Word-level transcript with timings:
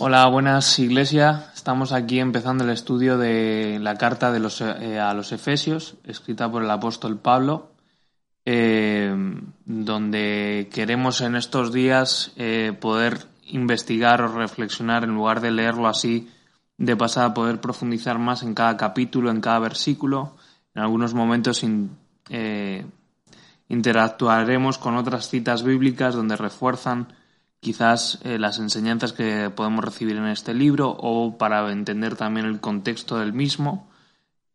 Hola, 0.00 0.28
buenas 0.28 0.78
Iglesia. 0.78 1.50
Estamos 1.56 1.90
aquí 1.90 2.20
empezando 2.20 2.62
el 2.62 2.70
estudio 2.70 3.18
de 3.18 3.80
la 3.80 3.96
carta 3.96 4.30
de 4.30 4.38
los, 4.38 4.60
eh, 4.60 5.00
a 5.00 5.12
los 5.12 5.32
Efesios, 5.32 5.96
escrita 6.04 6.48
por 6.48 6.62
el 6.62 6.70
apóstol 6.70 7.18
Pablo, 7.18 7.72
eh, 8.44 9.12
donde 9.64 10.68
queremos 10.72 11.20
en 11.20 11.34
estos 11.34 11.72
días 11.72 12.30
eh, 12.36 12.76
poder 12.80 13.26
investigar 13.46 14.22
o 14.22 14.28
reflexionar 14.28 15.02
en 15.02 15.16
lugar 15.16 15.40
de 15.40 15.50
leerlo 15.50 15.88
así 15.88 16.30
de 16.76 16.94
pasada, 16.94 17.34
poder 17.34 17.60
profundizar 17.60 18.20
más 18.20 18.44
en 18.44 18.54
cada 18.54 18.76
capítulo, 18.76 19.32
en 19.32 19.40
cada 19.40 19.58
versículo. 19.58 20.36
En 20.76 20.82
algunos 20.82 21.12
momentos 21.12 21.66
interactuaremos 23.68 24.78
con 24.78 24.96
otras 24.96 25.28
citas 25.28 25.64
bíblicas 25.64 26.14
donde 26.14 26.36
refuerzan 26.36 27.17
quizás 27.60 28.18
eh, 28.22 28.38
las 28.38 28.58
enseñanzas 28.58 29.12
que 29.12 29.50
podemos 29.50 29.84
recibir 29.84 30.16
en 30.16 30.26
este 30.26 30.54
libro 30.54 30.90
o 30.90 31.36
para 31.38 31.70
entender 31.72 32.16
también 32.16 32.46
el 32.46 32.60
contexto 32.60 33.18
del 33.18 33.32
mismo. 33.32 33.88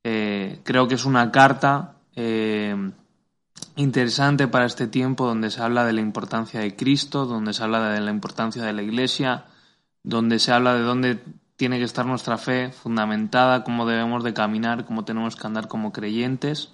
Eh, 0.03 0.61
creo 0.63 0.87
que 0.87 0.95
es 0.95 1.05
una 1.05 1.31
carta 1.31 1.95
eh, 2.15 2.75
interesante 3.75 4.47
para 4.47 4.65
este 4.65 4.87
tiempo 4.87 5.25
donde 5.25 5.51
se 5.51 5.61
habla 5.61 5.85
de 5.85 5.93
la 5.93 6.01
importancia 6.01 6.59
de 6.59 6.75
Cristo, 6.75 7.25
donde 7.25 7.53
se 7.53 7.63
habla 7.63 7.89
de 7.89 8.01
la 8.01 8.11
importancia 8.11 8.63
de 8.63 8.73
la 8.73 8.81
Iglesia, 8.83 9.45
donde 10.03 10.39
se 10.39 10.51
habla 10.51 10.73
de 10.75 10.81
dónde 10.81 11.23
tiene 11.55 11.77
que 11.77 11.85
estar 11.85 12.05
nuestra 12.05 12.37
fe 12.37 12.71
fundamentada, 12.71 13.63
cómo 13.63 13.85
debemos 13.85 14.23
de 14.23 14.33
caminar, 14.33 14.85
cómo 14.85 15.05
tenemos 15.05 15.35
que 15.35 15.47
andar 15.47 15.67
como 15.67 15.91
creyentes 15.91 16.73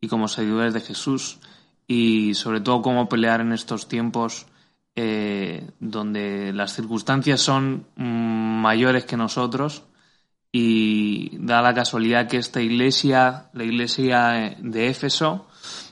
y 0.00 0.08
como 0.08 0.28
seguidores 0.28 0.72
de 0.72 0.80
Jesús 0.80 1.40
y 1.86 2.34
sobre 2.34 2.60
todo 2.60 2.82
cómo 2.82 3.08
pelear 3.08 3.40
en 3.40 3.52
estos 3.52 3.88
tiempos 3.88 4.46
eh, 4.96 5.70
donde 5.80 6.52
las 6.52 6.74
circunstancias 6.74 7.40
son 7.40 7.86
mm, 7.96 8.60
mayores 8.62 9.04
que 9.04 9.16
nosotros 9.16 9.84
y 10.52 11.36
da 11.38 11.62
la 11.62 11.74
casualidad 11.74 12.28
que 12.28 12.36
esta 12.36 12.60
iglesia, 12.60 13.50
la 13.54 13.64
iglesia 13.64 14.56
de 14.60 14.88
Éfeso, 14.88 15.48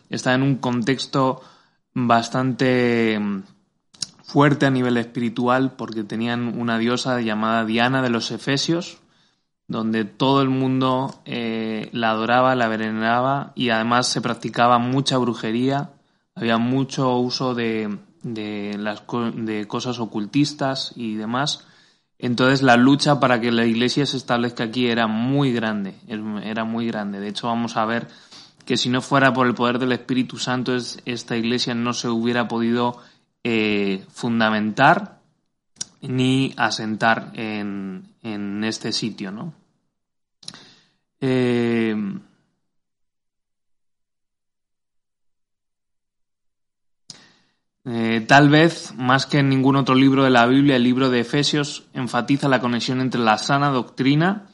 está 0.08 0.34
en 0.34 0.42
un 0.42 0.56
contexto 0.56 1.42
bastante 1.94 3.18
mm, 3.18 3.42
fuerte 4.22 4.66
a 4.66 4.70
nivel 4.70 4.96
espiritual 4.98 5.72
porque 5.76 6.04
tenían 6.04 6.58
una 6.58 6.78
diosa 6.78 7.20
llamada 7.20 7.64
Diana 7.64 8.02
de 8.02 8.10
los 8.10 8.30
Efesios, 8.30 8.98
donde 9.66 10.04
todo 10.04 10.42
el 10.42 10.48
mundo 10.48 11.20
eh, 11.24 11.88
la 11.92 12.10
adoraba, 12.10 12.54
la 12.54 12.68
veneraba 12.68 13.52
y 13.56 13.70
además 13.70 14.06
se 14.06 14.20
practicaba 14.20 14.78
mucha 14.78 15.18
brujería, 15.18 15.90
había 16.34 16.58
mucho 16.58 17.16
uso 17.16 17.54
de, 17.54 17.98
de, 18.22 18.76
las, 18.78 19.02
de 19.34 19.66
cosas 19.66 19.98
ocultistas 19.98 20.92
y 20.96 21.14
demás. 21.14 21.66
Entonces 22.18 22.62
la 22.62 22.76
lucha 22.76 23.18
para 23.18 23.40
que 23.40 23.50
la 23.50 23.66
iglesia 23.66 24.06
se 24.06 24.16
establezca 24.16 24.64
aquí 24.64 24.86
era 24.86 25.06
muy 25.06 25.52
grande, 25.52 25.94
era 26.06 26.64
muy 26.64 26.86
grande. 26.86 27.20
De 27.20 27.28
hecho 27.28 27.48
vamos 27.48 27.76
a 27.76 27.84
ver 27.84 28.08
que 28.64 28.76
si 28.76 28.88
no 28.88 29.02
fuera 29.02 29.32
por 29.32 29.46
el 29.46 29.54
poder 29.54 29.78
del 29.78 29.92
Espíritu 29.92 30.38
Santo 30.38 30.76
esta 31.04 31.36
iglesia 31.36 31.74
no 31.74 31.92
se 31.92 32.08
hubiera 32.08 32.46
podido 32.46 32.98
eh, 33.42 34.04
fundamentar 34.08 35.20
ni 36.00 36.54
asentar 36.56 37.32
en, 37.34 38.08
en 38.22 38.62
este 38.64 38.92
sitio, 38.92 39.32
¿no? 39.32 39.52
Eh, 41.20 41.94
Eh, 47.84 48.24
tal 48.28 48.48
vez, 48.48 48.94
más 48.96 49.26
que 49.26 49.38
en 49.38 49.48
ningún 49.48 49.76
otro 49.76 49.94
libro 49.94 50.22
de 50.22 50.30
la 50.30 50.46
Biblia, 50.46 50.76
el 50.76 50.84
libro 50.84 51.10
de 51.10 51.20
Efesios 51.20 51.84
enfatiza 51.94 52.48
la 52.48 52.60
conexión 52.60 53.00
entre 53.00 53.20
la 53.20 53.38
sana 53.38 53.70
doctrina 53.70 54.48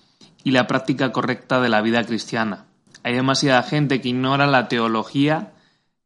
y 0.44 0.52
la 0.52 0.66
práctica 0.66 1.12
correcta 1.12 1.60
de 1.60 1.68
la 1.68 1.82
vida 1.82 2.04
cristiana. 2.04 2.66
Hay 3.02 3.14
demasiada 3.14 3.62
gente 3.62 4.00
que 4.00 4.08
ignora 4.08 4.46
la 4.46 4.68
teología 4.68 5.52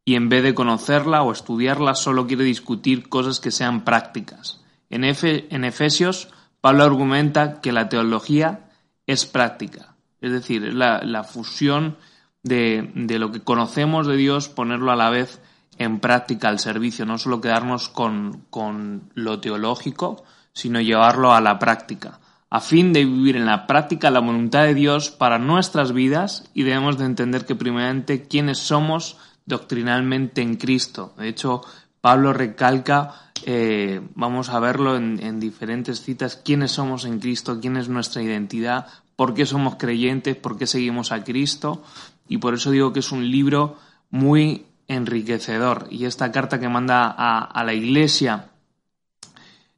y 0.05 0.17
en 0.17 0.29
vez 0.29 0.43
de 0.43 0.55
conocerla 0.55 1.23
o 1.23 1.33
estudiarla 1.33 1.95
solo 1.95 2.27
quiere 2.27 2.45
discutir 2.45 3.09
cosas 3.09 3.39
que 3.39 3.51
sean 3.51 3.85
prácticas. 3.85 4.61
En, 4.91 5.05
Efesios, 5.05 6.29
Pablo 6.61 6.85
argumenta 6.85 7.61
que 7.61 7.73
la 7.73 7.89
teología 7.89 8.69
es 9.07 9.27
práctica, 9.27 9.95
es 10.21 10.33
decir, 10.33 10.75
la, 10.75 11.25
fusión 11.25 11.97
de, 12.43 12.91
de 12.95 13.19
lo 13.19 13.33
que 13.33 13.41
conocemos 13.41 14.07
de 14.07 14.17
Dios, 14.17 14.49
ponerlo 14.49 14.93
a 14.93 14.97
la 14.97 15.09
vez 15.09 15.41
en 15.79 16.01
práctica 16.01 16.49
al 16.49 16.59
servicio, 16.59 17.07
no 17.07 17.19
solo 17.19 17.41
quedarnos 17.41 17.89
con, 17.89 18.45
con 18.51 19.11
lo 19.15 19.41
teológico, 19.41 20.25
sino 20.53 20.81
llevarlo 20.81 21.33
a 21.33 21.41
la 21.41 21.59
práctica, 21.59 22.21
a 22.51 22.61
fin 22.61 22.93
de 22.93 23.05
vivir 23.05 23.37
en 23.37 23.47
la 23.47 23.67
práctica 23.67 24.11
la 24.11 24.21
voluntad 24.21 24.65
de 24.65 24.75
Dios 24.75 25.11
para 25.11 25.39
nuestras 25.39 25.93
vidas 25.93 26.51
y 26.53 26.65
debemos 26.65 26.99
de 26.99 27.07
entender 27.07 27.47
que 27.47 27.55
primeramente 27.55 28.29
quiénes 28.29 28.59
somos 28.59 29.17
doctrinalmente 29.47 30.43
en 30.43 30.57
Cristo. 30.57 31.15
De 31.17 31.29
hecho, 31.29 31.63
Pablo 32.03 32.33
recalca, 32.33 33.31
eh, 33.47 34.03
vamos 34.15 34.51
a 34.51 34.61
verlo 34.61 34.97
en, 34.97 35.19
en, 35.23 35.41
diferentes 35.41 36.03
citas, 36.03 36.37
quiénes 36.37 36.73
somos 36.73 37.05
en 37.07 37.21
Cristo, 37.21 37.59
quién 37.61 37.77
es 37.77 37.89
nuestra 37.89 38.23
identidad, 38.23 38.87
por 39.17 39.35
qué 39.35 39.47
somos 39.47 39.77
creyentes, 39.77 40.37
por 40.37 40.59
qué 40.59 40.67
seguimos 40.67 41.13
a 41.13 41.25
Cristo. 41.25 41.83
Y 42.29 42.39
por 42.39 42.55
eso 42.55 42.71
digo 42.71 42.93
que 42.93 43.01
es 43.01 43.13
un 43.13 43.31
libro 43.31 43.79
muy 44.11 44.67
enriquecedor. 44.93 45.87
Y 45.91 46.05
esta 46.05 46.31
carta 46.33 46.61
que 46.61 46.69
manda 46.69 47.15
a, 47.17 47.65
la 47.65 47.75
iglesia, 47.75 48.51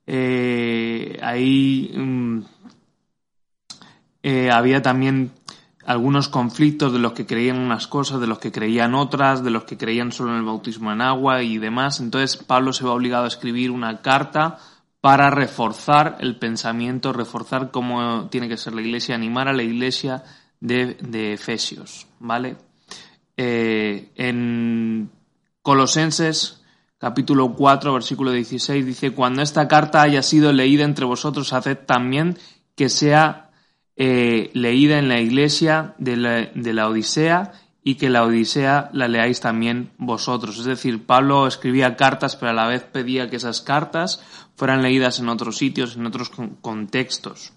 eh, 0.07 1.19
ahí 1.23 1.93
mm, 1.95 2.39
eh, 4.23 4.51
había 4.51 4.83
también 4.83 5.33
algunos 5.87 6.29
conflictos 6.29 6.93
de 6.93 6.99
los 6.99 7.13
que 7.13 7.27
creían 7.27 7.59
unas 7.59 7.87
cosas, 7.87 8.21
de 8.21 8.27
los 8.27 8.39
que 8.39 8.53
creían 8.53 8.95
otras, 8.95 9.45
de 9.45 9.51
los 9.51 9.65
que 9.65 9.77
creían 9.77 10.13
solo 10.13 10.31
en 10.33 10.39
el 10.39 10.45
bautismo 10.45 10.93
en 10.93 11.01
agua 11.01 11.43
y 11.43 11.59
demás. 11.59 12.01
Entonces 12.01 12.37
Pablo 12.37 12.73
se 12.73 12.85
va 12.85 12.93
obligado 12.93 13.25
a 13.25 13.29
escribir 13.29 13.71
una 13.71 14.01
carta 14.01 14.59
para 15.01 15.31
reforzar 15.31 16.17
el 16.21 16.39
pensamiento, 16.39 17.13
reforzar 17.13 17.71
cómo 17.71 18.29
tiene 18.31 18.49
que 18.49 18.57
ser 18.57 18.75
la 18.75 18.81
iglesia, 18.81 19.15
animar 19.15 19.49
a 19.49 19.53
la 19.53 19.63
iglesia 19.63 20.25
de, 20.61 20.95
de 20.95 21.35
Efesios, 21.35 22.07
¿vale? 22.19 22.57
Eh, 23.37 24.11
en 24.17 25.11
Colosenses 25.62 26.62
capítulo 26.99 27.55
4 27.55 27.93
versículo 27.93 28.33
16 28.33 28.87
dice, 28.87 29.11
cuando 29.11 29.43
esta 29.43 29.69
carta 29.69 30.03
haya 30.03 30.22
sido 30.22 30.53
leída 30.53 30.84
entre 30.84 31.05
vosotros, 31.05 31.53
haced 31.53 31.78
también 31.78 32.39
que 32.77 32.89
sea 32.89 33.50
eh, 33.97 34.50
leída 34.55 34.99
en 34.99 35.09
la 35.09 35.21
iglesia 35.21 35.94
de 35.99 36.17
la, 36.17 36.49
de 36.55 36.73
la 36.73 36.89
Odisea 36.89 37.53
y 37.82 37.97
que 37.97 38.09
la 38.09 38.25
Odisea 38.25 38.88
la 38.94 39.09
leáis 39.09 39.41
también 39.41 39.91
vosotros. 39.99 40.59
Es 40.59 40.64
decir, 40.64 41.05
Pablo 41.05 41.47
escribía 41.47 41.97
cartas, 41.97 42.37
pero 42.37 42.50
a 42.50 42.55
la 42.55 42.67
vez 42.67 42.82
pedía 42.85 43.29
que 43.29 43.37
esas 43.37 43.61
cartas 43.61 44.23
fueran 44.56 44.82
leídas 44.82 45.20
en 45.20 45.29
otros 45.29 45.59
sitios, 45.59 45.97
en 45.97 46.06
otros 46.06 46.31
contextos. 46.62 47.53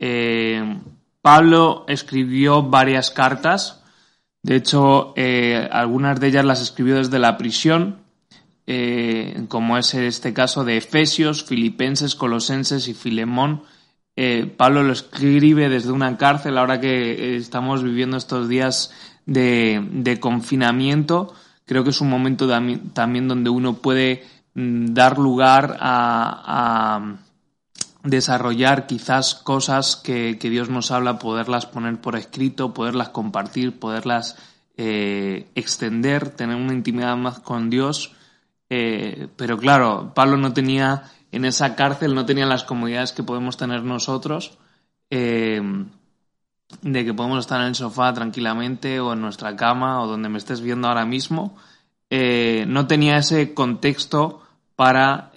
Eh, 0.00 0.80
Pablo 1.20 1.84
escribió 1.86 2.64
varias 2.64 3.12
cartas, 3.12 3.81
de 4.42 4.56
hecho, 4.56 5.12
eh, 5.16 5.68
algunas 5.70 6.18
de 6.18 6.28
ellas 6.28 6.44
las 6.44 6.60
escribió 6.60 6.96
desde 6.96 7.20
la 7.20 7.38
prisión, 7.38 7.98
eh, 8.66 9.44
como 9.48 9.78
es 9.78 9.94
este 9.94 10.32
caso 10.32 10.64
de 10.64 10.76
Efesios, 10.78 11.44
Filipenses, 11.44 12.16
Colosenses 12.16 12.88
y 12.88 12.94
Filemón. 12.94 13.62
Eh, 14.16 14.52
Pablo 14.56 14.82
lo 14.82 14.92
escribe 14.92 15.68
desde 15.68 15.92
una 15.92 16.16
cárcel 16.16 16.58
ahora 16.58 16.80
que 16.80 17.36
estamos 17.36 17.84
viviendo 17.84 18.16
estos 18.16 18.48
días 18.48 18.92
de, 19.26 20.18
confinamiento. 20.20 21.32
Creo 21.64 21.84
que 21.84 21.90
es 21.90 22.00
un 22.00 22.10
momento 22.10 22.48
también 22.92 23.28
donde 23.28 23.48
uno 23.48 23.74
puede 23.74 24.24
mm, 24.54 24.86
dar 24.86 25.18
lugar 25.18 25.76
a, 25.80 27.16
desarrollar 28.04 28.86
quizás 28.86 29.34
cosas 29.34 29.96
que, 29.96 30.34
Dios 30.40 30.68
nos 30.68 30.90
habla, 30.90 31.18
poderlas 31.18 31.66
poner 31.66 32.00
por 32.00 32.16
escrito, 32.16 32.74
poderlas 32.74 33.10
compartir, 33.10 33.78
poderlas 33.78 34.36
eh, 34.76 35.48
extender, 35.54 36.30
tener 36.30 36.56
una 36.56 36.74
intimidad 36.74 37.16
más 37.16 37.40
con 37.40 37.70
Dios. 37.70 38.12
Eh, 38.70 39.28
pero 39.36 39.58
claro, 39.58 40.12
Pablo 40.14 40.36
no 40.36 40.52
tenía 40.52 41.04
en 41.30 41.44
esa 41.44 41.76
cárcel, 41.76 42.14
no 42.14 42.26
tenía 42.26 42.46
las 42.46 42.64
comodidades 42.64 43.12
que 43.12 43.22
podemos 43.22 43.56
tener 43.56 43.84
nosotros, 43.84 44.58
eh, 45.10 45.62
de 46.80 47.04
que 47.04 47.14
podemos 47.14 47.40
estar 47.40 47.60
en 47.60 47.68
el 47.68 47.74
sofá 47.74 48.12
tranquilamente 48.12 48.98
o 48.98 49.12
en 49.12 49.20
nuestra 49.20 49.54
cama 49.56 50.02
o 50.02 50.06
donde 50.06 50.28
me 50.28 50.38
estés 50.38 50.60
viendo 50.60 50.88
ahora 50.88 51.04
mismo. 51.04 51.56
no 52.10 52.86
tenía 52.86 53.16
ese 53.18 53.54
contexto 53.54 54.42
para 54.76 55.30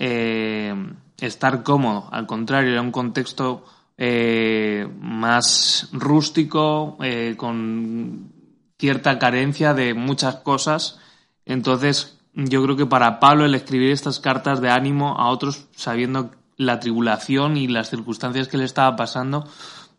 estar 1.25 1.63
cómodo, 1.63 2.07
al 2.11 2.27
contrario, 2.27 2.71
era 2.71 2.81
un 2.81 2.91
contexto 2.91 3.65
eh, 3.97 4.87
más 4.99 5.89
rústico, 5.93 6.97
eh, 7.01 7.35
con 7.37 8.33
cierta 8.77 9.17
carencia 9.19 9.73
de 9.73 9.93
muchas 9.93 10.37
cosas. 10.37 10.99
Entonces, 11.45 12.17
yo 12.33 12.61
creo 12.63 12.75
que 12.75 12.85
para 12.85 13.19
Pablo 13.19 13.45
el 13.45 13.55
escribir 13.55 13.91
estas 13.91 14.19
cartas 14.19 14.59
de 14.59 14.69
ánimo 14.69 15.17
a 15.17 15.29
otros, 15.29 15.67
sabiendo 15.75 16.31
la 16.57 16.79
tribulación 16.79 17.57
y 17.57 17.67
las 17.67 17.89
circunstancias 17.89 18.47
que 18.47 18.57
le 18.57 18.65
estaba 18.65 18.95
pasando, 18.95 19.47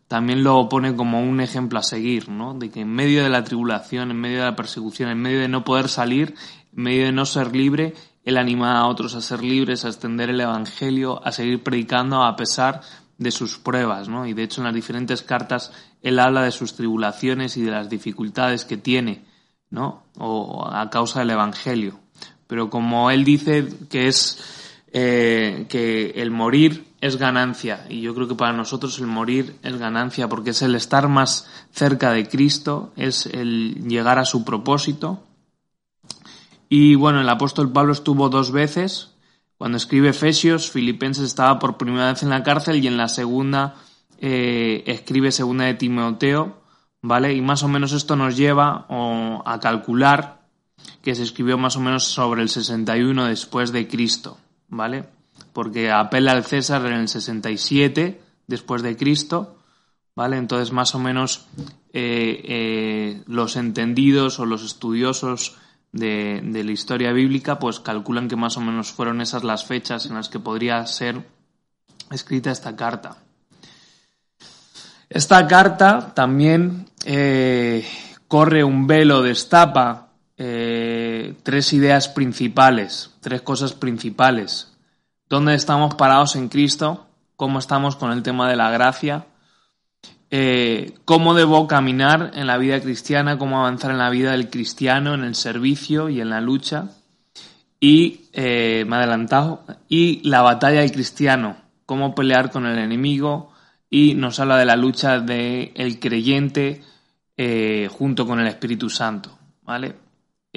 también 0.09 0.45
lo 0.45 0.69
pone 0.69 0.95
como 0.95 1.23
un 1.23 1.41
ejemplo 1.41 1.79
a 1.79 1.83
seguir, 1.83 2.29
¿no? 2.29 2.55
De 2.55 2.71
que 2.71 2.81
en 2.81 2.93
medio 2.93 3.23
de 3.23 3.29
la 3.29 3.45
tribulación, 3.45 4.11
en 4.11 4.21
medio 4.21 4.39
de 4.39 4.45
la 4.45 4.57
persecución, 4.57 5.11
en 5.11 5.21
medio 5.21 5.41
de 5.41 5.49
no 5.49 5.65
poder 5.65 5.89
salir, 5.89 6.35
en 6.77 6.83
medio 6.83 7.07
de 7.07 7.13
no 7.13 7.27
ser 7.27 7.57
libre, 7.57 7.95
él 8.27 8.37
anima 8.37 8.81
a 8.81 8.89
otros 8.89 9.15
a 9.15 9.23
ser 9.23 9.43
libres, 9.43 9.85
a 9.85 9.89
extender 9.89 10.31
el 10.31 10.41
Evangelio, 10.41 11.25
a 11.25 11.31
seguir 11.31 11.63
predicando 11.63 12.25
a 12.25 12.35
pesar 12.35 12.83
de 13.19 13.31
sus 13.31 13.57
pruebas, 13.57 14.09
¿no? 14.09 14.27
Y 14.27 14.35
de 14.35 14.43
hecho 14.43 14.61
en 14.61 14.67
las 14.67 14.75
diferentes 14.75 15.23
cartas 15.23 15.73
él 16.03 16.19
habla 16.19 16.43
de 16.43 16.51
sus 16.51 16.75
tribulaciones 16.75 17.57
y 17.57 17.63
de 17.63 17.71
las 17.71 17.89
dificultades 17.89 18.65
que 18.65 18.77
tiene, 18.77 19.25
¿no? 19.71 20.03
O 20.19 20.69
a 20.69 20.91
causa 20.91 21.21
del 21.21 21.31
Evangelio. 21.31 22.01
Pero 22.49 22.69
como 22.69 23.13
él 23.13 23.25
dice 23.25 23.69
que 23.89 24.09
es 24.09 24.83
eh, 24.93 25.67
que 25.69 26.11
el 26.17 26.33
morir 26.33 26.85
es 27.01 27.19
ganancia 27.19 27.87
y 27.89 28.01
yo 28.01 28.13
creo 28.13 28.27
que 28.27 28.35
para 28.35 28.57
nosotros 28.57 28.99
el 28.99 29.07
morir 29.07 29.55
es 29.63 29.79
ganancia 29.79 30.29
porque 30.29 30.51
es 30.51 30.63
el 30.63 30.75
estar 30.75 31.07
más 31.09 31.49
cerca 31.71 32.11
de 32.11 32.27
Cristo, 32.27 32.93
es 32.97 33.27
el 33.27 33.87
llegar 33.87 34.19
a 34.19 34.25
su 34.25 34.45
propósito 34.45 35.23
y 36.69 36.95
bueno, 36.95 37.21
el 37.21 37.29
apóstol 37.29 37.73
Pablo 37.73 37.93
estuvo 37.93 38.29
dos 38.29 38.51
veces. 38.51 39.13
Cuando 39.59 39.77
escribe 39.77 40.11
Efesios, 40.11 40.71
Filipenses 40.71 41.25
estaba 41.25 41.59
por 41.59 41.77
primera 41.77 42.13
vez 42.13 42.23
en 42.23 42.31
la 42.31 42.43
cárcel 42.43 42.83
y 42.83 42.87
en 42.87 42.97
la 42.97 43.09
segunda 43.09 43.77
eh, 44.19 44.83
escribe 44.87 45.33
segunda 45.33 45.65
de 45.65 45.75
Timoteo, 45.75 46.59
¿vale? 47.03 47.35
Y 47.35 47.41
más 47.41 47.63
o 47.63 47.69
menos 47.69 47.93
esto 47.93 48.17
nos 48.17 48.37
lleva 48.37 48.87
a 48.89 49.61
calcular 49.61 50.41
que 51.03 51.15
se 51.15 51.23
escribió 51.23 51.57
más 51.57 51.77
o 51.77 51.81
menos 51.81 52.05
sobre 52.05 52.43
el 52.43 52.49
61 52.49 53.27
después 53.27 53.73
de 53.73 53.89
Cristo, 53.89 54.39
¿vale? 54.69 55.05
Porque 55.53 55.91
apela 55.91 56.33
al 56.33 56.45
César 56.45 56.85
en 56.87 56.95
el 56.95 57.09
67 57.09 58.21
después 58.47 58.83
de 58.83 58.97
Cristo, 58.97 59.57
¿vale? 60.15 60.37
Entonces 60.37 60.73
más 60.73 60.95
o 60.95 60.99
menos 60.99 61.47
eh, 61.93 62.43
eh, 62.45 63.23
los 63.27 63.57
entendidos 63.57 64.39
o 64.39 64.47
los 64.47 64.65
estudiosos 64.65 65.57
de, 65.97 66.63
la 66.65 66.71
historia 66.71 67.13
bíblica, 67.13 67.59
pues 67.59 67.81
calculan 67.81 68.29
que 68.29 68.37
más 68.37 68.57
o 68.57 68.61
menos 68.61 68.93
fueron 68.93 69.21
esas 69.21 69.45
las 69.45 69.65
fechas 69.65 70.07
en 70.07 70.15
las 70.15 70.29
que 70.29 70.39
podría 70.39 70.85
ser 70.87 71.27
escrita 72.11 72.51
esta 72.51 72.77
carta. 72.77 73.17
Esta 75.09 75.47
carta 75.47 76.13
también 76.15 76.87
eh, 77.05 77.87
corre 78.29 78.65
un 78.65 78.87
velo, 78.87 79.23
destapa 79.23 80.09
eh, 80.37 81.35
tres 81.43 81.73
ideas 81.73 82.09
principales, 82.09 83.15
tres 83.21 83.43
cosas 83.43 83.73
principales. 83.73 84.73
¿Dónde 85.29 85.55
estamos 85.55 85.95
parados 85.95 86.37
en 86.37 86.49
Cristo? 86.49 87.07
¿Cómo 87.37 87.59
estamos 87.59 87.97
con 87.97 88.13
el 88.13 88.23
tema 88.23 88.49
de 88.49 88.57
la 88.57 88.71
gracia? 88.71 89.27
Eh, 90.31 90.95
cómo 91.05 91.35
debo 91.35 91.69
caminar 91.69 92.33
en 92.35 92.47
la 92.47 92.59
vida 92.59 92.81
cristiana, 92.81 93.39
cómo 93.39 93.61
avanzar 93.61 93.93
en 93.93 93.99
la 93.99 94.11
vida 94.11 94.33
del 94.33 94.51
cristiano, 94.51 95.15
en 95.15 95.25
el 95.25 95.35
servicio 95.35 96.09
y 96.09 96.21
en 96.21 96.31
la 96.31 96.41
lucha. 96.41 96.91
Y 97.79 98.23
eh, 98.33 98.85
me 98.87 98.97
he 98.97 98.99
adelantado. 98.99 99.65
Y 99.89 100.27
la 100.29 100.43
batalla 100.43 100.81
del 100.81 100.93
cristiano, 100.93 101.57
cómo 101.85 102.15
pelear 102.15 102.51
con 102.51 102.67
el 102.67 102.79
enemigo. 102.79 103.53
Y 103.89 104.15
nos 104.15 104.41
habla 104.41 104.59
de 104.59 104.65
la 104.65 104.77
lucha 104.77 105.21
del 105.21 106.01
creyente 106.01 106.83
eh, 107.37 107.89
junto 107.91 108.27
con 108.27 108.41
el 108.41 108.49
Espíritu 108.49 108.91
Santo. 108.91 109.39
¿Vale? 109.63 110.07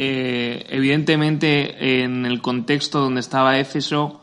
evidentemente, 0.01 2.03
en 2.03 2.25
el 2.25 2.41
contexto 2.41 3.01
donde 3.01 3.19
estaba 3.19 3.59
Éfeso, 3.59 4.21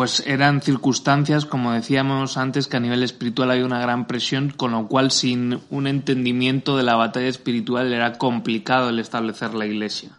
pues 0.00 0.22
eran 0.26 0.62
circunstancias, 0.62 1.44
como 1.44 1.72
decíamos 1.72 2.38
antes, 2.38 2.68
que 2.68 2.78
a 2.78 2.80
nivel 2.80 3.02
espiritual 3.02 3.50
hay 3.50 3.60
una 3.60 3.82
gran 3.82 4.06
presión, 4.06 4.48
con 4.48 4.70
lo 4.70 4.88
cual 4.88 5.10
sin 5.10 5.60
un 5.68 5.86
entendimiento 5.86 6.78
de 6.78 6.84
la 6.84 6.96
batalla 6.96 7.28
espiritual 7.28 7.92
era 7.92 8.16
complicado 8.16 8.88
el 8.88 8.98
establecer 8.98 9.52
la 9.52 9.66
iglesia. 9.66 10.18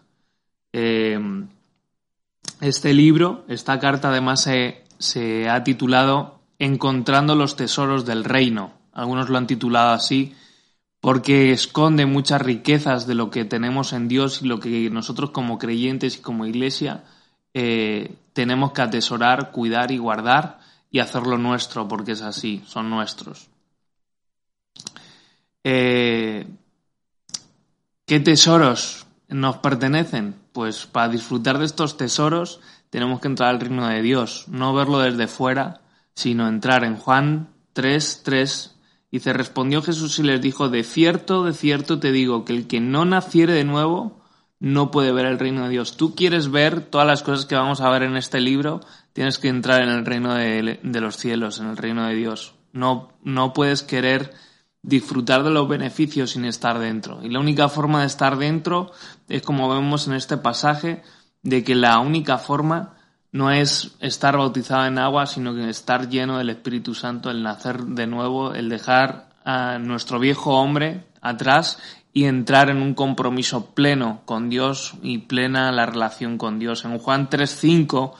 Eh, 0.72 1.18
este 2.60 2.94
libro, 2.94 3.44
esta 3.48 3.80
carta 3.80 4.10
además 4.10 4.48
se 4.98 5.50
ha 5.50 5.64
titulado 5.64 6.38
Encontrando 6.60 7.34
los 7.34 7.56
tesoros 7.56 8.06
del 8.06 8.22
reino. 8.22 8.74
Algunos 8.92 9.30
lo 9.30 9.38
han 9.38 9.48
titulado 9.48 9.94
así 9.94 10.32
porque 11.00 11.50
esconde 11.50 12.06
muchas 12.06 12.40
riquezas 12.40 13.08
de 13.08 13.16
lo 13.16 13.30
que 13.30 13.44
tenemos 13.44 13.92
en 13.92 14.06
Dios 14.06 14.42
y 14.42 14.46
lo 14.46 14.60
que 14.60 14.90
nosotros 14.90 15.30
como 15.30 15.58
creyentes 15.58 16.18
y 16.18 16.20
como 16.20 16.46
iglesia 16.46 17.02
eh, 17.54 18.14
tenemos 18.32 18.72
que 18.72 18.82
atesorar, 18.82 19.50
cuidar 19.50 19.90
y 19.90 19.98
guardar 19.98 20.60
y 20.90 21.00
hacerlo 21.00 21.38
nuestro, 21.38 21.88
porque 21.88 22.12
es 22.12 22.22
así, 22.22 22.62
son 22.66 22.90
nuestros. 22.90 23.48
Eh, 25.64 26.46
¿Qué 28.04 28.20
tesoros 28.20 29.06
nos 29.28 29.56
pertenecen? 29.58 30.34
Pues 30.52 30.86
para 30.86 31.08
disfrutar 31.08 31.58
de 31.58 31.64
estos 31.64 31.96
tesoros 31.96 32.60
tenemos 32.90 33.20
que 33.20 33.28
entrar 33.28 33.50
al 33.50 33.60
reino 33.60 33.86
de 33.88 34.02
Dios, 34.02 34.46
no 34.48 34.74
verlo 34.74 34.98
desde 34.98 35.28
fuera, 35.28 35.80
sino 36.14 36.46
entrar 36.46 36.84
en 36.84 36.96
Juan 36.96 37.48
3, 37.72 38.22
3. 38.22 38.76
Dice, 39.10 39.32
respondió 39.32 39.82
Jesús 39.82 40.18
y 40.18 40.22
les 40.22 40.40
dijo, 40.40 40.68
de 40.68 40.84
cierto, 40.84 41.44
de 41.44 41.54
cierto 41.54 41.98
te 41.98 42.12
digo, 42.12 42.44
que 42.44 42.54
el 42.54 42.66
que 42.66 42.80
no 42.80 43.04
naciere 43.04 43.54
de 43.54 43.64
nuevo 43.64 44.21
no 44.62 44.92
puede 44.92 45.10
ver 45.10 45.26
el 45.26 45.40
reino 45.40 45.64
de 45.64 45.70
Dios. 45.70 45.96
Tú 45.96 46.14
quieres 46.14 46.48
ver 46.48 46.82
todas 46.82 47.04
las 47.04 47.24
cosas 47.24 47.46
que 47.46 47.56
vamos 47.56 47.80
a 47.80 47.90
ver 47.90 48.04
en 48.04 48.16
este 48.16 48.40
libro, 48.40 48.80
tienes 49.12 49.40
que 49.40 49.48
entrar 49.48 49.82
en 49.82 49.88
el 49.88 50.06
reino 50.06 50.34
de, 50.34 50.78
los 51.00 51.16
cielos, 51.16 51.58
en 51.58 51.66
el 51.66 51.76
reino 51.76 52.06
de 52.06 52.14
Dios. 52.14 52.54
No, 52.72 53.10
no 53.24 53.54
puedes 53.54 53.82
querer 53.82 54.32
disfrutar 54.80 55.42
de 55.42 55.50
los 55.50 55.68
beneficios 55.68 56.30
sin 56.30 56.44
estar 56.44 56.78
dentro. 56.78 57.24
Y 57.24 57.28
la 57.28 57.40
única 57.40 57.68
forma 57.68 58.02
de 58.02 58.06
estar 58.06 58.38
dentro 58.38 58.92
es 59.28 59.42
como 59.42 59.68
vemos 59.68 60.06
en 60.06 60.14
este 60.14 60.36
pasaje, 60.36 61.02
de 61.42 61.64
que 61.64 61.74
la 61.74 61.98
única 61.98 62.38
forma 62.38 62.94
no 63.32 63.50
es 63.50 63.96
estar 63.98 64.36
bautizado 64.36 64.86
en 64.86 65.00
agua, 65.00 65.26
sino 65.26 65.56
que 65.56 65.68
estar 65.68 66.08
lleno 66.08 66.38
del 66.38 66.50
Espíritu 66.50 66.94
Santo, 66.94 67.32
el 67.32 67.42
nacer 67.42 67.82
de 67.82 68.06
nuevo, 68.06 68.54
el 68.54 68.68
dejar 68.68 69.30
a 69.44 69.78
nuestro 69.80 70.20
viejo 70.20 70.54
hombre 70.54 71.04
atrás 71.20 71.80
y 72.12 72.24
entrar 72.24 72.68
en 72.68 72.82
un 72.82 72.94
compromiso 72.94 73.74
pleno 73.74 74.22
con 74.24 74.50
Dios 74.50 74.94
y 75.02 75.18
plena 75.18 75.72
la 75.72 75.86
relación 75.86 76.38
con 76.38 76.58
Dios. 76.58 76.84
En 76.84 76.98
Juan 76.98 77.30
3:5 77.30 78.12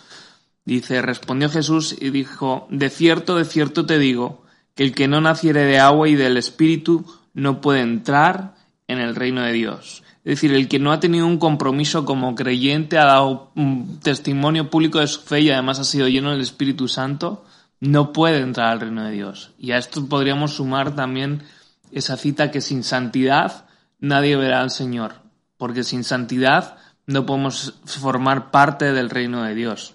dice, 0.65 1.03
respondió 1.03 1.51
Jesús 1.51 1.97
y 2.01 2.11
dijo, 2.11 2.67
de 2.71 2.89
cierto, 2.89 3.37
de 3.37 3.45
cierto 3.45 3.85
te 3.85 3.99
digo, 3.99 4.43
que 4.75 4.85
el 4.85 4.95
que 4.95 5.09
no 5.09 5.21
naciere 5.21 5.65
de 5.65 5.79
agua 5.79 6.09
y 6.09 6.15
del 6.15 6.37
Espíritu 6.37 7.05
no 7.35 7.61
puede 7.61 7.81
entrar 7.81 8.55
en 8.89 8.99
el 8.99 9.15
reino 9.15 9.43
de 9.43 9.53
Dios. 9.53 10.03
Es 10.25 10.37
decir, 10.37 10.55
el 10.55 10.69
que 10.69 10.79
no 10.79 10.93
ha 10.93 11.01
tenido 11.01 11.27
un 11.27 11.39
compromiso 11.39 12.05
como 12.05 12.35
creyente, 12.35 12.97
ha 12.97 13.07
dado 13.07 13.51
un 13.57 13.99
testimonio 14.01 14.71
público 14.71 15.01
de 15.01 15.09
su 15.09 15.21
fe 15.21 15.41
y 15.41 15.51
además 15.51 15.81
ha 15.81 15.85
sido 15.85 16.09
lleno 16.09 16.31
del 16.31 16.41
Espíritu 16.41 16.87
Santo, 16.89 17.45
no 17.81 18.13
puede 18.13 18.39
entrar 18.39 18.69
al 18.69 18.81
reino 18.81 19.05
de 19.05 19.11
Dios. 19.11 19.51
Y 19.59 19.73
a 19.73 19.79
esto 19.79 20.07
podríamos 20.07 20.55
sumar 20.55 20.95
también 20.95 21.43
esa 21.91 22.17
cita 22.17 22.53
que 22.53 22.61
sin 22.61 22.85
santidad 22.85 23.67
nadie 24.03 24.37
verá 24.37 24.61
al 24.61 24.71
Señor, 24.71 25.15
porque 25.57 25.85
sin 25.85 26.05
santidad 26.05 26.77
no 27.07 27.25
podemos 27.25 27.75
formar 27.87 28.51
parte 28.51 28.93
del 28.93 29.09
reino 29.09 29.45
de 29.45 29.55
Dios. 29.55 29.95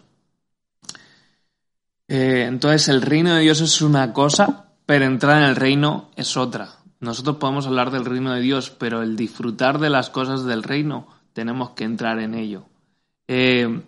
Eh, 2.08 2.46
entonces 2.48 2.88
el 2.88 3.02
reino 3.02 3.36
de 3.36 3.42
Dios 3.42 3.60
es 3.62 3.82
una 3.82 4.14
cosa, 4.14 4.70
pero 4.86 5.06
entrar 5.06 5.44
en 5.44 5.50
el 5.50 5.56
reino 5.56 6.10
es 6.16 6.38
otra. 6.38 6.78
Nosotros 7.02 7.36
podemos 7.36 7.68
hablar 7.68 7.92
del 7.92 8.06
reino 8.06 8.34
de 8.34 8.42
Dios, 8.42 8.72
pero 8.72 9.04
el 9.04 9.18
disfrutar 9.18 9.78
de 9.78 9.90
las 9.90 10.10
cosas 10.10 10.46
del 10.46 10.64
reino 10.64 11.08
tenemos 11.34 11.72
que 11.72 11.84
entrar 11.84 12.20
en 12.20 12.34
ello. 12.34 12.64
Eh, 13.28 13.82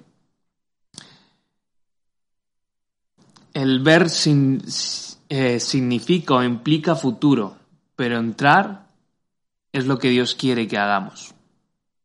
el 3.54 3.80
ver 3.80 4.08
eh, 5.30 5.60
significa 5.60 6.34
o 6.36 6.44
implica 6.44 6.96
futuro, 6.96 7.56
pero 7.96 8.18
entrar 8.18 8.89
es 9.72 9.86
lo 9.86 10.00
que 10.00 10.10
Dios 10.10 10.36
quiere 10.36 10.68
que 10.68 10.78
hagamos. 10.78 11.36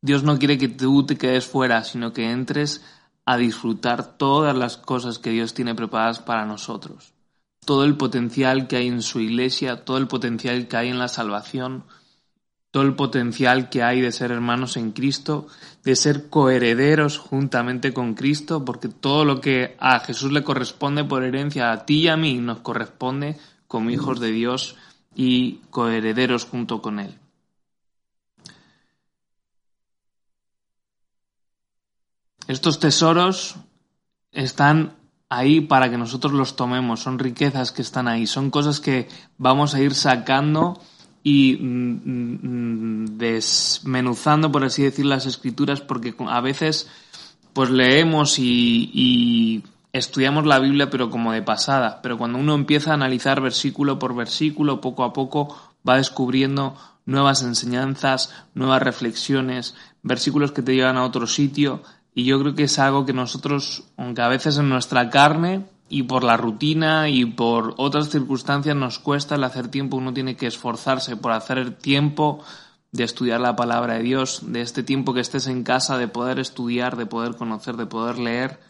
Dios 0.01 0.23
no 0.23 0.39
quiere 0.39 0.59
que 0.59 0.69
tú 0.69 1.07
te 1.07 1.17
quedes 1.17 1.47
fuera, 1.47 1.83
sino 1.83 2.13
que 2.13 2.31
entres 2.31 2.85
a 3.25 3.37
disfrutar 3.39 4.19
todas 4.19 4.55
las 4.57 4.77
cosas 4.77 5.19
que 5.19 5.31
Dios 5.31 5.55
tiene 5.55 5.75
preparadas 5.75 6.19
para 6.19 6.45
nosotros. 6.45 7.15
Todo 7.65 7.85
el 7.85 7.97
potencial 7.97 8.69
que 8.69 8.77
hay 8.77 8.89
en 8.89 9.01
su 9.01 9.21
iglesia, 9.21 9.85
todo 9.85 9.97
el 9.97 10.07
potencial 10.07 10.69
que 10.69 10.77
hay 10.77 10.91
en 10.91 10.99
la 10.99 11.09
salvación, 11.09 11.85
todo 12.71 12.83
el 12.83 12.95
potencial 12.95 13.71
que 13.71 13.83
hay 13.83 14.03
de 14.03 14.13
ser 14.13 14.31
hermanos 14.31 14.77
en 14.77 14.93
Cristo, 14.93 15.47
de 15.85 15.97
ser 15.97 16.29
coherederos 16.29 17.17
juntamente 17.19 17.95
con 17.95 18.15
Cristo, 18.15 18.65
porque 18.65 18.89
todo 18.89 19.25
lo 19.25 19.41
que 19.41 19.77
a 19.79 20.01
Jesús 20.01 20.33
le 20.33 20.45
corresponde 20.45 21.05
por 21.05 21.25
herencia, 21.25 21.73
a 21.73 21.87
ti 21.87 22.01
y 22.01 22.09
a 22.09 22.17
mí 22.17 22.35
nos 22.41 22.59
corresponde 22.59 23.39
como 23.69 23.91
hijos 23.91 24.21
de 24.21 24.33
Dios 24.33 24.77
y 25.15 25.61
coherederos 25.71 26.45
junto 26.45 26.83
con 26.83 26.99
Él. 26.99 27.24
Estos 32.47 32.79
tesoros 32.79 33.57
están 34.33 34.95
ahí 35.29 35.61
para 35.61 35.91
que 35.91 35.99
nosotros 35.99 36.33
los 36.33 36.57
tomemos, 36.57 37.01
son 37.01 37.19
riquezas 37.19 37.73
que 37.73 37.83
están 37.83 38.09
ahí, 38.09 38.27
son 38.27 38.51
cosas 38.51 38.81
que 38.81 39.09
vamos 39.39 39.75
a 39.75 39.81
ir 39.81 39.95
sacando 39.95 40.81
y 41.23 41.57
mm, 41.57 43.03
mm, 43.03 43.19
desmenuzando, 43.19 44.53
por 44.53 44.65
así 44.65 44.83
decir, 44.83 45.07
las 45.07 45.27
escrituras, 45.27 45.81
porque 45.81 46.15
a 46.29 46.41
veces 46.41 46.89
pues 47.55 47.71
leemos 47.71 48.39
y, 48.39 49.63
estudiamos 49.93 50.45
la 50.45 50.59
Biblia, 50.59 50.91
pero 50.91 51.09
como 51.09 51.33
de 51.33 51.41
pasada. 51.41 52.01
Pero 52.03 52.19
cuando 52.19 52.39
uno 52.39 52.55
empieza 52.55 52.91
a 52.91 52.95
analizar 52.95 53.41
versículo 53.41 53.99
por 53.99 54.15
versículo, 54.15 54.81
poco 54.81 55.05
a 55.05 55.13
poco 55.13 55.57
va 55.89 55.97
descubriendo 55.97 56.77
nuevas 57.07 57.43
enseñanzas, 57.43 58.35
nuevas 58.55 58.83
reflexiones, 58.83 59.77
versículos 60.03 60.51
que 60.51 60.63
te 60.63 60.75
llevan 60.75 60.97
a 60.97 61.05
otro 61.05 61.29
sitio. 61.29 61.83
Y 62.15 62.25
yo 62.25 62.39
creo 62.41 62.55
que 62.55 62.65
es 62.65 62.79
algo 62.79 63.05
que 63.05 63.13
nosotros, 63.13 63.85
aunque 63.97 64.23
a 64.23 64.29
veces 64.29 64.57
en 64.59 64.69
nuestra 64.69 65.11
carne 65.11 65.67
y 65.89 66.05
por 66.05 66.23
la 66.23 66.37
rutina 66.37 67.09
y 67.09 67.25
por 67.25 67.75
otras 67.77 68.09
circunstancias 68.09 68.77
nos 68.77 69.01
cuesta 69.01 69.35
el 69.35 69.45
hacer 69.45 69.69
tiempo, 69.69 69.97
uno 69.97 70.15
tiene 70.15 70.37
que 70.37 70.47
esforzarse 70.47 71.17
por 71.17 71.33
hacer 71.33 71.77
tiempo 71.77 72.45
de 72.93 73.03
estudiar 73.03 73.41
la 73.41 73.57
palabra 73.57 73.95
de 73.95 74.05
Dios, 74.05 74.43
de 74.47 74.61
este 74.61 74.85
tiempo 74.85 75.13
que 75.13 75.21
estés 75.21 75.49
en 75.49 75.65
casa, 75.65 75.99
de 75.99 76.07
poder 76.07 76.39
estudiar, 76.39 76.97
de 76.97 77.07
poder 77.07 77.35
conocer, 77.35 77.77
de 77.77 77.87
poder 77.87 78.19
leer. 78.19 78.61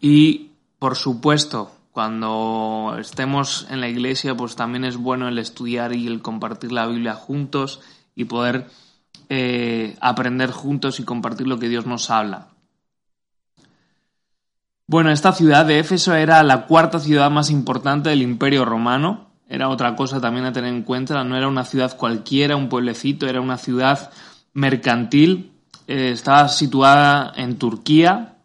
Y, 0.00 0.50
por 0.80 0.96
supuesto, 0.96 1.70
cuando 1.92 2.96
estemos 2.98 3.68
en 3.70 3.80
la 3.80 3.88
iglesia, 3.88 4.36
pues 4.36 4.56
también 4.56 4.84
es 4.84 4.96
bueno 4.96 5.28
el 5.28 5.38
estudiar 5.38 5.94
y 5.94 6.08
el 6.08 6.20
compartir 6.20 6.72
la 6.72 6.88
Biblia 6.88 7.14
juntos 7.14 7.80
y 8.16 8.24
poder 8.24 8.68
eh, 9.28 9.96
aprender 10.00 10.50
juntos 10.50 11.00
y 11.00 11.04
compartir 11.04 11.46
lo 11.46 11.58
que 11.58 11.68
Dios 11.68 11.86
nos 11.86 12.10
habla. 12.10 12.48
Bueno, 14.86 15.10
esta 15.10 15.32
ciudad 15.32 15.66
de 15.66 15.80
Éfeso 15.80 16.14
era 16.14 16.42
la 16.42 16.66
cuarta 16.66 16.98
ciudad 16.98 17.30
más 17.30 17.50
importante 17.50 18.08
del 18.08 18.22
Imperio 18.22 18.64
Romano. 18.64 19.28
Era 19.46 19.68
otra 19.68 19.94
cosa 19.96 20.20
también 20.20 20.46
a 20.46 20.52
tener 20.52 20.72
en 20.72 20.82
cuenta. 20.82 21.22
No 21.24 21.36
era 21.36 21.46
una 21.46 21.64
ciudad 21.64 21.94
cualquiera, 21.96 22.56
un 22.56 22.70
pueblecito, 22.70 23.26
era 23.26 23.42
una 23.42 23.58
ciudad 23.58 24.10
mercantil. 24.54 25.52
Eh, 25.86 26.12
estaba 26.12 26.48
situada 26.48 27.34
en 27.36 27.58
Turquía. 27.58 28.36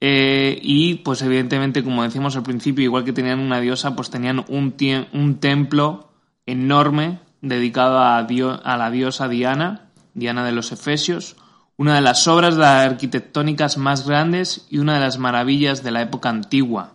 Eh, 0.00 0.58
y 0.62 0.94
pues 0.96 1.22
evidentemente, 1.22 1.84
como 1.84 2.02
decíamos 2.02 2.34
al 2.34 2.42
principio, 2.42 2.82
igual 2.82 3.04
que 3.04 3.12
tenían 3.12 3.38
una 3.38 3.60
diosa, 3.60 3.94
pues 3.94 4.10
tenían 4.10 4.44
un, 4.48 4.74
un 5.12 5.34
templo 5.36 6.10
enorme 6.44 7.20
dedicado 7.40 8.00
a, 8.00 8.18
a 8.18 8.76
la 8.76 8.90
diosa 8.90 9.28
Diana, 9.28 9.91
Diana 10.14 10.44
de 10.44 10.52
los 10.52 10.72
Efesios 10.72 11.36
una 11.76 11.96
de 11.96 12.00
las 12.00 12.28
obras 12.28 12.58
arquitectónicas 12.58 13.76
más 13.76 14.06
grandes 14.06 14.66
y 14.70 14.78
una 14.78 14.94
de 14.94 15.00
las 15.00 15.18
maravillas 15.18 15.82
de 15.82 15.90
la 15.90 16.02
época 16.02 16.28
antigua. 16.28 16.94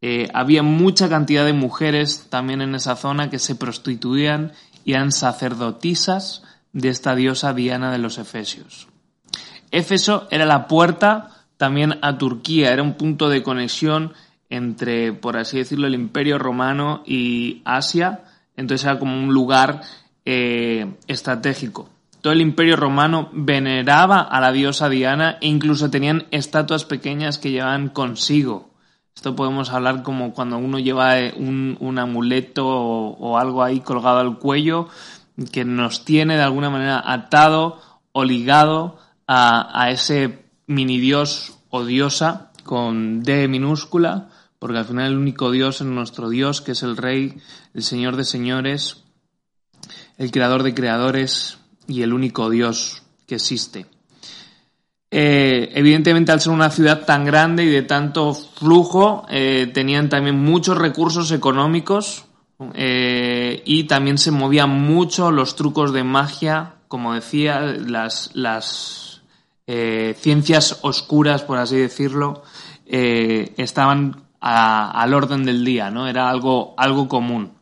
Eh, 0.00 0.28
había 0.32 0.62
mucha 0.62 1.08
cantidad 1.08 1.44
de 1.44 1.52
mujeres 1.52 2.26
también 2.30 2.62
en 2.62 2.74
esa 2.74 2.96
zona 2.96 3.30
que 3.30 3.38
se 3.38 3.56
prostituían 3.56 4.52
y 4.84 4.92
eran 4.92 5.10
sacerdotisas 5.10 6.42
de 6.72 6.88
esta 6.88 7.14
diosa 7.16 7.52
Diana 7.52 7.90
de 7.90 7.98
los 7.98 8.18
Efesios. 8.18 8.88
Éfeso 9.70 10.28
era 10.30 10.46
la 10.46 10.68
puerta 10.68 11.44
también 11.56 11.98
a 12.00 12.16
Turquía, 12.16 12.72
era 12.72 12.82
un 12.82 12.94
punto 12.94 13.28
de 13.28 13.42
conexión 13.42 14.14
entre, 14.48 15.12
por 15.12 15.36
así 15.36 15.58
decirlo, 15.58 15.88
el 15.88 15.94
imperio 15.94 16.38
romano 16.38 17.02
y 17.04 17.60
Asia, 17.64 18.24
entonces 18.56 18.86
era 18.86 18.98
como 18.98 19.18
un 19.18 19.34
lugar 19.34 19.82
eh, 20.24 20.94
estratégico. 21.08 21.90
Todo 22.20 22.32
el 22.32 22.40
imperio 22.40 22.76
romano 22.76 23.28
veneraba 23.32 24.20
a 24.20 24.40
la 24.40 24.52
diosa 24.52 24.88
Diana 24.88 25.38
e 25.40 25.48
incluso 25.48 25.90
tenían 25.90 26.26
estatuas 26.30 26.84
pequeñas 26.84 27.38
que 27.38 27.50
llevaban 27.50 27.88
consigo. 27.88 28.70
Esto 29.14 29.34
podemos 29.34 29.70
hablar 29.70 30.02
como 30.02 30.32
cuando 30.32 30.58
uno 30.58 30.78
lleva 30.78 31.18
eh, 31.18 31.34
un, 31.36 31.98
amuleto 31.98 32.66
o, 32.66 33.38
algo 33.38 33.62
ahí 33.62 33.80
colgado 33.80 34.18
al 34.18 34.38
cuello 34.38 34.88
que 35.52 35.64
nos 35.64 36.04
tiene 36.04 36.36
de 36.36 36.42
alguna 36.42 36.70
manera 36.70 37.02
atado 37.04 37.80
o 38.12 38.24
ligado 38.24 38.98
a, 39.26 39.82
a 39.82 39.90
ese 39.90 40.44
mini 40.66 40.98
dios 40.98 41.58
o 41.70 41.84
diosa 41.84 42.48
con 42.68 43.22
D 43.22 43.48
minúscula, 43.48 44.28
porque 44.58 44.78
al 44.78 44.84
final 44.84 45.06
el 45.06 45.16
único 45.16 45.50
dios 45.50 45.80
es 45.80 45.86
nuestro 45.86 46.28
Dios, 46.28 46.60
que 46.60 46.72
es 46.72 46.82
el 46.82 46.98
Rey, 46.98 47.40
el 47.72 47.82
Señor 47.82 48.16
de 48.16 48.24
señores, 48.24 49.04
el 50.18 50.30
Creador 50.30 50.62
de 50.62 50.74
creadores, 50.74 51.58
y 51.88 52.02
el 52.02 52.12
único 52.12 52.48
Dios 52.50 53.02
que 53.26 53.34
existe. 53.36 53.86
Eh, 55.10 55.70
evidentemente, 55.74 56.32
al 56.32 56.40
ser 56.40 56.52
una 56.52 56.70
ciudad 56.70 57.06
tan 57.06 57.24
grande 57.24 57.64
y 57.64 57.70
de 57.70 57.82
tanto 57.82 58.34
flujo, 58.34 59.26
eh, 59.30 59.70
tenían 59.72 60.08
también 60.08 60.38
muchos 60.38 60.76
recursos 60.76 61.32
económicos 61.32 62.26
eh, 62.74 63.62
y 63.64 63.84
también 63.84 64.18
se 64.18 64.30
movían 64.30 64.70
mucho 64.70 65.30
los 65.30 65.56
trucos 65.56 65.92
de 65.94 66.04
magia, 66.04 66.74
como 66.88 67.14
decía, 67.14 67.60
las, 67.60 68.30
las 68.34 69.22
ciencias 69.66 70.78
oscuras, 70.80 71.42
por 71.42 71.58
así 71.58 71.76
decirlo, 71.76 72.42
estaban 72.86 74.22
al 74.40 75.12
orden 75.12 75.44
del 75.44 75.62
día, 75.62 75.90
¿no? 75.90 76.08
Era 76.08 76.30
algo, 76.30 76.72
algo 76.78 77.06
común. 77.06 77.57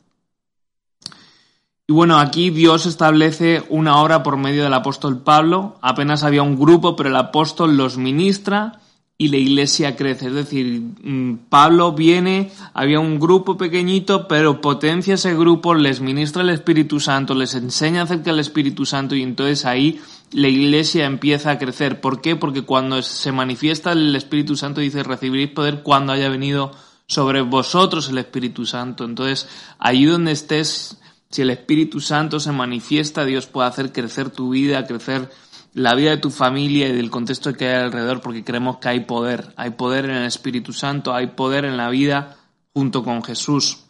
Y 1.88 1.92
bueno, 1.92 2.18
aquí 2.18 2.50
Dios 2.50 2.84
establece 2.86 3.62
una 3.68 4.00
obra 4.00 4.24
por 4.24 4.36
medio 4.36 4.64
del 4.64 4.74
apóstol 4.74 5.22
Pablo. 5.22 5.76
Apenas 5.82 6.24
había 6.24 6.42
un 6.42 6.58
grupo, 6.58 6.96
pero 6.96 7.10
el 7.10 7.16
apóstol 7.16 7.76
los 7.76 7.96
ministra 7.96 8.80
y 9.18 9.28
la 9.28 9.36
iglesia 9.36 9.96
crece. 9.96 10.26
Es 10.26 10.34
decir, 10.34 10.80
mm, 11.02 11.46
Pablo 11.48 11.92
viene, 11.92 12.50
había 12.74 12.98
un 12.98 13.18
grupo 13.18 13.56
pequeñito, 13.56 14.26
pero 14.28 14.60
potencia 14.60 15.14
ese 15.14 15.34
grupo, 15.34 15.74
les 15.74 16.00
ministra 16.00 16.42
el 16.42 16.50
Espíritu 16.50 16.98
Santo, 17.00 17.34
les 17.34 17.54
enseña 17.54 18.02
acerca 18.02 18.30
del 18.30 18.40
Espíritu 18.40 18.84
Santo 18.84 19.14
y 19.14 19.22
entonces 19.22 19.64
ahí 19.64 20.00
la 20.32 20.48
iglesia 20.48 21.06
empieza 21.06 21.52
a 21.52 21.58
crecer. 21.58 22.00
¿Por 22.00 22.20
qué? 22.20 22.36
Porque 22.36 22.62
cuando 22.62 23.00
se 23.02 23.32
manifiesta 23.32 23.92
el 23.92 24.14
Espíritu 24.16 24.56
Santo 24.56 24.80
dice 24.80 25.02
recibiréis 25.02 25.50
poder 25.50 25.82
cuando 25.82 26.12
haya 26.12 26.28
venido 26.28 26.72
sobre 27.06 27.42
vosotros 27.42 28.08
el 28.08 28.18
Espíritu 28.18 28.66
Santo. 28.66 29.04
Entonces, 29.04 29.48
ahí 29.78 30.04
donde 30.04 30.32
estés, 30.32 30.98
si 31.30 31.42
el 31.42 31.50
Espíritu 31.50 32.00
Santo 32.00 32.40
se 32.40 32.52
manifiesta, 32.52 33.24
Dios 33.24 33.46
puede 33.46 33.68
hacer 33.68 33.92
crecer 33.92 34.30
tu 34.30 34.50
vida, 34.50 34.86
crecer 34.86 35.30
la 35.74 35.94
vida 35.94 36.10
de 36.10 36.16
tu 36.16 36.30
familia 36.30 36.88
y 36.88 36.92
del 36.92 37.10
contexto 37.10 37.52
que 37.52 37.68
hay 37.68 37.82
alrededor, 37.82 38.20
porque 38.20 38.44
creemos 38.44 38.78
que 38.78 38.88
hay 38.88 39.00
poder. 39.00 39.52
Hay 39.56 39.70
poder 39.70 40.06
en 40.06 40.12
el 40.12 40.24
Espíritu 40.24 40.72
Santo, 40.72 41.14
hay 41.14 41.28
poder 41.28 41.64
en 41.64 41.76
la 41.76 41.90
vida 41.90 42.36
junto 42.72 43.04
con 43.04 43.22
Jesús. 43.22 43.84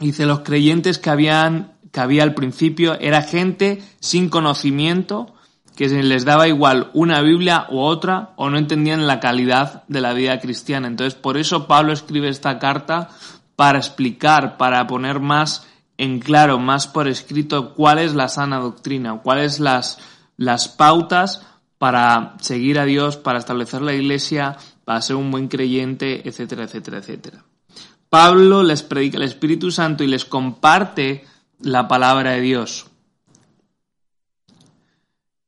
Dice, 0.00 0.26
los 0.26 0.40
creyentes 0.40 0.98
que, 0.98 1.10
habían, 1.10 1.74
que 1.92 2.00
había 2.00 2.22
al 2.22 2.34
principio 2.34 2.98
era 2.98 3.22
gente 3.22 3.82
sin 4.00 4.28
conocimiento, 4.28 5.34
que 5.76 5.88
les 5.88 6.24
daba 6.24 6.48
igual 6.48 6.90
una 6.94 7.20
Biblia 7.20 7.66
u 7.70 7.78
otra, 7.78 8.32
o 8.36 8.50
no 8.50 8.58
entendían 8.58 9.06
la 9.06 9.20
calidad 9.20 9.84
de 9.86 10.00
la 10.00 10.12
vida 10.12 10.40
cristiana. 10.40 10.88
Entonces, 10.88 11.14
por 11.14 11.36
eso 11.36 11.68
Pablo 11.68 11.92
escribe 11.92 12.28
esta 12.28 12.58
carta 12.58 13.10
para 13.54 13.78
explicar, 13.78 14.56
para 14.56 14.86
poner 14.86 15.20
más 15.20 15.66
en 15.98 16.20
claro, 16.20 16.58
más 16.58 16.86
por 16.86 17.08
escrito, 17.08 17.74
cuál 17.74 17.98
es 17.98 18.14
la 18.14 18.28
sana 18.28 18.58
doctrina, 18.58 19.20
cuáles 19.22 19.60
las, 19.60 19.98
las 20.36 20.68
pautas 20.68 21.46
para 21.78 22.34
seguir 22.40 22.78
a 22.78 22.84
Dios, 22.84 23.16
para 23.16 23.38
establecer 23.38 23.82
la 23.82 23.94
iglesia, 23.94 24.56
para 24.84 25.02
ser 25.02 25.16
un 25.16 25.30
buen 25.30 25.48
creyente, 25.48 26.28
etcétera, 26.28 26.64
etcétera, 26.64 26.98
etcétera. 26.98 27.44
Pablo 28.08 28.62
les 28.62 28.82
predica 28.82 29.16
el 29.16 29.24
Espíritu 29.24 29.70
Santo 29.70 30.04
y 30.04 30.06
les 30.06 30.24
comparte 30.24 31.24
la 31.60 31.88
palabra 31.88 32.32
de 32.32 32.40
Dios. 32.40 32.86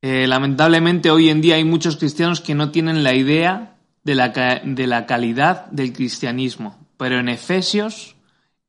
Eh, 0.00 0.26
lamentablemente 0.26 1.10
hoy 1.10 1.28
en 1.28 1.40
día 1.40 1.56
hay 1.56 1.64
muchos 1.64 1.96
cristianos 1.96 2.40
que 2.40 2.54
no 2.54 2.70
tienen 2.70 3.02
la 3.02 3.14
idea 3.14 3.76
de 4.04 4.14
la, 4.14 4.28
de 4.64 4.86
la 4.86 5.06
calidad 5.06 5.66
del 5.66 5.92
cristianismo. 5.92 6.78
pero 6.96 7.20
en 7.20 7.28
Efesios 7.28 8.16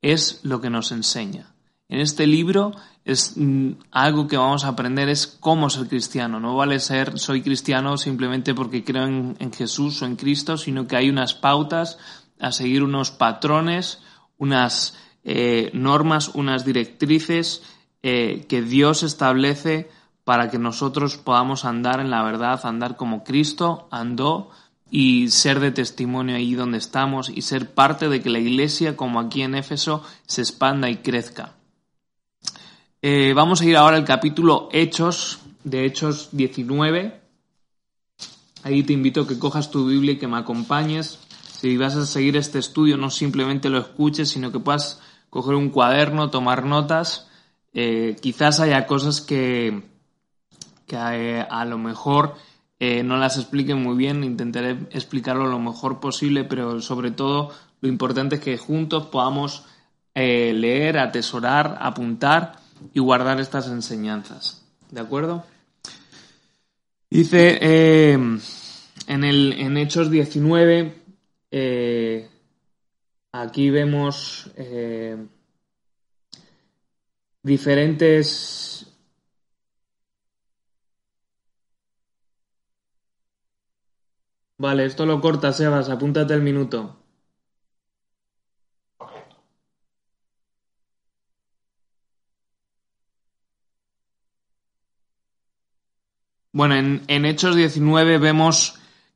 es 0.02 0.40
lo 0.44 0.62
que 0.62 0.70
nos 0.70 0.92
enseña. 0.92 1.49
En 1.90 2.00
este 2.00 2.28
libro 2.28 2.72
es 3.04 3.34
mm, 3.36 3.72
algo 3.92 4.28
que 4.28 4.38
vamos 4.38 4.64
a 4.64 4.70
aprender 4.70 5.10
es 5.10 5.26
cómo 5.26 5.72
ser 5.72 5.88
cristiano. 5.88 6.40
No 6.40 6.56
vale 6.56 6.80
ser 6.80 7.18
soy 7.18 7.42
cristiano 7.42 7.98
simplemente 7.98 8.54
porque 8.54 8.84
creo 8.84 9.06
en, 9.06 9.52
Jesús 9.52 10.02
o 10.02 10.06
en 10.06 10.16
Cristo, 10.16 10.56
sino 10.56 10.88
que 10.88 10.96
hay 10.96 11.10
unas 11.10 11.34
pautas 11.34 11.98
a 12.40 12.52
seguir, 12.52 12.84
unos 12.84 13.10
patrones, 13.10 14.00
unas 14.38 14.98
eh, 15.24 15.72
normas, 15.74 16.30
unas 16.30 16.64
directrices 16.64 17.64
eh, 18.04 18.46
que 18.48 18.62
Dios 18.62 19.02
establece 19.02 19.90
para 20.24 20.52
que 20.52 20.60
nosotros 20.60 21.18
podamos 21.18 21.66
andar 21.66 22.00
en 22.00 22.12
la 22.12 22.22
verdad, 22.22 22.64
andar 22.66 22.98
como 22.98 23.24
Cristo 23.24 23.88
andó 23.90 24.52
y 24.92 25.30
ser 25.30 25.60
de 25.60 25.72
testimonio 25.72 26.36
ahí 26.36 26.54
donde 26.54 26.78
estamos 26.78 27.30
y 27.30 27.42
ser 27.42 27.74
parte 27.74 28.10
de 28.10 28.22
que 28.22 28.30
la 28.30 28.40
iglesia, 28.40 28.96
como 28.96 29.20
aquí 29.20 29.42
en 29.42 29.56
Éfeso, 29.56 30.04
se 30.28 30.42
expanda 30.42 30.90
y 30.90 30.98
crezca. 30.98 31.59
Eh, 33.02 33.32
vamos 33.34 33.62
a 33.62 33.66
ir 33.66 33.78
ahora 33.78 33.96
al 33.96 34.04
capítulo 34.04 34.68
Hechos, 34.74 35.40
de 35.64 35.86
Hechos 35.86 36.30
19. 36.34 37.18
Ahí 38.64 38.84
te 38.84 38.92
invito 38.92 39.22
a 39.22 39.28
que 39.28 39.40
cojas 39.40 39.72
tu 39.72 39.88
Biblia 39.88 40.14
y 40.14 40.18
que 40.18 40.28
me 40.28 40.38
acompañes. 40.38 41.18
Si 41.50 41.78
vas 41.78 41.96
a 41.96 42.06
seguir 42.06 42.36
este 42.36 42.60
estudio, 42.60 42.98
no 42.98 43.10
simplemente 43.10 43.70
lo 43.70 43.78
escuches, 43.78 44.28
sino 44.28 44.52
que 44.52 44.60
puedas 44.60 45.00
coger 45.30 45.56
un 45.56 45.70
cuaderno, 45.70 46.30
tomar 46.30 46.66
notas. 46.66 47.30
Eh, 47.74 48.18
quizás 48.22 48.60
haya 48.60 48.86
cosas 48.86 49.22
que, 49.22 49.82
que 50.86 50.98
eh, 50.98 51.48
a 51.50 51.64
lo 51.64 51.78
mejor 51.78 52.36
no 52.82 53.18
las 53.18 53.38
explique 53.38 53.76
muy 53.76 53.98
bien, 53.98 54.24
intentaré 54.24 54.72
explicarlo 54.92 55.48
lo 55.48 55.60
mejor 55.60 56.00
posible, 56.00 56.46
pero 56.46 56.80
sobre 56.82 57.12
todo 57.12 57.52
lo 57.82 57.90
importante 57.90 58.36
es 58.36 58.42
que 58.42 58.58
juntos 58.58 59.08
podamos 59.08 59.66
leer, 60.16 60.98
atesorar, 60.98 61.78
apuntar 61.82 62.60
y 62.94 63.00
guardar 63.00 63.40
estas 63.40 63.68
enseñanzas. 63.68 64.66
¿De 64.92 65.02
acuerdo? 65.02 65.46
Dice 67.10 67.58
eh, 67.62 68.14
en, 68.14 69.24
el, 69.24 69.54
en 69.54 69.78
Hechos 69.78 70.12
19, 70.12 70.96
aquí 73.32 73.70
vemos 73.70 74.52
diferentes 77.42 78.80
Vale, 84.60 84.84
esto 84.86 85.06
lo 85.06 85.22
corta, 85.22 85.54
Sebas, 85.54 85.90
apúntate 85.90 86.34
el 86.34 86.42
minuto. 86.42 86.99
Bueno, 96.60 96.76
en, 96.76 97.26
Hechos 97.26 97.56
19 97.56 98.18
vemos 98.18 98.74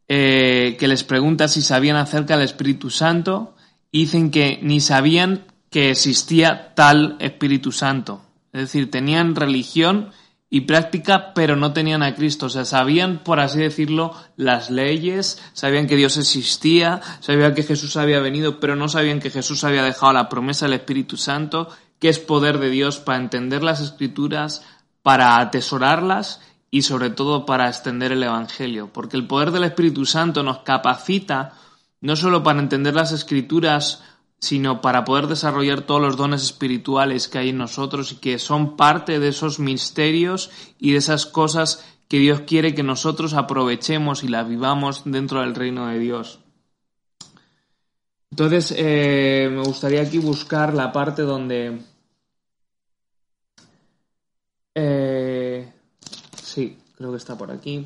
eh, 0.08 0.78
que 0.80 0.88
les 0.88 1.04
pregunta 1.04 1.50
si 1.50 1.62
sabían 1.62 1.98
acerca 1.98 2.38
del 2.38 2.46
Espíritu 2.46 2.90
Santo. 2.90 3.54
dicen 3.92 4.32
que 4.32 4.60
ni 4.62 4.80
sabían 4.80 5.44
que 5.70 5.92
existía 5.92 6.74
tal 6.74 7.18
Espíritu 7.20 7.74
Santo. 7.74 8.22
Es 8.54 8.62
decir, 8.62 8.90
tenían 8.90 9.36
religión 9.36 10.12
y 10.50 10.62
práctica, 10.62 11.34
pero 11.34 11.58
no 11.58 11.74
tenían 11.74 12.02
a 12.02 12.16
Cristo. 12.16 12.46
O 12.46 12.50
sea, 12.50 12.64
sabían, 12.64 13.26
por 13.26 13.42
así 13.42 13.60
decirlo, 13.60 14.16
las 14.38 14.70
leyes, 14.70 15.44
sabían 15.52 15.88
que 15.88 15.98
Dios 15.98 16.16
existía, 16.16 17.02
sabían 17.20 17.56
que 17.56 17.64
Jesús 17.64 17.98
había 17.98 18.22
venido, 18.22 18.62
pero 18.62 18.78
no 18.78 18.88
sabían 18.88 19.20
que 19.20 19.32
Jesús 19.32 19.66
había 19.66 19.84
dejado 19.84 20.14
la 20.14 20.30
promesa 20.30 20.66
del 20.66 20.76
Espíritu 20.76 21.18
Santo, 21.18 21.68
que 22.00 22.08
es 22.08 22.20
poder 22.20 22.60
de 22.60 22.70
Dios 22.70 23.00
para 23.00 23.18
entender 23.18 23.64
las 23.64 23.82
escrituras, 23.82 24.64
para 25.02 25.40
atesorarlas 25.40 26.40
y 26.74 26.82
sobre 26.82 27.12
todo 27.12 27.46
para 27.46 27.68
extender 27.68 28.14
el 28.14 28.24
Evangelio. 28.24 28.90
Porque 28.92 29.16
el 29.16 29.28
poder 29.28 29.52
del 29.52 29.64
Espíritu 29.64 30.08
Santo 30.08 30.42
nos 30.42 30.64
capacita 30.64 31.54
no 32.02 32.16
solo 32.16 32.42
para 32.42 32.60
entender 32.60 32.96
las 32.96 33.12
escrituras 33.12 34.02
sino 34.40 34.82
para 34.82 35.06
poder 35.06 35.28
desarrollar 35.28 35.84
todos 35.84 36.02
los 36.02 36.18
dones 36.18 36.42
espirituales 36.42 37.28
que 37.28 37.38
hay 37.38 37.50
en 37.50 37.60
nosotros 37.60 38.12
y 38.12 38.16
que 38.16 38.40
son 38.40 38.76
parte 38.76 39.20
de 39.20 39.28
esos 39.28 39.60
misterios 39.60 40.50
y 40.80 40.94
de 40.94 40.98
esas 40.98 41.28
cosas 41.28 41.86
que 42.08 42.18
Dios 42.18 42.42
quiere 42.42 42.74
que 42.74 42.82
nosotros 42.82 43.36
aprovechemos 43.36 44.24
y 44.24 44.28
las 44.28 44.50
vivamos 44.50 45.04
dentro 45.06 45.42
del 45.42 45.54
reino 45.54 45.88
de 45.88 46.00
Dios. 46.00 46.40
Entonces, 48.32 48.74
eh, 48.76 49.48
me 49.52 49.62
gustaría 49.62 50.02
aquí 50.02 50.18
buscar 50.18 50.74
la 50.74 50.92
parte 50.92 51.22
donde... 51.22 51.82
Eh, 54.76 55.13
creo 57.04 57.12
que 57.12 57.18
está 57.18 57.38
por 57.38 57.52
aquí. 57.52 57.86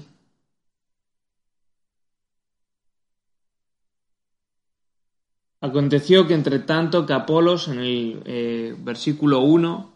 Aconteció 5.60 6.28
que 6.28 6.36
entre 6.36 6.60
tanto 6.60 7.08
que 7.08 7.14
Apolos, 7.14 7.68
en 7.68 7.80
el 7.80 8.22
eh, 8.26 8.76
versículo 8.78 9.40
1, 9.40 9.92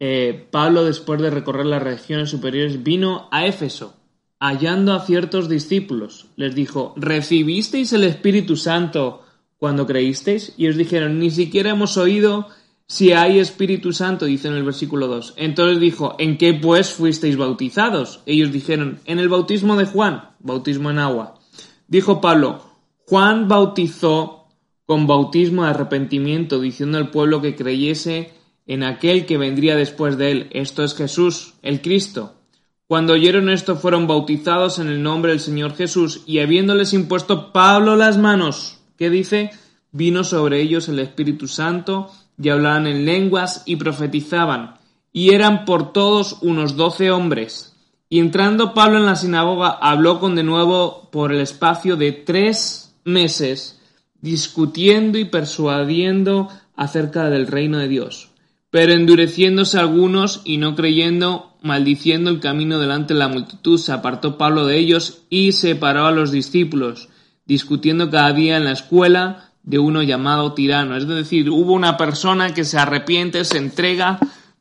eh, 0.00 0.48
Pablo, 0.50 0.84
después 0.84 1.22
de 1.22 1.30
recorrer 1.30 1.66
las 1.66 1.84
regiones 1.84 2.30
superiores, 2.30 2.82
vino 2.82 3.28
a 3.30 3.46
Éfeso, 3.46 3.94
hallando 4.40 4.92
a 4.92 5.06
ciertos 5.06 5.48
discípulos. 5.48 6.26
Les 6.34 6.56
dijo, 6.56 6.94
¿recibisteis 6.96 7.92
el 7.92 8.02
Espíritu 8.02 8.56
Santo 8.56 9.22
cuando 9.56 9.86
creísteis? 9.86 10.52
Y 10.56 10.66
os 10.66 10.76
dijeron, 10.76 11.20
ni 11.20 11.30
siquiera 11.30 11.70
hemos 11.70 11.96
oído 11.96 12.48
si 12.86 13.12
hay 13.12 13.38
Espíritu 13.38 13.92
Santo, 13.92 14.26
dice 14.26 14.48
en 14.48 14.54
el 14.54 14.62
versículo 14.62 15.08
2. 15.08 15.34
Entonces 15.36 15.80
dijo, 15.80 16.16
¿en 16.18 16.36
qué 16.36 16.54
pues 16.54 16.92
fuisteis 16.92 17.36
bautizados? 17.36 18.20
Ellos 18.26 18.52
dijeron, 18.52 19.00
en 19.06 19.18
el 19.18 19.28
bautismo 19.28 19.76
de 19.76 19.86
Juan, 19.86 20.30
bautismo 20.40 20.90
en 20.90 20.98
agua. 20.98 21.34
Dijo 21.88 22.20
Pablo, 22.20 22.62
Juan 23.06 23.48
bautizó 23.48 24.48
con 24.86 25.06
bautismo 25.06 25.64
de 25.64 25.70
arrepentimiento, 25.70 26.60
diciendo 26.60 26.98
al 26.98 27.10
pueblo 27.10 27.40
que 27.40 27.56
creyese 27.56 28.32
en 28.66 28.82
aquel 28.82 29.26
que 29.26 29.38
vendría 29.38 29.76
después 29.76 30.16
de 30.16 30.30
él, 30.30 30.48
esto 30.52 30.84
es 30.84 30.94
Jesús, 30.94 31.54
el 31.62 31.80
Cristo. 31.80 32.34
Cuando 32.86 33.14
oyeron 33.14 33.48
esto 33.48 33.76
fueron 33.76 34.06
bautizados 34.06 34.78
en 34.78 34.88
el 34.88 35.02
nombre 35.02 35.32
del 35.32 35.40
Señor 35.40 35.74
Jesús, 35.74 36.22
y 36.26 36.40
habiéndoles 36.40 36.92
impuesto 36.92 37.52
Pablo 37.52 37.96
las 37.96 38.18
manos, 38.18 38.78
¿qué 38.96 39.10
dice? 39.10 39.50
Vino 39.90 40.24
sobre 40.24 40.60
ellos 40.60 40.88
el 40.88 40.98
Espíritu 40.98 41.48
Santo, 41.48 42.10
y 42.40 42.48
hablaban 42.48 42.86
en 42.86 43.04
lenguas 43.04 43.62
y 43.66 43.76
profetizaban, 43.76 44.76
y 45.12 45.34
eran 45.34 45.64
por 45.64 45.92
todos 45.92 46.38
unos 46.42 46.76
doce 46.76 47.10
hombres. 47.10 47.76
Y 48.08 48.20
entrando 48.20 48.74
Pablo 48.74 48.98
en 48.98 49.06
la 49.06 49.16
sinagoga, 49.16 49.70
habló 49.70 50.20
con 50.20 50.34
de 50.34 50.42
nuevo 50.42 51.08
por 51.10 51.32
el 51.32 51.40
espacio 51.40 51.96
de 51.96 52.12
tres 52.12 52.94
meses, 53.04 53.80
discutiendo 54.20 55.18
y 55.18 55.24
persuadiendo 55.24 56.48
acerca 56.76 57.30
del 57.30 57.46
reino 57.46 57.78
de 57.78 57.88
Dios. 57.88 58.30
Pero 58.70 58.92
endureciéndose 58.92 59.78
algunos 59.78 60.42
y 60.44 60.56
no 60.56 60.74
creyendo, 60.74 61.56
maldiciendo 61.62 62.30
el 62.30 62.40
camino 62.40 62.78
delante 62.78 63.14
de 63.14 63.20
la 63.20 63.28
multitud, 63.28 63.78
se 63.78 63.92
apartó 63.92 64.36
Pablo 64.36 64.66
de 64.66 64.78
ellos 64.78 65.22
y 65.30 65.52
separó 65.52 66.06
a 66.06 66.12
los 66.12 66.32
discípulos, 66.32 67.08
discutiendo 67.46 68.10
cada 68.10 68.32
día 68.32 68.56
en 68.56 68.64
la 68.64 68.72
escuela 68.72 69.52
de 69.64 69.78
uno 69.78 70.02
llamado 70.02 70.52
tirano. 70.52 70.96
Es 70.96 71.08
decir, 71.08 71.50
hubo 71.50 71.72
una 71.72 71.96
persona 71.96 72.54
que 72.54 72.64
se 72.64 72.78
arrepiente, 72.78 73.44
se 73.44 73.58
entrega 73.58 74.18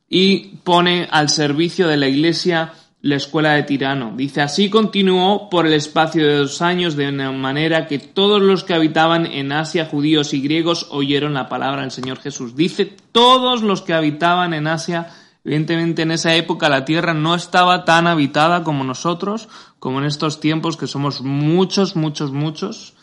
y 0.10 0.58
pone 0.64 1.08
al 1.12 1.30
servicio 1.30 1.88
de 1.88 1.98
la 1.98 2.08
iglesia 2.08 2.74
la 3.04 3.18
escuela 3.18 3.54
de 3.54 3.64
Tirano. 3.64 4.14
Dice, 4.16 4.42
así 4.42 4.70
continuó 4.70 5.50
por 5.50 5.68
el 5.68 5.74
espacio 5.74 6.26
de 6.26 6.38
dos 6.38 6.62
años, 6.62 6.96
de 6.96 7.10
una 7.10 7.34
manera 7.34 7.86
que 7.86 8.00
todos 8.00 8.42
los 8.42 8.64
que 8.64 8.74
habitaban 8.74 9.26
en 9.26 9.52
Asia, 9.52 9.88
judíos 9.88 10.34
y 10.34 10.40
griegos, 10.40 10.88
oyeron 10.90 11.34
la 11.34 11.50
palabra 11.50 11.82
del 11.82 11.92
Señor 11.92 12.20
Jesús. 12.20 12.56
Dice, 12.56 12.96
todos 13.12 13.62
los 13.62 13.82
que 13.82 13.94
habitaban 13.94 14.54
en 14.54 14.68
Asia, 14.68 15.10
evidentemente 15.44 16.04
en 16.04 16.12
esa 16.12 16.34
época 16.36 16.70
la 16.70 16.86
tierra 16.86 17.14
no 17.14 17.36
estaba 17.36 17.84
tan 17.84 18.08
habitada 18.08 18.64
como 18.64 18.86
nosotros, 18.86 19.50
como 19.80 20.00
en 20.00 20.06
estos 20.06 20.40
tiempos 20.40 20.78
que 20.78 20.88
somos 20.88 21.22
muchos, 21.22 21.98
muchos, 21.98 22.32
muchos, 22.32 22.94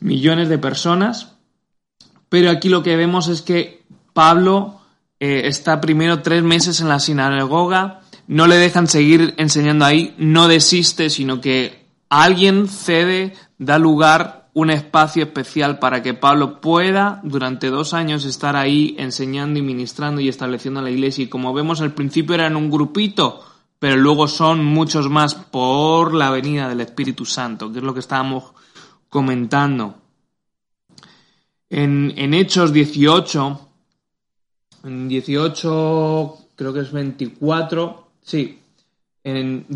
millones 0.00 0.48
de 0.48 0.58
personas. 0.58 1.36
Pero 2.28 2.50
aquí 2.50 2.68
lo 2.68 2.82
que 2.82 2.96
vemos 2.96 3.28
es 3.28 3.42
que 3.42 3.82
Pablo 4.12 4.80
eh, 5.18 5.42
está 5.44 5.80
primero 5.80 6.22
tres 6.22 6.42
meses 6.42 6.80
en 6.80 6.88
la 6.88 6.98
sinagoga, 6.98 8.00
no 8.26 8.46
le 8.46 8.56
dejan 8.56 8.86
seguir 8.86 9.34
enseñando 9.36 9.84
ahí, 9.84 10.14
no 10.18 10.48
desiste, 10.48 11.10
sino 11.10 11.40
que 11.40 11.84
alguien 12.08 12.68
cede, 12.68 13.34
da 13.58 13.78
lugar, 13.78 14.40
un 14.52 14.70
espacio 14.70 15.24
especial 15.24 15.78
para 15.78 16.02
que 16.02 16.14
Pablo 16.14 16.60
pueda 16.60 17.20
durante 17.22 17.70
dos 17.70 17.94
años 17.94 18.24
estar 18.24 18.56
ahí 18.56 18.96
enseñando 18.98 19.58
y 19.58 19.62
ministrando 19.62 20.20
y 20.20 20.28
estableciendo 20.28 20.82
la 20.82 20.90
iglesia. 20.90 21.24
Y 21.24 21.28
como 21.28 21.54
vemos 21.54 21.80
al 21.80 21.94
principio 21.94 22.34
eran 22.34 22.56
un 22.56 22.70
grupito, 22.70 23.44
pero 23.78 23.96
luego 23.96 24.28
son 24.28 24.64
muchos 24.64 25.08
más 25.08 25.34
por 25.34 26.14
la 26.14 26.30
venida 26.30 26.68
del 26.68 26.80
Espíritu 26.80 27.24
Santo, 27.24 27.72
que 27.72 27.78
es 27.78 27.84
lo 27.84 27.94
que 27.94 28.00
estábamos 28.00 28.52
comentando. 29.10 29.96
En, 31.68 32.14
en 32.16 32.32
Hechos 32.32 32.72
18, 32.72 33.68
en 34.84 35.08
18, 35.08 36.38
creo 36.56 36.72
que 36.72 36.80
es 36.80 36.90
24, 36.90 38.08
sí, 38.22 38.58
en 39.22 39.66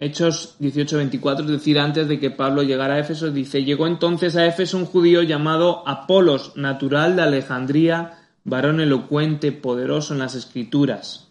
Hechos 0.00 0.56
18-24, 0.60 1.40
es 1.40 1.46
decir, 1.46 1.78
antes 1.78 2.08
de 2.08 2.18
que 2.18 2.30
Pablo 2.30 2.62
llegara 2.62 2.94
a 2.94 3.00
Éfeso, 3.00 3.30
dice, 3.30 3.64
llegó 3.64 3.86
entonces 3.86 4.34
a 4.34 4.46
Éfeso 4.46 4.78
un 4.78 4.86
judío 4.86 5.22
llamado 5.22 5.86
Apolos, 5.86 6.56
natural 6.56 7.16
de 7.16 7.22
Alejandría, 7.22 8.18
varón 8.44 8.80
elocuente, 8.80 9.52
poderoso 9.52 10.14
en 10.14 10.20
las 10.20 10.34
escrituras. 10.34 11.28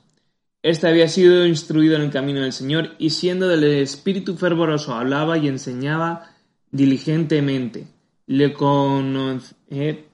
Este 0.61 0.87
había 0.87 1.07
sido 1.07 1.47
instruido 1.47 1.95
en 1.95 2.03
el 2.03 2.11
camino 2.11 2.41
del 2.41 2.53
Señor 2.53 2.91
y 2.99 3.09
siendo 3.09 3.47
del 3.47 3.63
espíritu 3.63 4.35
fervoroso 4.35 4.93
hablaba 4.93 5.39
y 5.39 5.47
enseñaba 5.47 6.35
diligentemente. 6.71 7.87
Eh, 8.27 10.05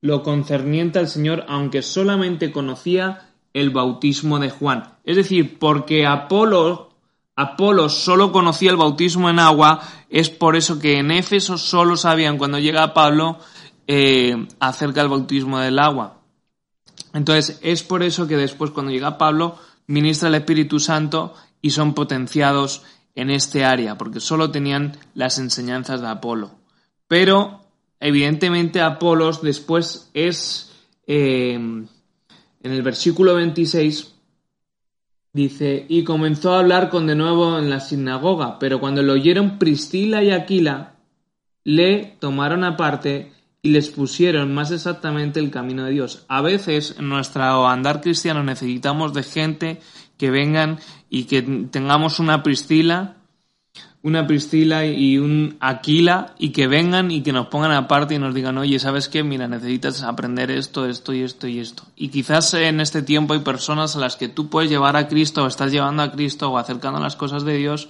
lo 0.00 0.22
concerniente 0.22 0.98
al 0.98 1.08
Señor, 1.08 1.44
aunque 1.48 1.82
solamente 1.82 2.52
conocía 2.52 3.28
el 3.52 3.70
bautismo 3.70 4.38
de 4.38 4.50
Juan. 4.50 4.94
Es 5.04 5.16
decir, 5.16 5.58
porque 5.58 6.06
Apolo, 6.06 6.90
Apolo 7.36 7.88
solo 7.88 8.32
conocía 8.32 8.70
el 8.70 8.76
bautismo 8.76 9.30
en 9.30 9.38
agua, 9.38 9.80
es 10.10 10.30
por 10.30 10.56
eso 10.56 10.78
que 10.78 10.98
en 10.98 11.10
Éfeso 11.10 11.58
solo 11.58 11.96
sabían 11.96 12.38
cuando 12.38 12.58
llega 12.58 12.94
Pablo 12.94 13.38
eh, 13.86 14.46
acerca 14.60 15.00
del 15.00 15.10
bautismo 15.10 15.58
del 15.58 15.78
agua. 15.78 16.18
Entonces, 17.14 17.58
es 17.62 17.82
por 17.82 18.02
eso 18.02 18.26
que 18.26 18.36
después 18.36 18.70
cuando 18.70 18.92
llega 18.92 19.18
Pablo, 19.18 19.56
ministra 19.86 20.28
el 20.28 20.36
Espíritu 20.36 20.78
Santo 20.78 21.34
y 21.60 21.70
son 21.70 21.94
potenciados 21.94 22.82
en 23.14 23.30
este 23.30 23.64
área, 23.64 23.96
porque 23.96 24.20
solo 24.20 24.50
tenían 24.50 24.96
las 25.14 25.38
enseñanzas 25.38 26.00
de 26.00 26.08
Apolo. 26.08 26.52
Pero, 27.08 27.60
evidentemente, 28.00 28.80
Apolos 28.80 29.42
después 29.42 30.10
es, 30.14 30.72
eh, 31.06 31.54
en 31.54 31.88
el 32.62 32.82
versículo 32.82 33.34
26, 33.34 34.14
dice, 35.32 35.86
y 35.88 36.04
comenzó 36.04 36.54
a 36.54 36.60
hablar 36.60 36.90
con 36.90 37.06
de 37.06 37.14
nuevo 37.14 37.58
en 37.58 37.70
la 37.70 37.80
sinagoga, 37.80 38.58
pero 38.58 38.80
cuando 38.80 39.02
lo 39.02 39.14
oyeron 39.14 39.58
Priscila 39.58 40.22
y 40.22 40.30
Aquila, 40.30 40.96
le 41.64 42.16
tomaron 42.18 42.64
aparte 42.64 43.32
y 43.62 43.70
les 43.70 43.90
pusieron 43.90 44.52
más 44.52 44.72
exactamente 44.72 45.38
el 45.38 45.50
camino 45.50 45.84
de 45.84 45.92
Dios. 45.92 46.24
A 46.28 46.42
veces 46.42 46.96
en 46.98 47.08
nuestro 47.08 47.68
andar 47.68 48.00
cristiano 48.00 48.42
necesitamos 48.42 49.14
de 49.14 49.22
gente 49.22 49.80
que 50.22 50.30
vengan 50.30 50.78
y 51.10 51.24
que 51.24 51.42
tengamos 51.42 52.20
una 52.20 52.44
Priscila, 52.44 53.16
una 54.02 54.24
Priscila 54.24 54.86
y 54.86 55.18
un 55.18 55.56
Aquila 55.58 56.36
y 56.38 56.50
que 56.50 56.68
vengan 56.68 57.10
y 57.10 57.24
que 57.24 57.32
nos 57.32 57.48
pongan 57.48 57.72
aparte 57.72 58.14
y 58.14 58.20
nos 58.20 58.32
digan, 58.32 58.56
oye, 58.56 58.78
¿sabes 58.78 59.08
qué? 59.08 59.24
Mira, 59.24 59.48
necesitas 59.48 60.04
aprender 60.04 60.52
esto, 60.52 60.86
esto 60.86 61.12
y 61.12 61.22
esto 61.22 61.48
y 61.48 61.58
esto. 61.58 61.82
Y 61.96 62.10
quizás 62.10 62.54
en 62.54 62.78
este 62.78 63.02
tiempo 63.02 63.34
hay 63.34 63.40
personas 63.40 63.96
a 63.96 63.98
las 63.98 64.14
que 64.14 64.28
tú 64.28 64.48
puedes 64.48 64.70
llevar 64.70 64.94
a 64.94 65.08
Cristo 65.08 65.42
o 65.42 65.48
estás 65.48 65.72
llevando 65.72 66.04
a 66.04 66.12
Cristo 66.12 66.52
o 66.52 66.56
acercando 66.56 67.00
las 67.00 67.16
cosas 67.16 67.42
de 67.42 67.56
Dios 67.56 67.88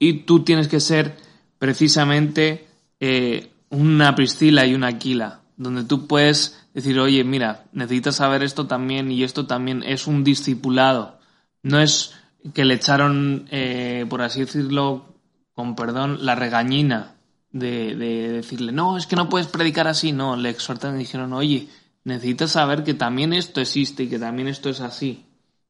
y 0.00 0.24
tú 0.24 0.42
tienes 0.42 0.66
que 0.66 0.80
ser 0.80 1.16
precisamente 1.60 2.66
eh, 2.98 3.52
una 3.70 4.16
Priscila 4.16 4.66
y 4.66 4.74
una 4.74 4.88
Aquila, 4.88 5.42
donde 5.56 5.84
tú 5.84 6.08
puedes 6.08 6.60
decir, 6.74 6.98
oye, 6.98 7.22
mira, 7.22 7.66
necesitas 7.72 8.16
saber 8.16 8.42
esto 8.42 8.66
también 8.66 9.12
y 9.12 9.22
esto 9.22 9.46
también 9.46 9.84
es 9.84 10.08
un 10.08 10.24
discipulado. 10.24 11.15
No 11.62 11.80
es 11.80 12.14
que 12.54 12.64
le 12.64 12.74
echaron, 12.74 13.46
eh, 13.50 14.06
por 14.08 14.22
así 14.22 14.40
decirlo, 14.40 15.14
con 15.54 15.74
perdón, 15.74 16.24
la 16.24 16.34
regañina 16.34 17.16
de, 17.50 17.96
de, 17.96 18.32
decirle, 18.32 18.72
no, 18.72 18.96
es 18.96 19.06
que 19.06 19.16
no 19.16 19.28
puedes 19.28 19.48
predicar 19.48 19.88
así. 19.88 20.12
No, 20.12 20.36
le 20.36 20.50
exhortan 20.50 20.96
y 20.96 21.00
dijeron, 21.00 21.32
oye, 21.32 21.68
necesitas 22.04 22.52
saber 22.52 22.84
que 22.84 22.94
también 22.94 23.32
esto 23.32 23.60
existe 23.60 24.04
y 24.04 24.08
que 24.08 24.18
también 24.18 24.48
esto 24.48 24.68
es 24.68 24.80
así. 24.80 25.24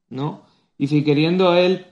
¿No? 0.09 0.45
Dice, 0.77 0.97
y 0.97 1.03
queriendo 1.03 1.55
él, 1.55 1.87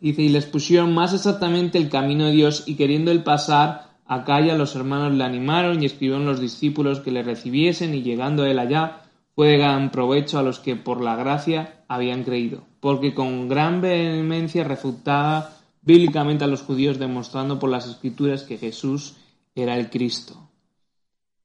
dice, 0.00 0.22
y 0.22 0.28
les 0.28 0.46
pusieron 0.46 0.94
más 0.94 1.12
exactamente 1.12 1.78
el 1.78 1.90
camino 1.90 2.26
de 2.26 2.32
Dios 2.32 2.64
y 2.66 2.76
queriendo 2.76 3.10
él 3.10 3.22
pasar, 3.22 3.90
Acaya 4.12 4.56
los 4.56 4.74
hermanos 4.74 5.12
le 5.12 5.22
animaron 5.22 5.80
y 5.80 5.86
escribieron 5.86 6.26
los 6.26 6.40
discípulos 6.40 6.98
que 6.98 7.12
le 7.12 7.22
recibiesen 7.22 7.94
y 7.94 8.02
llegando 8.02 8.44
él 8.44 8.58
allá 8.58 9.02
fue 9.36 9.50
de 9.50 9.58
gran 9.58 9.92
provecho 9.92 10.40
a 10.40 10.42
los 10.42 10.58
que 10.58 10.74
por 10.74 11.00
la 11.00 11.14
gracia 11.14 11.84
habían 11.86 12.24
creído, 12.24 12.64
porque 12.80 13.14
con 13.14 13.48
gran 13.48 13.80
vehemencia 13.80 14.64
refutaba 14.64 15.56
bíblicamente 15.82 16.44
a 16.44 16.48
los 16.48 16.62
judíos 16.62 16.98
demostrando 16.98 17.58
por 17.58 17.70
las 17.70 17.86
escrituras 17.86 18.42
que 18.42 18.58
Jesús 18.58 19.16
era 19.54 19.76
el 19.76 19.90
Cristo. 19.90 20.48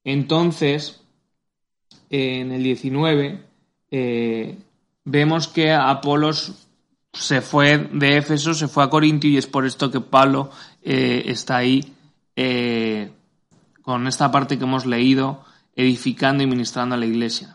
Entonces, 0.04 1.02
en 2.10 2.52
el 2.52 2.64
19, 2.64 3.44
eh, 3.92 4.58
vemos 5.04 5.48
que 5.48 5.72
Apolos 5.72 6.68
se 7.14 7.42
fue 7.42 7.78
de 7.78 8.18
Éfeso, 8.18 8.54
se 8.54 8.68
fue 8.68 8.84
a 8.84 8.90
Corintio 8.90 9.30
y 9.30 9.38
es 9.38 9.48
por 9.48 9.66
esto 9.66 9.90
que 9.90 10.02
Pablo 10.02 10.52
eh, 10.84 11.24
está 11.28 11.58
ahí 11.58 11.94
eh, 12.36 13.12
con 13.82 14.08
esta 14.08 14.32
parte 14.32 14.58
que 14.58 14.66
hemos 14.66 14.86
leído, 14.86 15.44
edificando 15.76 16.44
y 16.44 16.48
ministrando 16.48 16.96
a 16.96 16.98
la 16.98 17.06
iglesia. 17.06 17.55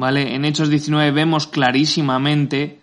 ¿Vale? 0.00 0.34
En 0.34 0.46
Hechos 0.46 0.70
19 0.70 1.10
vemos 1.10 1.46
clarísimamente 1.46 2.80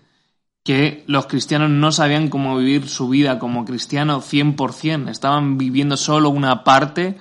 que 0.64 1.04
los 1.08 1.26
cristianos 1.26 1.72
no 1.72 1.92
sabían 1.92 2.28
cómo 2.28 2.56
vivir 2.58 2.88
su 2.88 3.10
vida 3.10 3.40
como 3.40 3.66
cristiano 3.66 4.22
100%, 4.22 5.10
estaban 5.10 5.58
viviendo 5.58 5.98
solo 5.98 6.30
una 6.30 6.64
parte 6.64 7.18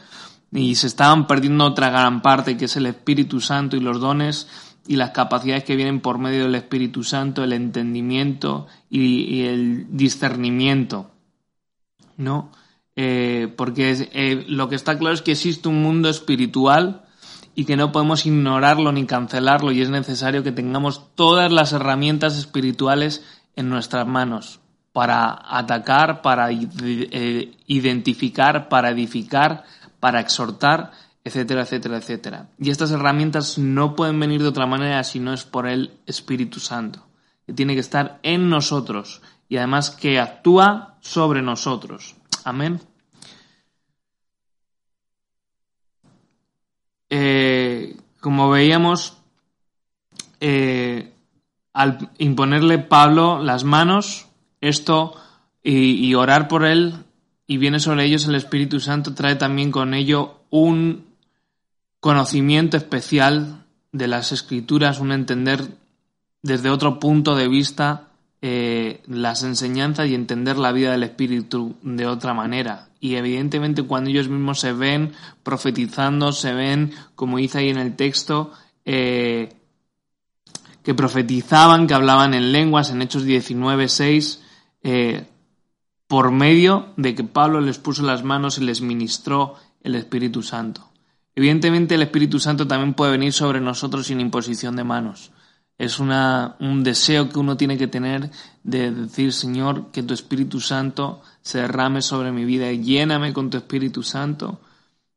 y 0.52 0.74
se 0.74 0.88
estaban 0.88 1.26
perdiendo 1.26 1.64
otra 1.64 1.88
gran 1.88 2.20
parte 2.20 2.58
que 2.58 2.66
es 2.66 2.76
el 2.76 2.84
Espíritu 2.84 3.40
Santo 3.40 3.74
y 3.74 3.80
los 3.80 3.98
dones 3.98 4.48
y 4.86 4.96
las 4.96 5.12
capacidades 5.12 5.64
que 5.64 5.76
vienen 5.76 6.00
por 6.00 6.18
medio 6.18 6.42
del 6.42 6.56
Espíritu 6.56 7.02
Santo, 7.02 7.42
el 7.42 7.54
entendimiento 7.54 8.66
y 8.90 9.44
el 9.44 9.96
discernimiento. 9.96 11.10
¿no? 12.18 12.52
Eh, 12.96 13.50
porque 13.56 14.10
eh, 14.12 14.44
lo 14.46 14.68
que 14.68 14.76
está 14.76 14.98
claro 14.98 15.14
es 15.14 15.22
que 15.22 15.32
existe 15.32 15.70
un 15.70 15.82
mundo 15.82 16.10
espiritual 16.10 17.05
y 17.58 17.64
que 17.64 17.76
no 17.76 17.90
podemos 17.90 18.26
ignorarlo 18.26 18.92
ni 18.92 19.06
cancelarlo 19.06 19.72
y 19.72 19.80
es 19.80 19.88
necesario 19.88 20.44
que 20.44 20.52
tengamos 20.52 21.14
todas 21.14 21.50
las 21.50 21.72
herramientas 21.72 22.36
espirituales 22.36 23.24
en 23.56 23.70
nuestras 23.70 24.06
manos 24.06 24.60
para 24.92 25.38
atacar, 25.42 26.20
para 26.20 26.50
eh, 26.50 27.56
identificar, 27.66 28.68
para 28.68 28.90
edificar, 28.90 29.64
para 30.00 30.20
exhortar, 30.20 30.92
etcétera, 31.24 31.62
etcétera, 31.62 31.96
etcétera. 31.96 32.48
Y 32.58 32.70
estas 32.70 32.90
herramientas 32.92 33.56
no 33.56 33.96
pueden 33.96 34.20
venir 34.20 34.42
de 34.42 34.48
otra 34.48 34.66
manera 34.66 35.02
si 35.02 35.18
no 35.18 35.32
es 35.32 35.44
por 35.44 35.66
el 35.66 35.92
Espíritu 36.06 36.60
Santo, 36.60 37.06
que 37.46 37.54
tiene 37.54 37.72
que 37.72 37.80
estar 37.80 38.20
en 38.22 38.50
nosotros 38.50 39.22
y 39.48 39.56
además 39.56 39.90
que 39.90 40.20
actúa 40.20 40.96
sobre 41.00 41.40
nosotros. 41.40 42.16
Amén. 42.44 42.80
Eh, 47.10 47.96
como 48.20 48.50
veíamos, 48.50 49.16
eh, 50.40 51.12
al 51.72 52.10
imponerle 52.18 52.78
Pablo 52.78 53.42
las 53.42 53.64
manos, 53.64 54.26
esto 54.60 55.14
y, 55.62 56.14
orar 56.14 56.48
por 56.48 56.64
él, 56.64 56.94
y 57.46 57.58
viene 57.58 57.80
sobre 57.80 58.04
ellos 58.04 58.26
el 58.26 58.34
Espíritu 58.34 58.80
Santo, 58.80 59.14
trae 59.14 59.36
también 59.36 59.70
con 59.70 59.94
ello 59.94 60.40
un 60.50 61.04
conocimiento 62.00 62.76
especial 62.76 63.64
de 63.92 64.08
las 64.08 64.32
escrituras, 64.32 65.00
un 65.00 65.12
entender 65.12 65.66
desde 66.42 66.70
otro 66.70 66.98
punto 67.00 67.34
de 67.34 67.48
vista 67.48 68.08
eh, 68.42 69.02
las 69.06 69.42
enseñanzas 69.42 70.08
y 70.08 70.14
entender 70.14 70.56
la 70.56 70.72
vida 70.72 70.92
del 70.92 71.02
Espíritu 71.02 71.74
de 71.82 72.06
otra 72.06 72.32
manera. 72.32 72.88
Y 73.06 73.14
evidentemente 73.14 73.84
cuando 73.84 74.10
ellos 74.10 74.28
mismos 74.28 74.58
se 74.58 74.72
ven 74.72 75.12
profetizando, 75.44 76.32
se 76.32 76.52
ven, 76.52 76.92
como 77.14 77.38
dice 77.38 77.58
ahí 77.58 77.68
en 77.68 77.78
el 77.78 77.94
texto, 77.94 78.50
eh, 78.84 79.54
que 80.82 80.92
profetizaban, 80.92 81.86
que 81.86 81.94
hablaban 81.94 82.34
en 82.34 82.50
lenguas, 82.50 82.90
en 82.90 83.02
Hechos 83.02 83.22
19, 83.22 83.88
6, 83.88 84.42
eh, 84.82 85.24
por 86.08 86.32
medio 86.32 86.94
de 86.96 87.14
que 87.14 87.22
Pablo 87.22 87.60
les 87.60 87.78
puso 87.78 88.02
las 88.02 88.24
manos 88.24 88.58
y 88.58 88.64
les 88.64 88.80
ministró 88.80 89.54
el 89.84 89.94
Espíritu 89.94 90.42
Santo. 90.42 90.90
Evidentemente 91.36 91.94
el 91.94 92.02
Espíritu 92.02 92.40
Santo 92.40 92.66
también 92.66 92.94
puede 92.94 93.12
venir 93.12 93.32
sobre 93.32 93.60
nosotros 93.60 94.08
sin 94.08 94.20
imposición 94.20 94.74
de 94.74 94.82
manos. 94.82 95.30
Es 95.78 96.00
una, 96.00 96.56
un 96.58 96.82
deseo 96.82 97.28
que 97.28 97.38
uno 97.38 97.56
tiene 97.56 97.78
que 97.78 97.86
tener 97.86 98.32
de 98.66 98.90
decir, 98.90 99.32
Señor, 99.32 99.92
que 99.92 100.02
tu 100.02 100.12
Espíritu 100.12 100.60
Santo 100.60 101.22
se 101.40 101.58
derrame 101.58 102.02
sobre 102.02 102.32
mi 102.32 102.44
vida, 102.44 102.72
lléname 102.72 103.32
con 103.32 103.48
tu 103.48 103.56
Espíritu 103.58 104.02
Santo 104.02 104.58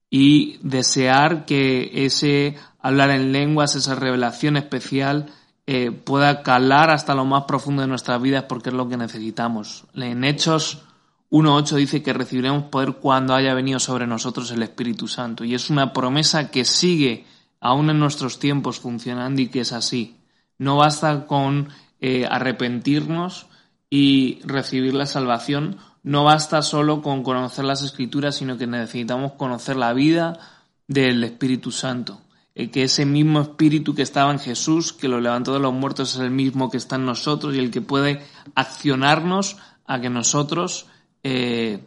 y 0.08 0.60
desear 0.62 1.46
que 1.46 2.06
ese 2.06 2.58
hablar 2.80 3.10
en 3.10 3.32
lenguas, 3.32 3.74
esa 3.74 3.96
revelación 3.96 4.56
especial, 4.56 5.34
eh, 5.66 5.90
pueda 5.92 6.44
calar 6.44 6.92
hasta 6.92 7.16
lo 7.16 7.26
más 7.26 7.46
profundo 7.46 7.82
de 7.82 7.88
nuestras 7.88 8.22
vidas 8.22 8.46
porque 8.48 8.70
es 8.70 8.76
lo 8.76 8.88
que 8.88 8.98
necesitamos. 8.98 9.86
En 9.96 10.24
Hechos 10.24 10.84
1.8 11.32 11.76
dice 11.76 12.04
que 12.04 12.14
recibiremos 12.14 12.66
poder 12.66 12.98
cuando 13.02 13.34
haya 13.34 13.56
venido 13.56 13.80
sobre 13.80 14.06
nosotros 14.06 14.52
el 14.52 14.62
Espíritu 14.62 15.08
Santo. 15.08 15.44
Y 15.44 15.56
es 15.56 15.72
una 15.72 15.92
promesa 15.92 16.52
que 16.52 16.66
sigue 16.66 17.26
aún 17.60 17.90
en 17.90 18.00
nuestros 18.00 18.38
tiempos 18.38 18.80
funcionando 18.80 19.42
y 19.42 19.48
que 19.48 19.62
es 19.62 19.74
así. 19.74 20.18
No 20.60 20.78
basta 20.78 21.26
con 21.26 21.70
eh, 22.02 22.26
arrepentirnos 22.30 23.48
y 23.90 24.40
recibir 24.44 24.94
la 24.94 25.06
salvación, 25.06 25.78
no 26.04 26.24
basta 26.24 26.62
solo 26.62 27.02
con 27.02 27.24
conocer 27.24 27.66
las 27.66 27.82
escrituras, 27.82 28.36
sino 28.36 28.58
que 28.58 28.68
necesitamos 28.68 29.34
conocer 29.34 29.76
la 29.76 29.94
vida 29.94 30.40
del 30.88 31.24
Espíritu 31.24 31.72
Santo. 31.72 32.22
Eh, 32.56 32.72
que 32.72 32.84
ese 32.84 33.06
mismo 33.06 33.42
Espíritu 33.42 33.96
que 33.96 34.02
estaba 34.02 34.32
en 34.32 34.40
Jesús, 34.40 34.94
que 34.94 35.08
lo 35.08 35.20
levantó 35.20 35.54
de 35.54 35.60
los 35.60 35.74
muertos, 35.74 36.16
es 36.16 36.20
el 36.20 36.32
mismo 36.32 36.70
que 36.70 36.78
está 36.78 36.96
en 36.96 37.06
nosotros 37.06 37.56
y 37.56 37.60
el 37.60 37.72
que 37.72 37.82
puede 37.82 38.22
accionarnos 38.56 39.58
a 39.86 40.00
que 40.00 40.10
nosotros 40.10 40.88
eh, 41.24 41.84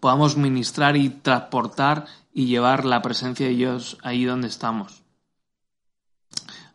podamos 0.00 0.36
ministrar 0.36 0.96
y 0.96 1.10
transportar 1.10 2.06
y 2.32 2.46
llevar 2.46 2.84
la 2.84 3.02
presencia 3.02 3.46
de 3.46 3.54
Dios 3.54 3.98
ahí 4.02 4.24
donde 4.24 4.48
estamos. 4.48 5.01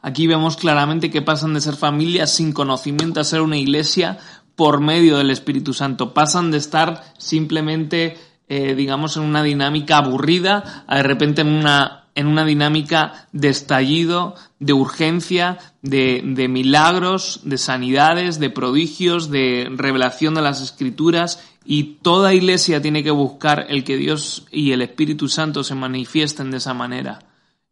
Aquí 0.08 0.26
vemos 0.26 0.56
claramente 0.56 1.10
que 1.10 1.22
pasan 1.22 1.54
de 1.54 1.60
ser 1.60 1.76
familias 1.76 2.34
sin 2.34 2.54
conocimiento 2.54 3.20
a 3.20 3.26
ser 3.26 3.42
una 3.42 3.58
iglesia 3.58 4.18
por 4.56 4.80
medio 4.80 5.18
del 5.18 5.32
Espíritu 5.32 5.74
Santo. 5.74 6.14
Pasan 6.14 6.50
de 6.50 6.60
estar 6.60 7.04
simplemente, 7.18 8.18
eh, 8.48 8.74
digamos, 8.74 9.18
en 9.18 9.24
una 9.24 9.44
dinámica 9.44 9.98
aburrida 9.98 10.86
a 10.88 10.96
de 10.96 11.04
repente 11.04 11.42
en 11.42 11.50
una, 11.50 12.06
en 12.16 12.28
una 12.28 12.46
dinámica 12.46 13.28
de 13.34 13.50
estallido, 13.50 14.36
de 14.60 14.72
urgencia, 14.72 15.58
de, 15.82 16.22
de 16.24 16.48
milagros, 16.48 17.42
de 17.44 17.58
sanidades, 17.58 18.40
de 18.40 18.50
prodigios, 18.50 19.30
de 19.30 19.68
revelación 19.76 20.36
de 20.36 20.42
las 20.42 20.62
Escrituras 20.62 21.44
y 21.66 21.98
toda 22.02 22.34
iglesia 22.34 22.82
tiene 22.82 23.04
que 23.04 23.12
buscar 23.12 23.66
el 23.68 23.84
que 23.84 23.98
Dios 23.98 24.46
y 24.54 24.72
el 24.72 24.84
Espíritu 24.84 25.28
Santo 25.28 25.66
se 25.66 25.76
manifiesten 25.76 26.50
de 26.50 26.60
esa 26.60 26.74
manera. 26.74 27.27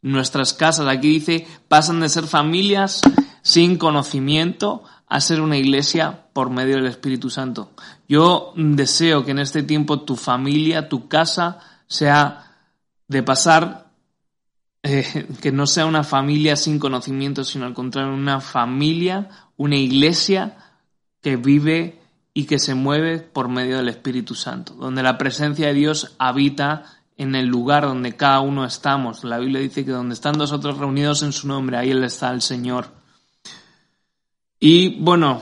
Nuestras 0.05 0.53
casas, 0.53 0.85
aquí 0.87 1.07
dice, 1.07 1.47
pasan 1.67 1.99
de 1.99 2.09
ser 2.09 2.27
familias 2.27 3.01
sin 3.41 3.79
conocimiento 3.79 4.83
a 5.07 5.19
ser 5.19 5.41
una 5.41 5.57
iglesia 5.57 6.27
por 6.31 6.51
medio 6.51 6.75
del 6.75 6.85
Espíritu 6.85 7.31
Santo. 7.31 7.71
Yo 8.07 8.53
deseo 8.55 9.25
que 9.25 9.31
en 9.31 9.39
este 9.39 9.63
tiempo 9.63 10.01
tu 10.01 10.15
familia, 10.15 10.89
tu 10.89 11.07
casa, 11.07 11.57
sea 11.87 12.55
de 13.07 13.23
pasar, 13.23 13.87
eh, 14.83 15.25
que 15.41 15.51
no 15.51 15.65
sea 15.65 15.87
una 15.87 16.03
familia 16.03 16.55
sin 16.55 16.77
conocimiento, 16.77 17.43
sino 17.43 17.65
al 17.65 17.73
contrario, 17.73 18.13
una 18.13 18.41
familia, 18.41 19.29
una 19.57 19.75
iglesia 19.75 20.55
que 21.19 21.35
vive 21.35 21.99
y 22.31 22.43
que 22.45 22.59
se 22.59 22.75
mueve 22.75 23.17
por 23.17 23.49
medio 23.49 23.77
del 23.77 23.89
Espíritu 23.89 24.35
Santo, 24.35 24.75
donde 24.75 25.01
la 25.01 25.17
presencia 25.17 25.65
de 25.65 25.73
Dios 25.73 26.13
habita 26.19 26.83
en 27.17 27.35
el 27.35 27.47
lugar 27.47 27.83
donde 27.83 28.15
cada 28.15 28.41
uno 28.41 28.65
estamos. 28.65 29.23
La 29.23 29.37
Biblia 29.37 29.61
dice 29.61 29.85
que 29.85 29.91
donde 29.91 30.13
están 30.13 30.37
nosotros 30.37 30.77
reunidos 30.77 31.23
en 31.23 31.31
su 31.31 31.47
nombre, 31.47 31.77
ahí 31.77 31.91
está 31.91 32.31
el 32.31 32.41
Señor. 32.41 32.87
Y 34.59 34.99
bueno, 35.01 35.41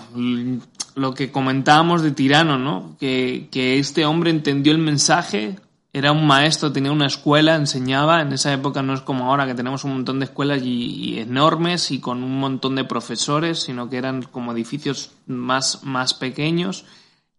lo 0.95 1.13
que 1.13 1.31
comentábamos 1.31 2.01
de 2.01 2.11
Tirano, 2.11 2.57
¿no? 2.57 2.97
Que, 2.99 3.47
que 3.51 3.79
este 3.79 4.05
hombre 4.05 4.31
entendió 4.31 4.71
el 4.71 4.79
mensaje, 4.79 5.57
era 5.95 6.11
un 6.11 6.25
maestro, 6.25 6.71
tenía 6.71 6.91
una 6.91 7.05
escuela, 7.05 7.55
enseñaba. 7.55 8.21
En 8.21 8.33
esa 8.33 8.51
época 8.51 8.81
no 8.81 8.95
es 8.95 9.01
como 9.01 9.25
ahora 9.25 9.45
que 9.45 9.53
tenemos 9.53 9.83
un 9.83 9.93
montón 9.93 10.19
de 10.19 10.25
escuelas 10.25 10.63
y, 10.63 11.19
enormes 11.19 11.91
y 11.91 11.99
con 11.99 12.23
un 12.23 12.39
montón 12.39 12.75
de 12.75 12.83
profesores, 12.83 13.59
sino 13.59 13.89
que 13.91 13.97
eran 13.97 14.23
como 14.23 14.51
edificios 14.53 15.11
más, 15.27 15.83
más 15.83 16.15
pequeños. 16.15 16.85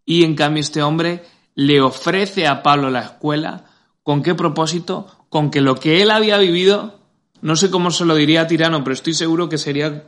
Y 0.06 0.22
en 0.22 0.36
cambio 0.36 0.60
este 0.60 0.84
hombre 0.84 1.24
le 1.56 1.80
ofrece 1.80 2.46
a 2.46 2.62
Pablo 2.62 2.90
la 2.90 3.00
escuela. 3.00 3.64
¿Con 4.04 4.22
qué 4.22 4.34
propósito? 4.34 5.08
Con 5.30 5.50
que 5.50 5.62
lo 5.62 5.74
que 5.74 6.02
él 6.02 6.10
había 6.12 6.38
vivido, 6.38 7.00
no 7.40 7.56
sé 7.56 7.70
cómo 7.70 7.90
se 7.90 8.04
lo 8.04 8.14
diría 8.14 8.42
a 8.42 8.46
Tirano, 8.46 8.84
pero 8.84 8.94
estoy 8.94 9.14
seguro 9.14 9.48
que 9.48 9.58
sería 9.58 10.04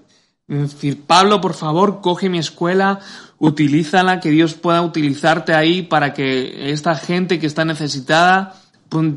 decir, 0.46 1.02
Pablo, 1.06 1.40
por 1.40 1.54
favor, 1.54 2.00
coge 2.02 2.28
mi 2.28 2.38
escuela, 2.38 3.00
utilízala, 3.38 4.20
que 4.20 4.30
Dios 4.30 4.54
pueda 4.54 4.82
utilizarte 4.82 5.54
ahí 5.54 5.82
para 5.82 6.12
que 6.12 6.70
esta 6.70 6.94
gente 6.94 7.38
que 7.38 7.46
está 7.46 7.64
necesitada 7.64 8.60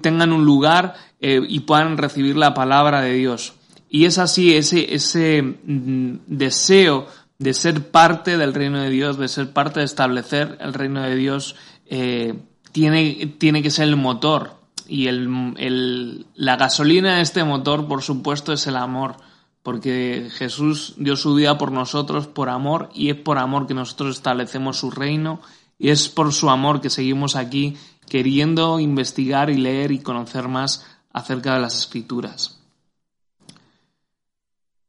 tengan 0.01 0.31
un 0.31 0.45
lugar 0.45 0.95
eh, 1.19 1.41
y 1.47 1.59
puedan 1.59 1.97
recibir 1.97 2.37
la 2.37 2.53
palabra 2.53 3.01
de 3.01 3.13
Dios. 3.13 3.53
Y 3.89 4.05
es 4.05 4.17
así, 4.17 4.55
ese, 4.55 4.93
ese 4.93 5.41
mm, 5.41 6.19
deseo 6.27 7.07
de 7.37 7.53
ser 7.53 7.91
parte 7.91 8.37
del 8.37 8.53
reino 8.53 8.81
de 8.81 8.89
Dios, 8.89 9.17
de 9.17 9.27
ser 9.27 9.51
parte 9.51 9.81
de 9.81 9.85
establecer 9.85 10.57
el 10.61 10.73
reino 10.73 11.01
de 11.01 11.15
Dios, 11.15 11.55
eh, 11.85 12.33
tiene, 12.71 13.35
tiene 13.37 13.61
que 13.61 13.71
ser 13.71 13.87
el 13.87 13.95
motor. 13.97 14.58
Y 14.89 15.07
el, 15.07 15.53
el, 15.57 16.25
la 16.35 16.57
gasolina 16.57 17.17
de 17.17 17.21
este 17.21 17.43
motor, 17.43 17.87
por 17.87 18.01
supuesto, 18.01 18.51
es 18.51 18.65
el 18.67 18.75
amor 18.75 19.17
porque 19.63 20.29
Jesús 20.31 20.95
dio 20.97 21.15
su 21.15 21.35
vida 21.35 21.57
por 21.57 21.71
nosotros 21.71 22.27
por 22.27 22.49
amor 22.49 22.89
y 22.93 23.09
es 23.09 23.15
por 23.15 23.37
amor 23.37 23.67
que 23.67 23.73
nosotros 23.73 24.15
establecemos 24.15 24.77
su 24.77 24.89
reino 24.89 25.41
y 25.77 25.89
es 25.89 26.09
por 26.09 26.33
su 26.33 26.49
amor 26.49 26.81
que 26.81 26.89
seguimos 26.89 27.35
aquí 27.35 27.77
queriendo 28.07 28.79
investigar 28.79 29.49
y 29.49 29.57
leer 29.57 29.91
y 29.91 29.99
conocer 29.99 30.47
más 30.47 30.85
acerca 31.13 31.53
de 31.53 31.61
las 31.61 31.77
escrituras. 31.77 32.59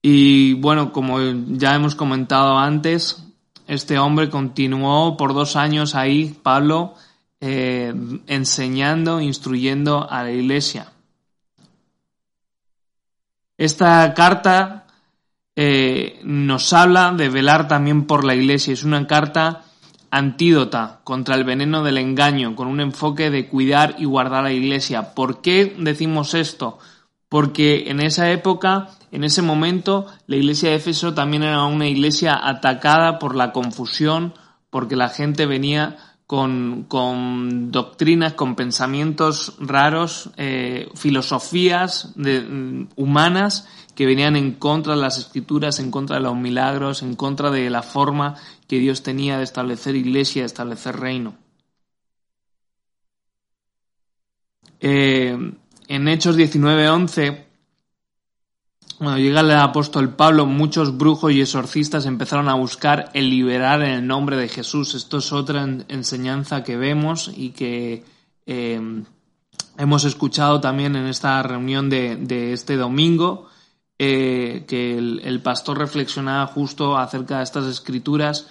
Y 0.02 0.54
bueno, 0.54 0.92
como 0.92 1.20
ya 1.20 1.74
hemos 1.74 1.94
comentado 1.94 2.56
antes, 2.56 3.22
este 3.66 3.98
hombre 3.98 4.30
continuó 4.30 5.16
por 5.18 5.34
dos 5.34 5.56
años 5.56 5.94
ahí, 5.94 6.34
Pablo, 6.42 6.94
eh, 7.40 7.94
enseñando, 8.26 9.20
instruyendo 9.20 10.10
a 10.10 10.22
la 10.24 10.30
iglesia. 10.30 10.92
Esta 13.60 14.14
carta 14.14 14.86
eh, 15.54 16.18
nos 16.24 16.72
habla 16.72 17.12
de 17.12 17.28
velar 17.28 17.68
también 17.68 18.06
por 18.06 18.24
la 18.24 18.34
Iglesia. 18.34 18.72
Es 18.72 18.84
una 18.84 19.06
carta 19.06 19.64
antídota 20.10 21.00
contra 21.04 21.34
el 21.34 21.44
veneno 21.44 21.82
del 21.82 21.98
engaño, 21.98 22.56
con 22.56 22.68
un 22.68 22.80
enfoque 22.80 23.28
de 23.28 23.48
cuidar 23.48 23.96
y 23.98 24.06
guardar 24.06 24.40
a 24.40 24.42
la 24.44 24.52
Iglesia. 24.52 25.14
¿Por 25.14 25.42
qué 25.42 25.76
decimos 25.78 26.32
esto? 26.32 26.78
Porque 27.28 27.90
en 27.90 28.00
esa 28.00 28.30
época, 28.30 28.88
en 29.12 29.24
ese 29.24 29.42
momento, 29.42 30.06
la 30.26 30.36
Iglesia 30.36 30.70
de 30.70 30.76
Éfeso 30.76 31.12
también 31.12 31.42
era 31.42 31.62
una 31.64 31.86
iglesia 31.86 32.40
atacada 32.42 33.18
por 33.18 33.36
la 33.36 33.52
confusión, 33.52 34.32
porque 34.70 34.96
la 34.96 35.10
gente 35.10 35.44
venía 35.44 35.98
con, 36.30 36.84
con 36.84 37.72
doctrinas, 37.72 38.34
con 38.34 38.54
pensamientos 38.54 39.56
raros, 39.58 40.30
eh, 40.36 40.88
filosofías 40.94 42.12
mm, 42.14 42.84
humanas 42.94 43.66
que 43.96 44.06
venían 44.06 44.36
en 44.36 44.52
contra 44.52 44.94
de 44.94 45.00
las 45.00 45.18
escrituras, 45.18 45.80
en 45.80 45.90
contra 45.90 46.18
de 46.18 46.22
los 46.22 46.36
milagros, 46.36 47.02
en 47.02 47.16
contra 47.16 47.50
de 47.50 47.68
la 47.68 47.82
forma 47.82 48.36
que 48.68 48.78
Dios 48.78 49.02
tenía 49.02 49.38
de 49.38 49.42
establecer 49.42 49.96
iglesia, 49.96 50.42
de 50.42 50.46
establecer 50.46 51.00
reino. 51.00 51.34
Eh, 54.78 55.36
en 55.88 56.06
Hechos 56.06 56.36
19:11 56.36 57.49
cuando 59.00 59.18
llega 59.18 59.40
el 59.40 59.50
apóstol 59.52 60.10
Pablo, 60.10 60.44
muchos 60.44 60.98
brujos 60.98 61.32
y 61.32 61.40
exorcistas 61.40 62.04
empezaron 62.04 62.50
a 62.50 62.54
buscar 62.54 63.08
el 63.14 63.30
liberar 63.30 63.80
en 63.80 63.92
el 63.92 64.06
nombre 64.06 64.36
de 64.36 64.46
Jesús. 64.46 64.94
Esto 64.94 65.16
es 65.16 65.32
otra 65.32 65.66
enseñanza 65.88 66.62
que 66.62 66.76
vemos 66.76 67.32
y 67.34 67.52
que 67.52 68.04
eh, 68.44 69.02
hemos 69.78 70.04
escuchado 70.04 70.60
también 70.60 70.96
en 70.96 71.06
esta 71.06 71.42
reunión 71.42 71.88
de, 71.88 72.52
este 72.52 72.76
domingo, 72.76 73.48
eh, 73.98 74.66
que 74.68 74.98
el, 74.98 75.40
pastor 75.40 75.78
reflexionaba 75.78 76.46
justo 76.48 76.98
acerca 76.98 77.38
de 77.38 77.44
estas 77.44 77.64
escrituras. 77.64 78.48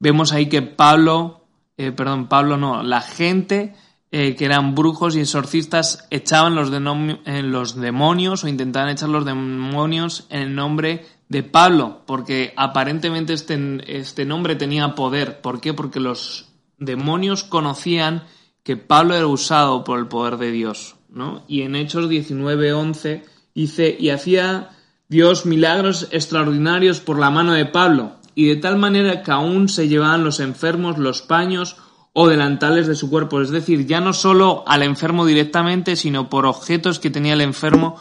Vemos 0.00 0.32
ahí 0.32 0.46
que 0.46 0.62
Pablo, 0.62 1.44
eh, 1.76 1.92
perdón, 1.92 2.26
Pablo 2.26 2.56
no, 2.56 2.82
la 2.82 3.02
gente 3.02 3.76
eh, 4.14 4.36
que 4.36 4.44
eran 4.44 4.74
brujos 4.74 5.16
y 5.16 5.20
exorcistas, 5.20 6.06
echaban 6.10 6.54
los, 6.54 6.70
en 6.70 7.50
los 7.50 7.74
demonios 7.74 8.44
o 8.44 8.48
intentaban 8.48 8.90
echar 8.90 9.08
los 9.08 9.24
demonios 9.24 10.26
en 10.28 10.42
el 10.42 10.54
nombre 10.54 11.06
de 11.30 11.42
Pablo, 11.42 12.02
porque 12.06 12.52
aparentemente 12.58 13.32
este, 13.32 13.58
este 13.86 14.26
nombre 14.26 14.54
tenía 14.54 14.94
poder. 14.94 15.40
¿Por 15.40 15.62
qué? 15.62 15.72
Porque 15.72 15.98
los 15.98 16.50
demonios 16.76 17.42
conocían 17.42 18.24
que 18.62 18.76
Pablo 18.76 19.14
era 19.14 19.26
usado 19.26 19.82
por 19.82 19.98
el 19.98 20.08
poder 20.08 20.36
de 20.36 20.52
Dios. 20.52 20.96
¿no? 21.08 21.42
Y 21.48 21.62
en 21.62 21.74
Hechos 21.74 22.10
19:11 22.10 23.22
dice, 23.54 23.96
y 23.98 24.10
hacía 24.10 24.76
Dios 25.08 25.46
milagros 25.46 26.08
extraordinarios 26.10 27.00
por 27.00 27.18
la 27.18 27.30
mano 27.30 27.54
de 27.54 27.64
Pablo, 27.64 28.16
y 28.34 28.46
de 28.46 28.56
tal 28.56 28.76
manera 28.76 29.22
que 29.22 29.30
aún 29.30 29.70
se 29.70 29.88
llevaban 29.88 30.22
los 30.22 30.38
enfermos 30.38 30.98
los 30.98 31.22
paños 31.22 31.76
o 32.12 32.28
delantales 32.28 32.86
de 32.86 32.94
su 32.94 33.10
cuerpo. 33.10 33.40
Es 33.40 33.50
decir, 33.50 33.86
ya 33.86 34.00
no 34.00 34.12
solo 34.12 34.64
al 34.66 34.82
enfermo 34.82 35.24
directamente, 35.24 35.96
sino 35.96 36.28
por 36.28 36.46
objetos 36.46 36.98
que 36.98 37.10
tenía 37.10 37.32
el 37.34 37.40
enfermo, 37.40 37.96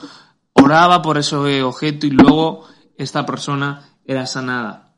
oraba 0.53 1.01
por 1.01 1.17
ese 1.17 1.63
objeto 1.63 2.07
y 2.07 2.11
luego 2.11 2.65
esta 2.97 3.25
persona 3.25 3.89
era 4.05 4.25
sanada. 4.25 4.95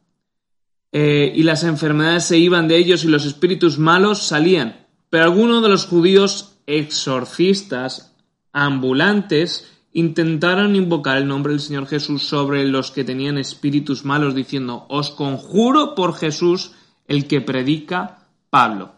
Eh, 0.92 1.32
y 1.36 1.44
las 1.44 1.64
enfermedades 1.64 2.26
se 2.26 2.38
iban 2.38 2.68
de 2.68 2.78
ellos 2.78 3.04
y 3.04 3.08
los 3.08 3.26
espíritus 3.26 3.80
malos 3.80 4.24
salían. 4.24 4.88
Pero 5.10 5.24
algunos 5.24 5.62
de 5.62 5.70
los 5.70 5.86
judíos 5.86 6.56
exorcistas 6.66 8.16
ambulantes 8.52 9.72
intentaron 9.92 10.76
invocar 10.76 11.18
el 11.18 11.28
nombre 11.28 11.54
del 11.54 11.60
Señor 11.60 11.88
Jesús 11.88 12.24
sobre 12.24 12.66
los 12.66 12.92
que 12.92 13.04
tenían 13.04 13.38
espíritus 13.38 14.06
malos, 14.06 14.34
diciendo, 14.36 14.86
os 14.90 15.12
conjuro 15.12 15.94
por 15.96 16.16
Jesús 16.16 16.72
el 17.08 17.28
que 17.28 17.42
predica 17.42 18.28
Pablo. 18.50 18.94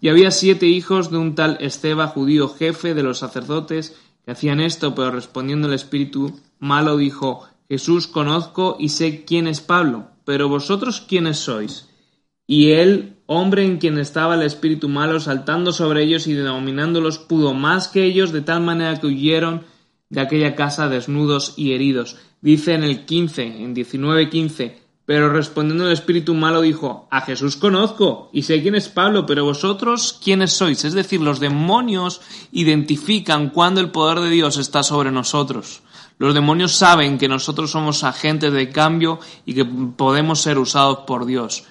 Y 0.00 0.08
había 0.08 0.30
siete 0.30 0.66
hijos 0.66 1.10
de 1.10 1.18
un 1.18 1.34
tal 1.34 1.56
Esteba, 1.60 2.08
judío 2.08 2.48
jefe 2.48 2.94
de 2.94 3.02
los 3.02 3.18
sacerdotes, 3.18 3.96
que 4.24 4.32
hacían 4.32 4.60
esto, 4.60 4.94
pero 4.94 5.10
respondiendo 5.10 5.68
el 5.68 5.74
espíritu 5.74 6.38
malo 6.58 6.96
dijo, 6.96 7.46
Jesús 7.68 8.06
conozco 8.06 8.76
y 8.78 8.90
sé 8.90 9.24
quién 9.24 9.46
es 9.46 9.60
Pablo, 9.60 10.08
pero 10.24 10.48
vosotros 10.48 11.00
quiénes 11.00 11.38
sois. 11.38 11.88
Y 12.46 12.72
él, 12.72 13.16
hombre 13.26 13.64
en 13.64 13.78
quien 13.78 13.98
estaba 13.98 14.34
el 14.34 14.42
espíritu 14.42 14.88
malo, 14.88 15.18
saltando 15.18 15.72
sobre 15.72 16.02
ellos 16.04 16.26
y 16.26 16.34
denominándolos, 16.34 17.18
pudo 17.18 17.54
más 17.54 17.88
que 17.88 18.04
ellos, 18.04 18.32
de 18.32 18.42
tal 18.42 18.62
manera 18.62 18.98
que 19.00 19.08
huyeron 19.08 19.64
de 20.10 20.20
aquella 20.20 20.54
casa 20.54 20.88
desnudos 20.88 21.54
y 21.56 21.72
heridos. 21.72 22.16
Dice 22.40 22.74
en 22.74 22.84
el 22.84 23.04
15, 23.04 23.42
en 23.42 23.74
19.15, 23.74 24.74
pero 25.06 25.30
respondiendo 25.30 25.86
el 25.86 25.92
espíritu 25.92 26.34
malo 26.34 26.60
dijo, 26.60 27.06
a 27.12 27.20
Jesús 27.20 27.56
conozco 27.56 28.28
y 28.32 28.42
sé 28.42 28.60
quién 28.60 28.74
es 28.74 28.88
Pablo, 28.88 29.24
pero 29.24 29.44
vosotros 29.44 30.18
quiénes 30.22 30.52
sois. 30.52 30.84
Es 30.84 30.94
decir, 30.94 31.20
los 31.20 31.38
demonios 31.38 32.20
identifican 32.50 33.50
cuando 33.50 33.80
el 33.80 33.92
poder 33.92 34.18
de 34.18 34.30
Dios 34.30 34.56
está 34.56 34.82
sobre 34.82 35.12
nosotros. 35.12 35.82
Los 36.18 36.34
demonios 36.34 36.74
saben 36.74 37.18
que 37.18 37.28
nosotros 37.28 37.70
somos 37.70 38.02
agentes 38.02 38.52
de 38.52 38.70
cambio 38.70 39.20
y 39.44 39.54
que 39.54 39.64
podemos 39.64 40.40
ser 40.40 40.58
usados 40.58 41.00
por 41.06 41.24
Dios. 41.24 41.64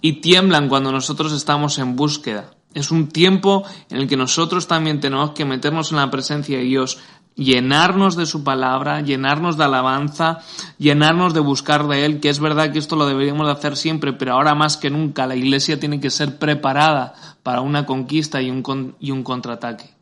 Y 0.00 0.20
tiemblan 0.20 0.68
cuando 0.68 0.90
nosotros 0.90 1.32
estamos 1.32 1.78
en 1.78 1.94
búsqueda. 1.94 2.54
Es 2.72 2.90
un 2.90 3.08
tiempo 3.08 3.64
en 3.90 3.98
el 3.98 4.08
que 4.08 4.16
nosotros 4.16 4.66
también 4.66 5.00
tenemos 5.00 5.32
que 5.32 5.44
meternos 5.44 5.90
en 5.90 5.96
la 5.96 6.10
presencia 6.10 6.58
de 6.58 6.64
Dios, 6.64 6.98
llenarnos 7.38 8.16
de 8.16 8.26
su 8.26 8.42
palabra, 8.42 9.00
llenarnos 9.00 9.56
de 9.56 9.64
alabanza, 9.64 10.40
llenarnos 10.76 11.32
de 11.32 11.40
buscar 11.40 11.86
de 11.86 12.04
Él, 12.04 12.20
que 12.20 12.28
es 12.28 12.40
verdad 12.40 12.72
que 12.72 12.80
esto 12.80 12.96
lo 12.96 13.06
deberíamos 13.06 13.46
de 13.46 13.52
hacer 13.52 13.76
siempre, 13.76 14.12
pero 14.12 14.32
ahora 14.32 14.54
más 14.54 14.76
que 14.76 14.90
nunca 14.90 15.26
la 15.26 15.36
iglesia 15.36 15.78
tiene 15.78 16.00
que 16.00 16.10
ser 16.10 16.38
preparada 16.38 17.14
para 17.44 17.60
una 17.60 17.86
conquista 17.86 18.42
y 18.42 18.50
un, 18.50 18.96
y 18.98 19.12
un 19.12 19.22
contraataque. 19.22 19.94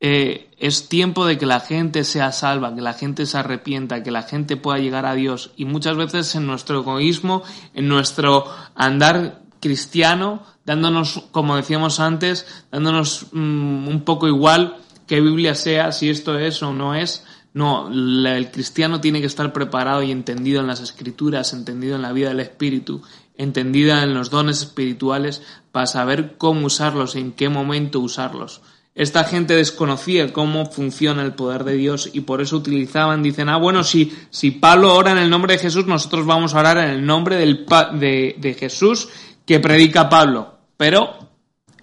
Eh, 0.00 0.50
es 0.58 0.88
tiempo 0.88 1.26
de 1.26 1.38
que 1.38 1.46
la 1.46 1.60
gente 1.60 2.02
sea 2.04 2.32
salva, 2.32 2.74
que 2.74 2.80
la 2.80 2.94
gente 2.94 3.26
se 3.26 3.38
arrepienta, 3.38 4.02
que 4.02 4.10
la 4.10 4.22
gente 4.22 4.56
pueda 4.56 4.78
llegar 4.78 5.04
a 5.04 5.14
Dios. 5.14 5.52
Y 5.56 5.66
muchas 5.66 5.96
veces 5.96 6.34
en 6.34 6.46
nuestro 6.46 6.80
egoísmo, 6.80 7.42
en 7.74 7.88
nuestro 7.88 8.44
andar 8.74 9.42
cristiano, 9.60 10.42
dándonos, 10.64 11.24
como 11.30 11.56
decíamos 11.56 12.00
antes, 12.00 12.64
dándonos 12.70 13.26
mm, 13.32 13.88
un 13.88 14.02
poco 14.04 14.28
igual, 14.28 14.76
qué 15.06 15.20
Biblia 15.20 15.54
sea, 15.54 15.92
si 15.92 16.10
esto 16.10 16.38
es 16.38 16.62
o 16.62 16.72
no 16.72 16.94
es. 16.94 17.24
No, 17.54 17.88
el 17.88 18.50
cristiano 18.50 19.00
tiene 19.00 19.20
que 19.20 19.26
estar 19.26 19.52
preparado 19.52 20.02
y 20.02 20.10
entendido 20.10 20.60
en 20.60 20.66
las 20.66 20.80
escrituras, 20.80 21.54
entendido 21.54 21.96
en 21.96 22.02
la 22.02 22.12
vida 22.12 22.28
del 22.28 22.40
Espíritu, 22.40 23.00
entendida 23.38 24.02
en 24.02 24.12
los 24.12 24.28
dones 24.28 24.60
espirituales 24.60 25.42
para 25.72 25.86
saber 25.86 26.34
cómo 26.36 26.66
usarlos, 26.66 27.16
en 27.16 27.32
qué 27.32 27.48
momento 27.48 28.00
usarlos. 28.00 28.60
Esta 28.94 29.24
gente 29.24 29.54
desconocía 29.54 30.32
cómo 30.32 30.66
funciona 30.66 31.22
el 31.22 31.34
poder 31.34 31.64
de 31.64 31.74
Dios 31.74 32.08
y 32.12 32.20
por 32.20 32.40
eso 32.40 32.56
utilizaban, 32.56 33.22
dicen, 33.22 33.50
ah, 33.50 33.58
bueno, 33.58 33.84
si, 33.84 34.10
si 34.30 34.52
Pablo 34.52 34.94
ora 34.94 35.12
en 35.12 35.18
el 35.18 35.28
nombre 35.28 35.54
de 35.54 35.58
Jesús, 35.58 35.86
nosotros 35.86 36.24
vamos 36.24 36.54
a 36.54 36.60
orar 36.60 36.78
en 36.78 36.90
el 36.90 37.04
nombre 37.04 37.36
del, 37.36 37.66
de, 37.98 38.36
de 38.38 38.54
Jesús 38.54 39.08
que 39.44 39.60
predica 39.60 40.08
Pablo. 40.08 40.56
Pero 40.78 41.25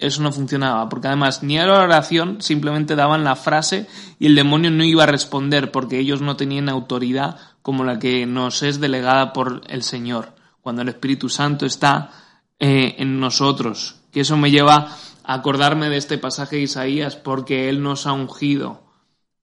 eso 0.06 0.22
no 0.22 0.32
funcionaba, 0.32 0.88
porque 0.88 1.08
además 1.08 1.42
ni 1.42 1.56
era 1.56 1.82
oración, 1.82 2.40
simplemente 2.40 2.96
daban 2.96 3.24
la 3.24 3.36
frase 3.36 3.86
y 4.18 4.26
el 4.26 4.34
demonio 4.34 4.70
no 4.70 4.84
iba 4.84 5.04
a 5.04 5.06
responder 5.06 5.70
porque 5.70 5.98
ellos 5.98 6.20
no 6.20 6.36
tenían 6.36 6.68
autoridad 6.68 7.38
como 7.62 7.84
la 7.84 7.98
que 7.98 8.26
nos 8.26 8.62
es 8.62 8.80
delegada 8.80 9.32
por 9.32 9.62
el 9.68 9.82
Señor, 9.82 10.34
cuando 10.60 10.82
el 10.82 10.88
Espíritu 10.88 11.28
Santo 11.28 11.66
está 11.66 12.10
eh, 12.58 12.96
en 12.98 13.18
nosotros. 13.18 14.00
Que 14.12 14.20
eso 14.20 14.36
me 14.36 14.50
lleva 14.50 14.88
a 15.24 15.34
acordarme 15.34 15.88
de 15.88 15.96
este 15.96 16.18
pasaje 16.18 16.56
de 16.56 16.62
Isaías, 16.62 17.16
porque 17.16 17.68
Él 17.68 17.82
nos 17.82 18.06
ha 18.06 18.12
ungido 18.12 18.84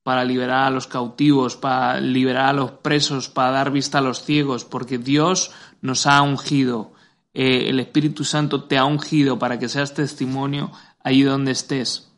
para 0.03 0.23
liberar 0.23 0.65
a 0.65 0.69
los 0.69 0.87
cautivos, 0.87 1.55
para 1.57 1.99
liberar 1.99 2.45
a 2.45 2.53
los 2.53 2.71
presos, 2.71 3.29
para 3.29 3.51
dar 3.51 3.71
vista 3.71 3.99
a 3.99 4.01
los 4.01 4.23
ciegos, 4.23 4.65
porque 4.65 4.97
Dios 4.97 5.51
nos 5.81 6.07
ha 6.07 6.21
ungido 6.21 6.93
eh, 7.33 7.69
el 7.69 7.79
Espíritu 7.79 8.23
Santo 8.23 8.63
te 8.65 8.77
ha 8.77 8.85
ungido 8.85 9.39
para 9.39 9.59
que 9.59 9.69
seas 9.69 9.93
testimonio 9.93 10.71
allí 11.03 11.23
donde 11.23 11.51
estés. 11.51 12.09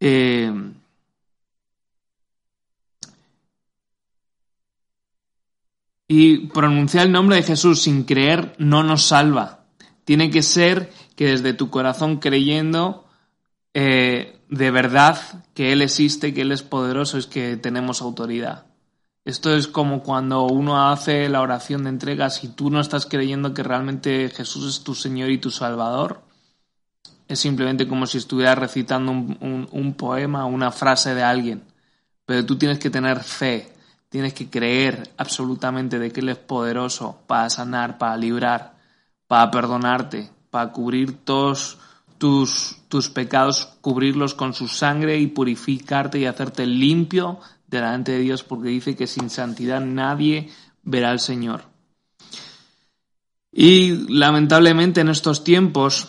Eh, 0.00 0.52
y 6.08 6.46
pronunciar 6.48 7.06
el 7.06 7.12
nombre 7.12 7.36
de 7.36 7.42
Jesús 7.42 7.82
sin 7.82 8.04
creer 8.04 8.54
no 8.58 8.82
nos 8.82 9.04
salva. 9.04 9.64
Tiene 10.04 10.30
que 10.30 10.42
ser 10.42 10.92
que 11.16 11.28
desde 11.28 11.54
tu 11.54 11.70
corazón 11.70 12.18
creyendo 12.18 13.06
eh, 13.74 14.38
de 14.48 14.70
verdad 14.70 15.44
que 15.54 15.72
Él 15.72 15.82
existe, 15.82 16.32
que 16.32 16.42
Él 16.42 16.52
es 16.52 16.62
poderoso, 16.62 17.18
es 17.18 17.26
que 17.26 17.56
tenemos 17.56 18.00
autoridad. 18.00 18.66
Esto 19.26 19.52
es 19.52 19.66
como 19.66 20.04
cuando 20.04 20.46
uno 20.46 20.88
hace 20.88 21.28
la 21.28 21.40
oración 21.40 21.82
de 21.82 21.90
entrega, 21.90 22.30
si 22.30 22.46
tú 22.46 22.70
no 22.70 22.78
estás 22.78 23.06
creyendo 23.06 23.52
que 23.52 23.64
realmente 23.64 24.30
Jesús 24.30 24.68
es 24.68 24.84
tu 24.84 24.94
Señor 24.94 25.30
y 25.30 25.38
tu 25.38 25.50
Salvador, 25.50 26.22
es 27.26 27.40
simplemente 27.40 27.88
como 27.88 28.06
si 28.06 28.18
estuvieras 28.18 28.56
recitando 28.56 29.10
un, 29.10 29.94
poema 29.98 30.44
una 30.44 30.70
frase 30.70 31.16
de 31.16 31.24
alguien. 31.24 31.64
Pero 32.24 32.46
tú 32.46 32.56
tienes 32.56 32.78
que 32.78 32.88
tener 32.88 33.18
fe, 33.24 33.72
tienes 34.10 34.32
que 34.32 34.48
creer 34.48 35.12
absolutamente 35.16 35.98
de 35.98 36.12
que 36.12 36.20
Él 36.20 36.28
es 36.28 36.38
poderoso 36.38 37.18
para 37.26 37.50
sanar, 37.50 37.98
para 37.98 38.16
librar, 38.16 38.76
para 39.26 39.50
perdonarte, 39.50 40.30
para 40.50 40.70
cubrir 40.70 41.24
todos 41.24 41.78
tus, 42.18 42.76
tus 42.86 43.10
pecados, 43.10 43.70
cubrirlos 43.80 44.34
con 44.34 44.54
su 44.54 44.68
sangre 44.68 45.18
y 45.18 45.26
purificarte 45.26 46.20
y 46.20 46.26
hacerte 46.26 46.64
limpio 46.64 47.40
delante 47.68 48.12
de 48.12 48.20
Dios 48.20 48.42
porque 48.42 48.68
dice 48.68 48.96
que 48.96 49.06
sin 49.06 49.30
santidad 49.30 49.80
nadie 49.80 50.50
verá 50.82 51.10
al 51.10 51.20
Señor. 51.20 51.64
Y 53.52 54.06
lamentablemente 54.12 55.00
en 55.00 55.08
estos 55.08 55.42
tiempos, 55.42 56.08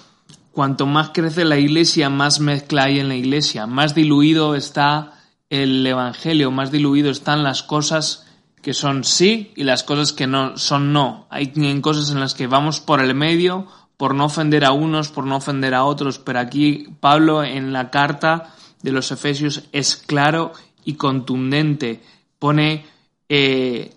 cuanto 0.51 0.85
más 0.85 1.11
crece 1.13 1.45
la 1.45 1.57
iglesia, 1.57 2.09
más 2.09 2.39
mezcla 2.39 2.83
hay 2.83 2.99
en 2.99 3.07
la 3.07 3.15
iglesia, 3.15 3.67
más 3.67 3.95
diluido 3.95 4.55
está 4.55 5.13
el 5.49 5.85
Evangelio, 5.87 6.51
más 6.51 6.71
diluido 6.71 7.09
están 7.09 7.43
las 7.43 7.63
cosas 7.63 8.27
que 8.61 8.73
son 8.73 9.03
sí 9.05 9.53
y 9.55 9.63
las 9.63 9.83
cosas 9.83 10.11
que 10.11 10.27
no 10.27 10.57
son 10.57 10.91
no. 10.91 11.25
Hay 11.29 11.53
cosas 11.79 12.09
en 12.11 12.19
las 12.19 12.33
que 12.33 12.47
vamos 12.47 12.81
por 12.81 13.01
el 13.01 13.15
medio, 13.15 13.67
por 13.95 14.13
no 14.13 14.25
ofender 14.25 14.65
a 14.65 14.73
unos, 14.73 15.09
por 15.09 15.25
no 15.25 15.37
ofender 15.37 15.73
a 15.73 15.85
otros, 15.85 16.19
pero 16.19 16.39
aquí 16.39 16.87
Pablo 16.99 17.43
en 17.43 17.71
la 17.71 17.89
carta 17.89 18.53
de 18.83 18.91
los 18.91 19.11
Efesios 19.11 19.63
es 19.71 19.95
claro 19.95 20.51
y 20.87 20.93
contundente. 20.93 21.99
Pone, 22.39 22.85
eh, 23.27 23.93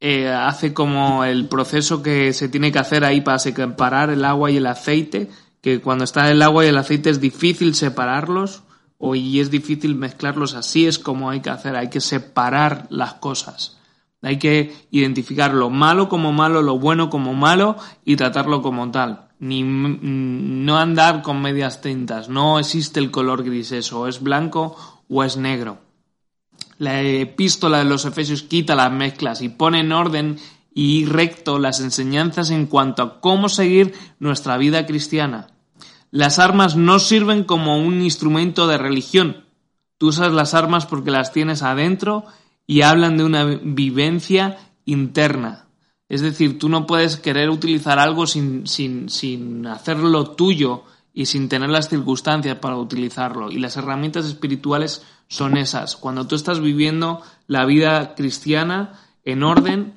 eh, 0.00 0.28
hace 0.28 0.74
como 0.74 1.24
el 1.24 1.46
proceso 1.46 2.02
que 2.02 2.32
se 2.32 2.48
tiene 2.48 2.72
que 2.72 2.80
hacer 2.80 3.04
ahí 3.04 3.20
para 3.20 3.38
separar 3.38 4.10
el 4.10 4.24
agua 4.24 4.50
y 4.50 4.56
el 4.56 4.66
aceite, 4.66 5.30
que 5.60 5.80
cuando 5.80 6.02
está 6.02 6.28
el 6.30 6.42
agua 6.42 6.64
y 6.64 6.68
el 6.68 6.78
aceite 6.78 7.10
es 7.10 7.20
difícil 7.20 7.76
separarlos 7.76 8.64
o 8.98 9.14
y 9.14 9.38
es 9.38 9.50
difícil 9.52 9.94
mezclarlos 9.94 10.54
así 10.54 10.86
es 10.86 10.98
como 10.98 11.30
hay 11.30 11.40
que 11.40 11.50
hacer, 11.50 11.76
hay 11.76 11.90
que 11.90 12.00
separar 12.00 12.88
las 12.90 13.14
cosas. 13.14 13.78
Hay 14.22 14.40
que 14.40 14.74
identificar 14.90 15.54
lo 15.54 15.70
malo 15.70 16.08
como 16.08 16.32
malo, 16.32 16.60
lo 16.60 16.80
bueno 16.80 17.08
como 17.08 17.34
malo 17.34 17.76
y 18.04 18.16
tratarlo 18.16 18.62
como 18.62 18.90
tal. 18.90 19.28
Ni, 19.38 19.62
no 19.62 20.76
andar 20.76 21.22
con 21.22 21.40
medias 21.40 21.80
tintas. 21.80 22.28
No 22.28 22.58
existe 22.58 22.98
el 22.98 23.12
color 23.12 23.44
gris 23.44 23.70
eso. 23.70 24.08
Es 24.08 24.20
blanco 24.20 24.74
o 25.08 25.22
es 25.22 25.36
negro. 25.36 25.85
La 26.78 27.00
epístola 27.00 27.78
de 27.78 27.84
los 27.84 28.04
Efesios 28.04 28.42
quita 28.42 28.74
las 28.74 28.92
mezclas 28.92 29.40
y 29.42 29.48
pone 29.48 29.80
en 29.80 29.92
orden 29.92 30.38
y 30.74 31.06
recto 31.06 31.58
las 31.58 31.80
enseñanzas 31.80 32.50
en 32.50 32.66
cuanto 32.66 33.02
a 33.02 33.20
cómo 33.20 33.48
seguir 33.48 33.94
nuestra 34.18 34.58
vida 34.58 34.84
cristiana. 34.84 35.48
Las 36.10 36.38
armas 36.38 36.76
no 36.76 36.98
sirven 36.98 37.44
como 37.44 37.78
un 37.78 38.02
instrumento 38.02 38.66
de 38.66 38.76
religión. 38.76 39.44
Tú 39.98 40.08
usas 40.08 40.32
las 40.32 40.52
armas 40.52 40.84
porque 40.84 41.10
las 41.10 41.32
tienes 41.32 41.62
adentro 41.62 42.24
y 42.66 42.82
hablan 42.82 43.16
de 43.16 43.24
una 43.24 43.44
vivencia 43.44 44.58
interna. 44.84 45.66
Es 46.08 46.20
decir, 46.20 46.58
tú 46.58 46.68
no 46.68 46.86
puedes 46.86 47.16
querer 47.16 47.50
utilizar 47.50 47.98
algo 47.98 48.26
sin, 48.26 48.66
sin, 48.66 49.08
sin 49.08 49.66
hacerlo 49.66 50.32
tuyo 50.32 50.84
y 51.12 51.26
sin 51.26 51.48
tener 51.48 51.70
las 51.70 51.88
circunstancias 51.88 52.58
para 52.58 52.76
utilizarlo. 52.76 53.50
Y 53.50 53.58
las 53.58 53.76
herramientas 53.76 54.26
espirituales 54.26 55.02
son 55.28 55.56
esas. 55.56 55.96
Cuando 55.96 56.26
tú 56.26 56.34
estás 56.34 56.60
viviendo 56.60 57.22
la 57.46 57.64
vida 57.64 58.14
cristiana 58.14 59.00
en 59.24 59.42
orden, 59.42 59.94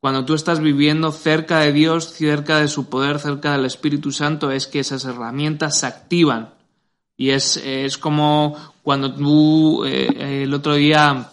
cuando 0.00 0.24
tú 0.24 0.34
estás 0.34 0.60
viviendo 0.60 1.10
cerca 1.10 1.60
de 1.60 1.72
Dios, 1.72 2.12
cerca 2.12 2.58
de 2.58 2.68
su 2.68 2.88
poder, 2.88 3.18
cerca 3.18 3.52
del 3.52 3.64
Espíritu 3.64 4.12
Santo, 4.12 4.50
es 4.50 4.66
que 4.66 4.80
esas 4.80 5.04
herramientas 5.04 5.80
se 5.80 5.86
activan. 5.86 6.54
Y 7.16 7.30
es, 7.30 7.56
es 7.56 7.98
como 7.98 8.56
cuando 8.82 9.12
tú 9.12 9.84
eh, 9.84 10.42
el 10.44 10.54
otro 10.54 10.74
día 10.74 11.30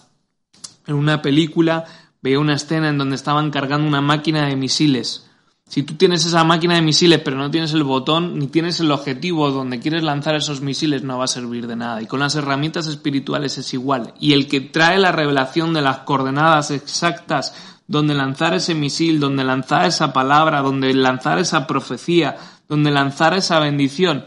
en 0.88 0.96
una 0.96 1.22
película 1.22 1.86
veía 2.22 2.40
una 2.40 2.56
escena 2.56 2.90
en 2.90 2.98
donde 2.98 3.16
estaban 3.16 3.52
cargando 3.52 3.88
una 3.88 4.02
máquina 4.02 4.48
de 4.48 4.56
misiles. 4.56 5.25
Si 5.68 5.82
tú 5.82 5.96
tienes 5.96 6.26
esa 6.26 6.44
máquina 6.44 6.76
de 6.76 6.82
misiles 6.82 7.22
pero 7.26 7.38
no 7.38 7.50
tienes 7.50 7.74
el 7.74 7.84
botón 7.84 8.38
ni 8.38 8.48
tienes 8.48 8.80
el 8.80 8.92
objetivo 8.92 9.50
donde 9.50 9.80
quieres 9.80 10.04
lanzar 10.04 10.36
esos 10.36 10.62
misiles 10.62 11.04
no 11.04 11.18
va 11.18 11.26
a 11.26 11.28
servir 11.28 11.66
de 11.66 11.76
nada. 11.76 12.02
Y 12.02 12.06
con 12.06 12.20
las 12.20 12.36
herramientas 12.36 12.88
espirituales 12.88 13.58
es 13.58 13.74
igual. 13.74 14.14
Y 14.20 14.34
el 14.34 14.48
que 14.48 14.62
trae 14.62 15.00
la 15.00 15.12
revelación 15.12 15.74
de 15.74 15.82
las 15.82 16.00
coordenadas 16.00 16.72
exactas 16.72 17.54
donde 17.88 18.14
lanzar 18.14 18.54
ese 18.54 18.76
misil, 18.76 19.20
donde 19.20 19.44
lanzar 19.44 19.86
esa 19.86 20.14
palabra, 20.14 20.62
donde 20.62 20.94
lanzar 20.94 21.40
esa 21.40 21.68
profecía, 21.68 22.38
donde 22.68 22.92
lanzar 22.92 23.34
esa 23.34 23.60
bendición, 23.60 24.26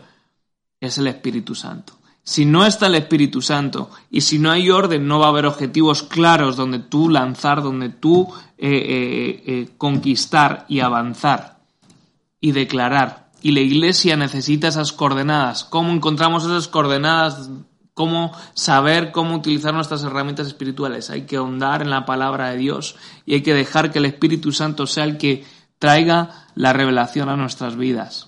es 0.81 0.99
el 0.99 1.09
Espíritu 1.09 1.55
Santo. 1.55 1.98
Si 2.29 2.45
no 2.45 2.67
está 2.67 2.89
el 2.89 2.95
Espíritu 2.95 3.41
Santo 3.41 3.89
y 4.11 4.21
si 4.21 4.39
no 4.39 4.51
hay 4.51 4.69
orden, 4.69 5.09
no 5.09 5.19
va 5.19 5.25
a 5.25 5.29
haber 5.31 5.47
objetivos 5.47 6.03
claros 6.03 6.57
donde 6.57 6.79
tú 6.79 7.09
lanzar, 7.09 7.63
donde 7.63 7.89
tú 7.89 8.29
eh, 8.59 8.69
eh, 8.69 9.43
eh, 9.47 9.69
conquistar 9.79 10.67
y 10.69 10.81
avanzar 10.81 11.61
y 12.39 12.53
declarar. 12.53 13.31
Y 13.41 13.53
la 13.53 13.61
iglesia 13.61 14.15
necesita 14.19 14.69
esas 14.69 14.93
coordenadas. 14.93 15.65
¿Cómo 15.65 15.91
encontramos 15.91 16.45
esas 16.45 16.69
coordenadas 16.69 17.49
cómo 17.95 18.33
saber 18.53 19.11
cómo 19.11 19.35
utilizar 19.35 19.73
nuestras 19.73 20.05
herramientas 20.05 20.49
espirituales. 20.49 21.09
Hay 21.09 21.23
que 21.23 21.37
ahondar 21.37 21.81
en 21.81 21.89
la 21.89 22.05
palabra 22.05 22.51
de 22.51 22.59
Dios 22.59 22.95
y 23.25 23.35
hay 23.35 23.43
que 23.43 23.55
dejar 23.55 23.91
que 23.91 24.01
el 24.01 24.05
Espíritu 24.05 24.53
Santo 24.53 24.87
sea 24.87 25.05
el 25.05 25.17
que 25.17 25.47
traiga 25.79 26.47
la 26.55 26.75
revelación 26.75 27.31
a 27.31 27.37
nuestras 27.37 27.77
vidas. 27.77 28.28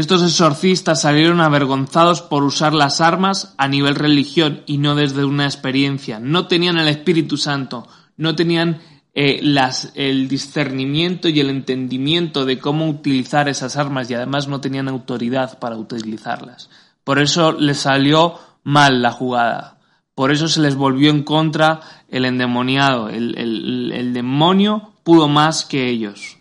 Estos 0.00 0.22
exorcistas 0.22 1.02
salieron 1.02 1.42
avergonzados 1.42 2.22
por 2.22 2.42
usar 2.42 2.72
las 2.72 3.02
armas 3.02 3.54
a 3.58 3.68
nivel 3.68 3.96
religión 3.96 4.62
y 4.64 4.78
no 4.78 4.94
desde 4.94 5.26
una 5.26 5.44
experiencia. 5.44 6.18
No 6.18 6.46
tenían 6.46 6.78
el 6.78 6.88
Espíritu 6.88 7.36
Santo, 7.36 7.86
no 8.16 8.34
tenían 8.34 8.80
eh, 9.12 9.40
las, 9.42 9.92
el 9.94 10.26
discernimiento 10.26 11.28
y 11.28 11.38
el 11.40 11.50
entendimiento 11.50 12.46
de 12.46 12.58
cómo 12.58 12.88
utilizar 12.88 13.50
esas 13.50 13.76
armas 13.76 14.10
y 14.10 14.14
además 14.14 14.48
no 14.48 14.62
tenían 14.62 14.88
autoridad 14.88 15.58
para 15.58 15.76
utilizarlas. 15.76 16.70
Por 17.04 17.18
eso 17.18 17.52
les 17.52 17.80
salió 17.80 18.38
mal 18.64 19.02
la 19.02 19.12
jugada. 19.12 19.80
Por 20.14 20.32
eso 20.32 20.48
se 20.48 20.62
les 20.62 20.76
volvió 20.76 21.10
en 21.10 21.24
contra 21.24 21.82
el 22.08 22.24
endemoniado. 22.24 23.10
El, 23.10 23.36
el 23.36 24.14
demonio 24.14 24.94
pudo 25.02 25.28
más 25.28 25.66
que 25.66 25.90
ellos. 25.90 26.38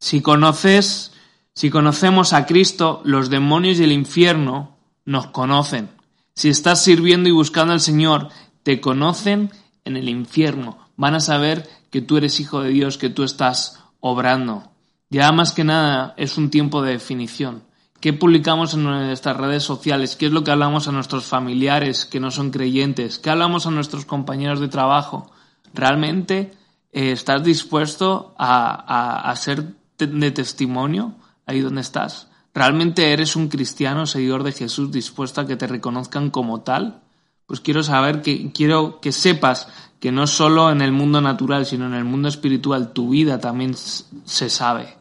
Si 0.00 0.20
conoces, 0.20 1.12
si 1.58 1.70
conocemos 1.70 2.34
a 2.34 2.46
Cristo, 2.46 3.00
los 3.02 3.30
demonios 3.30 3.80
y 3.80 3.82
el 3.82 3.90
infierno 3.90 4.76
nos 5.04 5.26
conocen. 5.26 5.88
Si 6.32 6.48
estás 6.48 6.84
sirviendo 6.84 7.28
y 7.28 7.32
buscando 7.32 7.72
al 7.72 7.80
Señor, 7.80 8.28
te 8.62 8.80
conocen 8.80 9.50
en 9.84 9.96
el 9.96 10.08
infierno 10.08 10.78
van 10.96 11.16
a 11.16 11.20
saber 11.20 11.68
que 11.90 12.00
tú 12.00 12.16
eres 12.16 12.38
hijo 12.38 12.60
de 12.60 12.68
Dios, 12.70 12.96
que 12.96 13.10
tú 13.10 13.24
estás 13.24 13.82
obrando. 13.98 14.70
Ya 15.10 15.32
más 15.32 15.52
que 15.52 15.64
nada 15.64 16.14
es 16.16 16.38
un 16.38 16.48
tiempo 16.48 16.80
de 16.80 16.92
definición. 16.92 17.64
¿Qué 18.00 18.12
publicamos 18.12 18.74
en 18.74 18.84
nuestras 18.84 19.36
redes 19.36 19.64
sociales? 19.64 20.14
¿Qué 20.14 20.26
es 20.26 20.32
lo 20.32 20.44
que 20.44 20.52
hablamos 20.52 20.86
a 20.86 20.92
nuestros 20.92 21.24
familiares 21.24 22.04
que 22.04 22.20
no 22.20 22.30
son 22.30 22.52
creyentes? 22.52 23.18
¿Qué 23.18 23.30
hablamos 23.30 23.66
a 23.66 23.72
nuestros 23.72 24.04
compañeros 24.04 24.60
de 24.60 24.68
trabajo? 24.68 25.32
¿Realmente 25.74 26.52
eh, 26.92 27.10
estás 27.10 27.42
dispuesto 27.42 28.32
a, 28.38 29.28
a 29.28 29.34
ser 29.34 29.74
de 29.98 30.30
testimonio 30.30 31.16
ahí 31.48 31.60
donde 31.60 31.80
estás? 31.80 32.28
¿Realmente 32.54 33.12
eres 33.12 33.36
un 33.36 33.48
cristiano, 33.48 34.06
seguidor 34.06 34.42
de 34.42 34.52
Jesús, 34.52 34.92
dispuesto 34.92 35.40
a 35.40 35.46
que 35.46 35.56
te 35.56 35.66
reconozcan 35.66 36.30
como 36.30 36.60
tal? 36.60 37.02
Pues 37.46 37.60
quiero 37.60 37.82
saber 37.82 38.22
que, 38.22 38.52
quiero 38.52 39.00
que 39.00 39.10
sepas 39.10 39.68
que 40.00 40.12
no 40.12 40.26
solo 40.26 40.70
en 40.70 40.80
el 40.80 40.92
mundo 40.92 41.20
natural, 41.20 41.66
sino 41.66 41.86
en 41.86 41.94
el 41.94 42.04
mundo 42.04 42.28
espiritual, 42.28 42.92
tu 42.92 43.10
vida 43.10 43.38
también 43.40 43.74
se 43.74 44.50
sabe. 44.50 44.96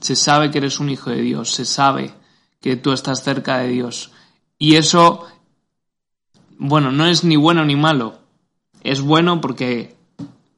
Se 0.00 0.16
sabe 0.16 0.50
que 0.50 0.58
eres 0.58 0.80
un 0.80 0.90
hijo 0.90 1.10
de 1.10 1.20
Dios, 1.20 1.52
se 1.52 1.64
sabe 1.64 2.14
que 2.60 2.76
tú 2.76 2.92
estás 2.92 3.22
cerca 3.22 3.58
de 3.58 3.68
Dios. 3.68 4.12
Y 4.58 4.76
eso, 4.76 5.26
bueno, 6.58 6.90
no 6.90 7.06
es 7.06 7.22
ni 7.24 7.36
bueno 7.36 7.64
ni 7.64 7.76
malo. 7.76 8.18
Es 8.82 9.00
bueno 9.00 9.40
porque 9.40 9.96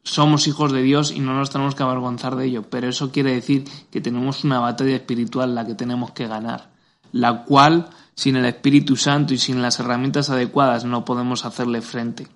somos 0.03 0.47
hijos 0.47 0.73
de 0.73 0.83
Dios 0.83 1.13
y 1.13 1.21
no 1.21 1.35
nos 1.35 1.51
tenemos 1.51 1.75
que 1.75 1.83
avergonzar 1.83 2.37
de 2.37 2.47
ello, 2.47 2.63
pero 2.69 2.89
eso 2.89 3.13
quiere 3.13 3.33
decir 3.33 3.65
que 3.91 4.01
tenemos 4.01 4.45
una 4.45 4.59
batalla 4.59 4.97
espiritual 4.97 5.55
la 5.55 5.67
que 5.67 5.75
tenemos 5.75 6.11
que 6.11 6.27
ganar, 6.27 6.71
la 7.13 7.45
cual 7.45 7.91
sin 8.15 8.37
el 8.37 8.45
Espíritu 8.45 8.97
Santo 8.97 9.33
y 9.35 9.39
sin 9.39 9.63
las 9.63 9.79
herramientas 9.81 10.31
adecuadas 10.31 10.85
no 10.85 11.05
podemos 11.05 11.45
hacerle 11.45 11.83
frente. 11.83 12.29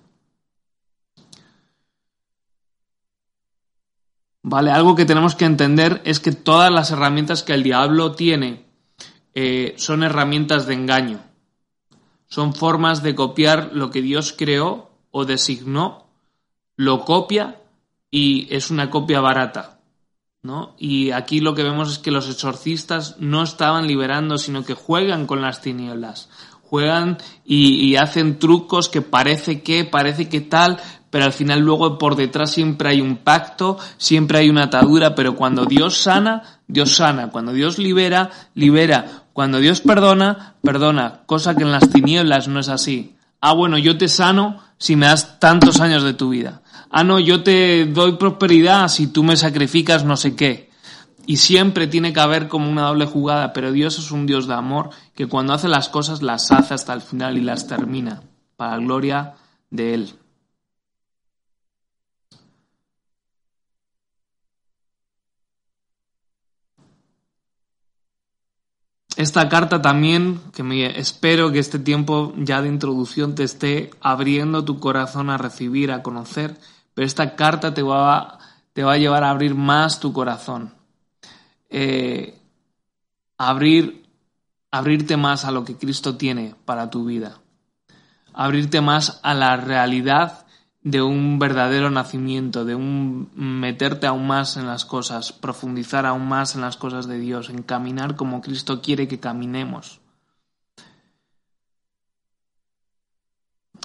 ¿Vale? 4.49 4.71
Algo 4.71 4.95
que 4.95 5.03
tenemos 5.03 5.35
que 5.35 5.43
entender 5.43 6.01
es 6.05 6.21
que 6.21 6.31
todas 6.31 6.71
las 6.71 6.91
herramientas 6.91 7.43
que 7.43 7.53
el 7.53 7.63
diablo 7.63 8.13
tiene 8.13 8.65
eh, 9.33 9.75
son 9.77 10.03
herramientas 10.03 10.65
de 10.67 10.73
engaño. 10.73 11.19
Son 12.27 12.53
formas 12.53 13.03
de 13.03 13.13
copiar 13.13 13.71
lo 13.73 13.91
que 13.91 14.01
Dios 14.01 14.33
creó 14.37 14.89
o 15.11 15.25
designó, 15.25 16.06
lo 16.77 17.03
copia 17.03 17.59
y 18.09 18.47
es 18.55 18.71
una 18.71 18.89
copia 18.89 19.19
barata. 19.19 19.79
¿no? 20.43 20.75
Y 20.77 21.11
aquí 21.11 21.41
lo 21.41 21.53
que 21.53 21.63
vemos 21.63 21.91
es 21.91 21.99
que 21.99 22.11
los 22.11 22.29
exorcistas 22.29 23.17
no 23.19 23.43
estaban 23.43 23.85
liberando, 23.87 24.37
sino 24.37 24.63
que 24.63 24.75
juegan 24.75 25.27
con 25.27 25.41
las 25.41 25.61
tinieblas. 25.61 26.29
Juegan 26.61 27.17
y, 27.45 27.85
y 27.85 27.95
hacen 27.97 28.39
trucos 28.39 28.87
que 28.87 29.01
parece 29.01 29.61
que, 29.61 29.83
parece 29.83 30.29
que 30.29 30.41
tal, 30.41 30.79
pero 31.09 31.25
al 31.25 31.33
final 31.33 31.61
luego 31.61 31.97
por 31.97 32.15
detrás 32.15 32.51
siempre 32.51 32.89
hay 32.89 33.01
un 33.01 33.17
pacto, 33.17 33.77
siempre 33.97 34.39
hay 34.39 34.49
una 34.49 34.65
atadura, 34.65 35.15
pero 35.15 35.35
cuando 35.35 35.65
Dios 35.65 35.97
sana, 35.97 36.61
Dios 36.67 36.95
sana, 36.95 37.29
cuando 37.29 37.53
Dios 37.53 37.77
libera, 37.77 38.29
libera, 38.53 39.23
cuando 39.33 39.59
Dios 39.59 39.81
perdona, 39.81 40.55
perdona, 40.61 41.21
cosa 41.25 41.55
que 41.55 41.63
en 41.63 41.71
las 41.71 41.89
tinieblas 41.89 42.47
no 42.47 42.59
es 42.59 42.69
así. 42.69 43.15
Ah, 43.39 43.53
bueno, 43.53 43.77
yo 43.77 43.97
te 43.97 44.07
sano 44.07 44.61
si 44.77 44.95
me 44.95 45.05
das 45.05 45.39
tantos 45.39 45.79
años 45.79 46.03
de 46.03 46.13
tu 46.13 46.29
vida. 46.29 46.61
Ah, 46.89 47.03
no, 47.03 47.19
yo 47.19 47.43
te 47.43 47.85
doy 47.85 48.13
prosperidad 48.13 48.87
si 48.87 49.07
tú 49.07 49.23
me 49.23 49.35
sacrificas 49.35 50.05
no 50.05 50.15
sé 50.17 50.35
qué. 50.35 50.69
Y 51.25 51.37
siempre 51.37 51.87
tiene 51.87 52.13
que 52.13 52.21
haber 52.21 52.47
como 52.47 52.69
una 52.71 52.87
doble 52.87 53.05
jugada, 53.05 53.51
pero 53.51 53.73
Dios 53.73 53.99
es 53.99 54.11
un 54.11 54.25
Dios 54.25 54.47
de 54.47 54.53
amor 54.53 54.91
que 55.13 55.27
cuando 55.27 55.53
hace 55.53 55.67
las 55.67 55.89
cosas 55.89 56.21
las 56.21 56.51
hace 56.51 56.73
hasta 56.73 56.93
el 56.93 57.01
final 57.01 57.37
y 57.37 57.41
las 57.41 57.67
termina, 57.67 58.23
para 58.55 58.77
la 58.77 58.83
gloria 58.83 59.33
de 59.69 59.93
Él. 59.93 60.13
Esta 69.17 69.49
carta 69.49 69.81
también, 69.81 70.39
que 70.53 70.61
me 70.61 70.99
espero 70.99 71.51
que 71.51 71.57
este 71.57 71.79
tiempo 71.79 72.33
ya 72.37 72.61
de 72.61 72.69
introducción 72.69 73.33
te 73.33 73.43
esté 73.43 73.89
abriendo 73.99 74.63
tu 74.63 74.79
corazón 74.79 75.31
a 75.31 75.39
recibir, 75.39 75.91
a 75.91 76.03
conocer, 76.03 76.55
pero 76.97 77.05
esta 77.05 77.35
carta 77.35 77.75
te 77.75 77.83
va, 77.83 78.39
te 78.73 78.83
va 78.83 78.93
a 78.93 78.97
llevar 78.97 79.23
a 79.23 79.29
abrir 79.29 79.53
más 79.53 79.99
tu 79.99 80.13
corazón. 80.13 80.73
Eh, 81.69 82.41
abrir, 83.37 84.09
abrirte 84.71 85.15
más 85.15 85.45
a 85.45 85.51
lo 85.51 85.63
que 85.63 85.77
Cristo 85.77 86.17
tiene 86.17 86.55
para 86.65 86.89
tu 86.89 87.05
vida. 87.05 87.37
Abrirte 88.33 88.81
más 88.81 89.19
a 89.21 89.35
la 89.35 89.57
realidad 89.57 90.47
de 90.81 91.03
un 91.03 91.37
verdadero 91.37 91.91
nacimiento, 91.91 92.65
de 92.65 92.73
un 92.73 93.29
meterte 93.35 94.07
aún 94.07 94.25
más 94.25 94.57
en 94.57 94.65
las 94.65 94.83
cosas, 94.83 95.31
profundizar 95.33 96.07
aún 96.07 96.27
más 96.27 96.55
en 96.55 96.61
las 96.61 96.77
cosas 96.77 97.07
de 97.07 97.19
Dios, 97.19 97.51
en 97.51 97.61
caminar 97.61 98.15
como 98.15 98.41
Cristo 98.41 98.81
quiere 98.81 99.07
que 99.07 99.19
caminemos. 99.19 100.01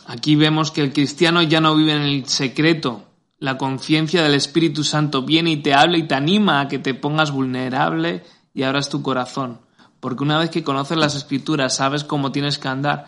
Aquí 0.07 0.37
vemos 0.37 0.71
que 0.71 0.83
el 0.83 0.93
cristiano 0.93 1.43
ya 1.43 1.61
no 1.61 1.75
vive 1.75 1.93
en 1.93 2.03
el 2.03 2.27
secreto. 2.27 3.05
La 3.39 3.59
conciencia 3.59 4.23
del 4.23 4.35
Espíritu 4.35 4.85
Santo 4.85 5.23
viene 5.23 5.51
y 5.51 5.57
te 5.59 5.75
habla 5.75 5.99
y 5.99 6.07
te 6.07 6.15
anima 6.15 6.61
a 6.61 6.69
que 6.69 6.79
te 6.79 6.95
pongas 6.95 7.31
vulnerable 7.31 8.25
y 8.55 8.63
abras 8.63 8.89
tu 8.89 9.03
corazón. 9.03 9.61
Porque 10.01 10.25
una 10.25 10.39
vez 10.39 10.51
que 10.51 10.65
conoces 10.65 10.99
las 10.99 11.15
escrituras, 11.15 11.77
sabes 11.77 12.05
cómo 12.05 12.33
tienes 12.33 12.59
que 12.59 12.69
andar, 12.69 13.07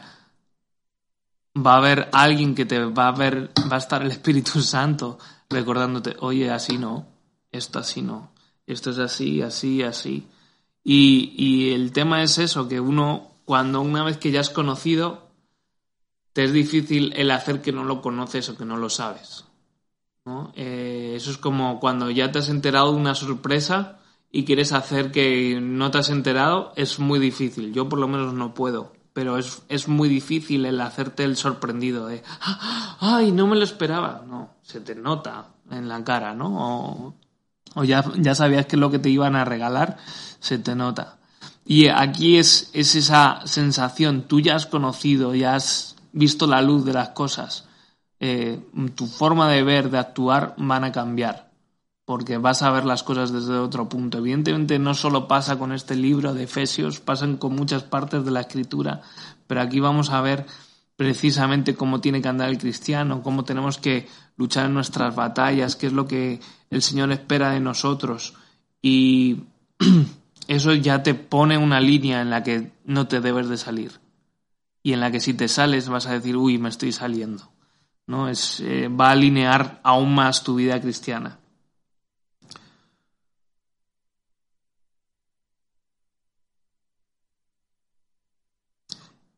va 1.56 1.74
a 1.74 1.78
haber 1.78 2.08
alguien 2.12 2.54
que 2.54 2.66
te 2.66 2.84
va 2.84 3.08
a 3.08 3.12
ver, 3.12 3.50
va 3.70 3.76
a 3.76 3.78
estar 3.78 4.02
el 4.02 4.10
Espíritu 4.10 4.60
Santo 4.62 5.18
recordándote, 5.48 6.16
oye, 6.20 6.50
así 6.50 6.78
no, 6.78 7.06
esto 7.52 7.78
así 7.78 8.02
no, 8.02 8.32
esto 8.66 8.90
es 8.90 8.98
así, 8.98 9.42
así, 9.42 9.82
así. 9.82 10.26
Y, 10.82 11.72
el 11.72 11.92
tema 11.92 12.22
es 12.22 12.38
eso, 12.38 12.68
que 12.68 12.78
uno, 12.78 13.30
cuando 13.44 13.80
una 13.80 14.04
vez 14.04 14.18
que 14.18 14.30
ya 14.30 14.40
has 14.40 14.50
conocido, 14.50 15.23
te 16.34 16.44
es 16.44 16.52
difícil 16.52 17.12
el 17.16 17.30
hacer 17.30 17.62
que 17.62 17.72
no 17.72 17.84
lo 17.84 18.02
conoces 18.02 18.48
o 18.50 18.58
que 18.58 18.64
no 18.64 18.76
lo 18.76 18.90
sabes. 18.90 19.44
Eh, 20.54 21.14
eso 21.16 21.30
es 21.30 21.38
como 21.38 21.78
cuando 21.80 22.10
ya 22.10 22.32
te 22.32 22.40
has 22.40 22.48
enterado 22.48 22.92
de 22.92 22.98
una 22.98 23.14
sorpresa 23.14 24.00
y 24.32 24.44
quieres 24.44 24.72
hacer 24.72 25.12
que 25.12 25.60
no 25.60 25.90
te 25.90 25.98
has 25.98 26.10
enterado, 26.10 26.72
es 26.74 26.98
muy 26.98 27.20
difícil. 27.20 27.72
Yo 27.72 27.88
por 27.88 28.00
lo 28.00 28.08
menos 28.08 28.34
no 28.34 28.52
puedo, 28.52 28.92
pero 29.12 29.38
es, 29.38 29.62
es 29.68 29.86
muy 29.86 30.08
difícil 30.08 30.66
el 30.66 30.80
hacerte 30.80 31.22
el 31.22 31.36
sorprendido 31.36 32.08
de, 32.08 32.24
ay, 32.98 33.30
no 33.30 33.46
me 33.46 33.56
lo 33.56 33.62
esperaba. 33.62 34.24
No, 34.26 34.50
se 34.62 34.80
te 34.80 34.96
nota 34.96 35.54
en 35.70 35.88
la 35.88 36.02
cara, 36.02 36.34
¿no? 36.34 36.48
O, 36.48 37.14
o 37.76 37.84
ya, 37.84 38.04
ya 38.16 38.34
sabías 38.34 38.66
que 38.66 38.76
lo 38.76 38.90
que 38.90 38.98
te 38.98 39.08
iban 39.08 39.36
a 39.36 39.44
regalar, 39.44 39.98
se 40.40 40.58
te 40.58 40.74
nota. 40.74 41.18
Y 41.64 41.86
aquí 41.88 42.38
es, 42.38 42.70
es 42.72 42.96
esa 42.96 43.42
sensación, 43.46 44.22
tú 44.26 44.40
ya 44.40 44.56
has 44.56 44.66
conocido, 44.66 45.34
ya 45.34 45.54
has 45.54 45.93
visto 46.14 46.46
la 46.46 46.62
luz 46.62 46.84
de 46.84 46.94
las 46.94 47.10
cosas, 47.10 47.68
eh, 48.20 48.58
tu 48.94 49.06
forma 49.06 49.50
de 49.50 49.62
ver, 49.62 49.90
de 49.90 49.98
actuar 49.98 50.54
van 50.56 50.84
a 50.84 50.92
cambiar, 50.92 51.50
porque 52.04 52.38
vas 52.38 52.62
a 52.62 52.70
ver 52.70 52.86
las 52.86 53.02
cosas 53.02 53.32
desde 53.32 53.58
otro 53.58 53.88
punto. 53.88 54.18
Evidentemente 54.18 54.78
no 54.78 54.94
solo 54.94 55.28
pasa 55.28 55.58
con 55.58 55.72
este 55.72 55.96
libro 55.96 56.32
de 56.32 56.44
Efesios, 56.44 57.00
pasan 57.00 57.36
con 57.36 57.54
muchas 57.54 57.82
partes 57.82 58.24
de 58.24 58.30
la 58.30 58.40
escritura, 58.40 59.02
pero 59.46 59.60
aquí 59.60 59.80
vamos 59.80 60.10
a 60.10 60.20
ver 60.20 60.46
precisamente 60.96 61.74
cómo 61.74 62.00
tiene 62.00 62.22
que 62.22 62.28
andar 62.28 62.48
el 62.48 62.58
cristiano, 62.58 63.22
cómo 63.22 63.44
tenemos 63.44 63.78
que 63.78 64.06
luchar 64.36 64.66
en 64.66 64.74
nuestras 64.74 65.14
batallas, 65.16 65.74
qué 65.74 65.88
es 65.88 65.92
lo 65.92 66.06
que 66.06 66.40
el 66.70 66.82
Señor 66.82 67.10
espera 67.10 67.50
de 67.50 67.60
nosotros. 67.60 68.34
Y 68.80 69.40
eso 70.46 70.72
ya 70.74 71.02
te 71.02 71.14
pone 71.14 71.58
una 71.58 71.80
línea 71.80 72.22
en 72.22 72.30
la 72.30 72.44
que 72.44 72.70
no 72.84 73.08
te 73.08 73.20
debes 73.20 73.48
de 73.48 73.56
salir. 73.56 74.03
Y 74.84 74.92
en 74.92 75.00
la 75.00 75.10
que 75.10 75.18
si 75.18 75.32
te 75.32 75.48
sales 75.48 75.88
vas 75.88 76.06
a 76.06 76.12
decir, 76.12 76.36
uy, 76.36 76.58
me 76.58 76.68
estoy 76.68 76.92
saliendo. 76.92 77.50
¿No? 78.06 78.28
Es, 78.28 78.60
eh, 78.60 78.88
va 78.88 79.08
a 79.08 79.12
alinear 79.12 79.80
aún 79.82 80.14
más 80.14 80.44
tu 80.44 80.56
vida 80.56 80.78
cristiana. 80.78 81.38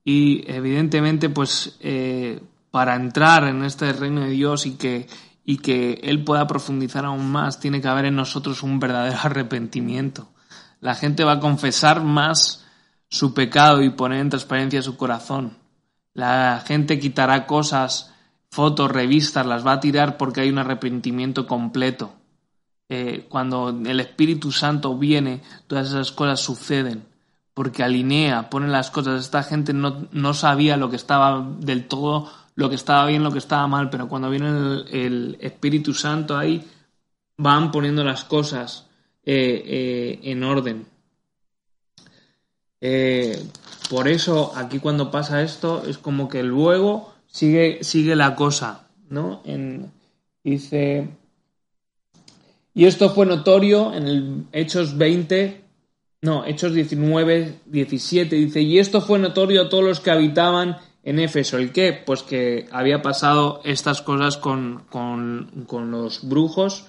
Y 0.03 0.42
evidentemente, 0.51 1.30
pues 1.30 1.76
eh, 1.78 2.40
para 2.72 2.97
entrar 2.97 3.44
en 3.44 3.64
este 3.64 3.92
reino 3.92 4.22
de 4.22 4.30
Dios 4.30 4.66
y 4.66 4.72
que, 4.72 5.07
y 5.44 5.59
que 5.59 6.01
Él 6.03 6.24
pueda 6.24 6.49
profundizar 6.49 7.05
aún 7.05 7.30
más, 7.30 7.61
tiene 7.61 7.80
que 7.80 7.86
haber 7.86 8.07
en 8.07 8.16
nosotros 8.16 8.64
un 8.64 8.80
verdadero 8.80 9.18
arrepentimiento. 9.22 10.28
La 10.80 10.97
gente 10.97 11.22
va 11.22 11.34
a 11.34 11.40
confesar 11.40 12.03
más 12.03 12.66
su 13.09 13.35
pecado 13.35 13.83
y 13.83 13.91
poner 13.91 14.21
en 14.21 14.31
transparencia 14.31 14.83
su 14.83 14.97
corazón. 14.97 15.57
La 16.15 16.63
gente 16.67 16.99
quitará 16.99 17.47
cosas, 17.47 18.15
fotos, 18.51 18.91
revistas, 18.91 19.47
las 19.47 19.67
va 19.67 19.73
a 19.73 19.81
tirar 19.81 20.17
porque 20.17 20.41
hay 20.41 20.51
un 20.51 20.59
arrepentimiento 20.59 21.47
completo. 21.47 22.15
Eh, 22.89 23.27
cuando 23.29 23.71
el 23.71 24.01
Espíritu 24.01 24.53
Santo 24.53 24.97
viene, 24.97 25.43
todas 25.67 25.89
esas 25.89 26.13
cosas 26.13 26.41
suceden 26.41 27.05
porque 27.57 27.83
alinea, 27.83 28.51
pone 28.51 28.69
las 28.69 28.91
cosas. 28.91 29.19
Esta 29.19 29.43
gente 29.43 29.73
no, 29.73 30.09
no, 30.13 30.35
sabía 30.35 30.77
lo 30.77 30.91
que 30.91 30.97
estaba 30.97 31.41
del 31.59 31.89
todo, 31.89 32.31
lo 32.55 32.69
que 32.69 32.75
estaba 32.75 33.07
bien, 33.07 33.23
lo 33.23 33.33
que 33.33 33.39
estaba 33.39 33.67
mal, 33.67 33.89
pero 33.89 34.11
cuando 34.11 34.29
viene 34.29 34.49
el, 34.93 35.39
Espíritu 35.41 35.95
Santo 35.95 36.37
ahí, 36.37 36.63
van 37.39 37.71
poniendo 37.71 38.05
las 38.05 38.25
cosas 38.25 38.89
eh, 39.25 39.63
eh, 39.65 40.21
en 40.25 40.45
orden. 40.45 40.87
Eh, 42.81 43.43
por 43.91 44.09
eso 44.09 44.53
aquí 44.57 44.79
cuando 44.79 45.11
pasa 45.11 45.43
esto 45.43 45.85
es 45.87 45.99
como 45.99 46.29
que 46.29 46.43
luego 46.43 47.14
sigue, 47.27 47.83
sigue 47.83 48.16
la 48.16 48.35
cosa, 48.35 48.89
¿no? 49.09 49.41
En, 49.45 49.93
dice, 50.45 51.09
y 52.74 52.85
esto 52.85 53.11
fue 53.11 53.27
notorio 53.27 53.95
en 53.95 54.07
el 54.07 54.45
Hechos 54.53 54.97
20, 54.99 55.64
no, 56.22 56.45
Hechos 56.45 56.74
19, 56.74 57.61
17 57.66 58.37
dice, 58.37 58.61
y 58.61 58.79
esto 58.79 59.01
fue 59.01 59.18
notorio 59.18 59.62
a 59.62 59.68
todos 59.68 59.85
los 59.85 60.01
que 60.01 60.11
habitaban 60.11 60.77
en 61.07 61.20
Éfeso. 61.20 61.57
¿El 61.57 61.72
qué? 61.72 61.93
Pues 61.93 62.22
que 62.22 62.66
había 62.72 63.01
pasado 63.01 63.61
estas 63.64 64.03
cosas 64.03 64.37
con, 64.37 64.85
con, 64.91 65.91
los 65.91 66.29
brujos. 66.29 66.87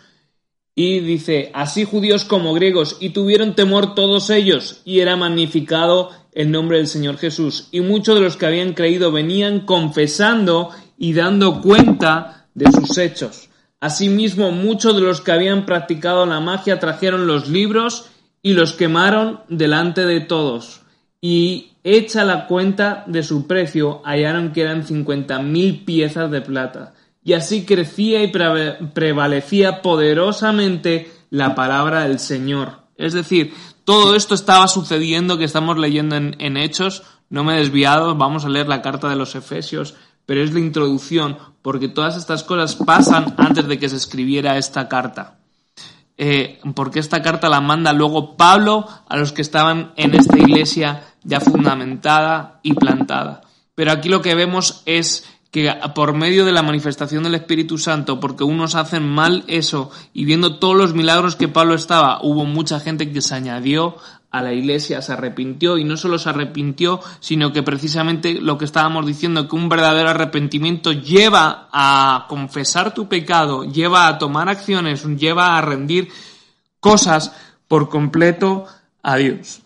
Y 0.80 1.00
dice, 1.00 1.50
así 1.56 1.86
judíos 1.86 2.24
como 2.24 2.54
griegos, 2.54 2.98
y 3.00 3.10
tuvieron 3.10 3.56
temor 3.56 3.96
todos 3.96 4.30
ellos, 4.30 4.84
y 4.86 5.00
era 5.00 5.16
magnificado 5.16 6.12
el 6.34 6.52
nombre 6.52 6.78
del 6.78 6.86
Señor 6.86 7.18
Jesús. 7.18 7.68
Y 7.72 7.82
muchos 7.82 8.14
de 8.14 8.22
los 8.22 8.38
que 8.38 8.46
habían 8.46 8.74
creído 8.74 9.12
venían 9.12 9.62
confesando 9.62 10.70
y 10.96 11.14
dando 11.14 11.62
cuenta 11.62 12.46
de 12.54 12.72
sus 12.72 12.96
hechos. 13.00 13.50
Asimismo, 13.80 14.52
muchos 14.52 14.94
de 14.94 15.02
los 15.02 15.20
que 15.22 15.32
habían 15.32 15.66
practicado 15.66 16.28
la 16.28 16.42
magia 16.42 16.80
trajeron 16.80 17.26
los 17.26 17.50
libros 17.50 18.12
y 18.44 18.54
los 18.54 18.74
quemaron 18.74 19.40
delante 19.50 20.06
de 20.06 20.20
todos. 20.20 20.82
Y 21.20 21.72
hecha 21.84 22.24
la 22.24 22.46
cuenta 22.46 23.04
de 23.08 23.24
su 23.24 23.48
precio, 23.48 24.04
hallaron 24.06 24.54
que 24.54 24.62
eran 24.62 24.86
cincuenta 24.86 25.40
mil 25.40 25.84
piezas 25.86 26.30
de 26.30 26.42
plata. 26.42 26.94
Y 27.28 27.34
así 27.34 27.66
crecía 27.66 28.24
y 28.24 28.32
prevalecía 28.32 29.82
poderosamente 29.82 31.12
la 31.30 31.56
palabra 31.56 32.04
del 32.04 32.20
Señor. 32.20 32.84
Es 32.96 33.12
decir, 33.12 33.54
todo 33.84 34.16
esto 34.16 34.34
estaba 34.34 34.70
sucediendo 34.70 35.38
que 35.38 35.44
estamos 35.44 35.78
leyendo 35.78 36.16
en, 36.16 36.56
Hechos. 36.56 37.04
No 37.30 37.44
me 37.44 37.56
he 37.56 37.60
desviado, 37.60 38.16
vamos 38.16 38.46
a 38.46 38.50
leer 38.50 38.70
la 38.70 38.82
carta 38.82 39.10
de 39.10 39.18
los 39.18 39.36
Efesios, 39.36 39.96
pero 40.26 40.42
es 40.42 40.54
la 40.54 40.62
introducción, 40.62 41.38
porque 41.62 41.90
todas 41.90 42.16
estas 42.16 42.46
cosas 42.46 42.76
pasan 42.78 43.36
antes 43.38 43.68
de 43.68 43.78
que 43.78 43.90
se 43.90 43.98
escribiera 43.98 44.58
esta 44.58 44.88
carta. 44.88 45.36
Eh, 46.16 46.62
porque 46.76 47.02
esta 47.02 47.22
carta 47.22 47.50
la 47.50 47.60
manda 47.60 47.92
luego 47.92 48.38
Pablo 48.38 48.88
a 49.06 49.18
los 49.18 49.34
que 49.34 49.42
estaban 49.42 49.92
en 49.98 50.16
esta 50.16 50.38
iglesia 50.38 51.04
ya 51.24 51.42
fundamentada 51.42 52.62
y 52.64 52.74
plantada. 52.74 53.42
Pero 53.76 53.92
aquí 53.92 54.08
lo 54.08 54.22
que 54.22 54.34
vemos 54.34 54.82
es 54.86 55.26
que 55.58 55.74
por 55.96 56.14
medio 56.14 56.46
de 56.46 56.52
la 56.52 56.62
manifestación 56.62 57.24
del 57.24 57.34
Espíritu 57.34 57.80
Santo, 57.80 58.20
porque 58.20 58.44
unos 58.44 58.76
hacen 58.76 59.08
mal 59.10 59.44
eso, 59.48 59.90
y 60.14 60.24
viendo 60.26 60.60
todos 60.60 60.76
los 60.76 60.94
milagros 60.94 61.36
que 61.36 61.48
Pablo 61.48 61.74
estaba, 61.74 62.20
hubo 62.22 62.46
mucha 62.46 62.80
gente 62.80 63.12
que 63.12 63.22
se 63.22 63.34
añadió 63.34 63.96
a 64.30 64.44
la 64.44 64.54
iglesia, 64.54 65.02
se 65.02 65.14
arrepintió, 65.14 65.80
y 65.80 65.84
no 65.84 65.98
solo 65.98 66.20
se 66.20 66.30
arrepintió, 66.30 67.00
sino 67.20 67.52
que 67.54 67.64
precisamente 67.64 68.36
lo 68.36 68.60
que 68.60 68.66
estábamos 68.66 69.08
diciendo, 69.08 69.48
que 69.48 69.56
un 69.56 69.68
verdadero 69.68 70.10
arrepentimiento 70.10 70.92
lleva 70.92 71.70
a 71.72 72.28
confesar 72.30 72.94
tu 72.94 73.08
pecado, 73.08 73.64
lleva 73.64 74.08
a 74.08 74.20
tomar 74.20 74.50
acciones, 74.50 75.04
lleva 75.18 75.58
a 75.58 75.62
rendir 75.62 76.10
cosas 76.80 77.34
por 77.68 77.90
completo 77.90 78.66
a 79.02 79.16
Dios. 79.16 79.62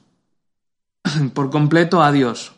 por 1.33 1.49
completo 1.49 2.01
a 2.01 2.13
Dios. 2.13 2.53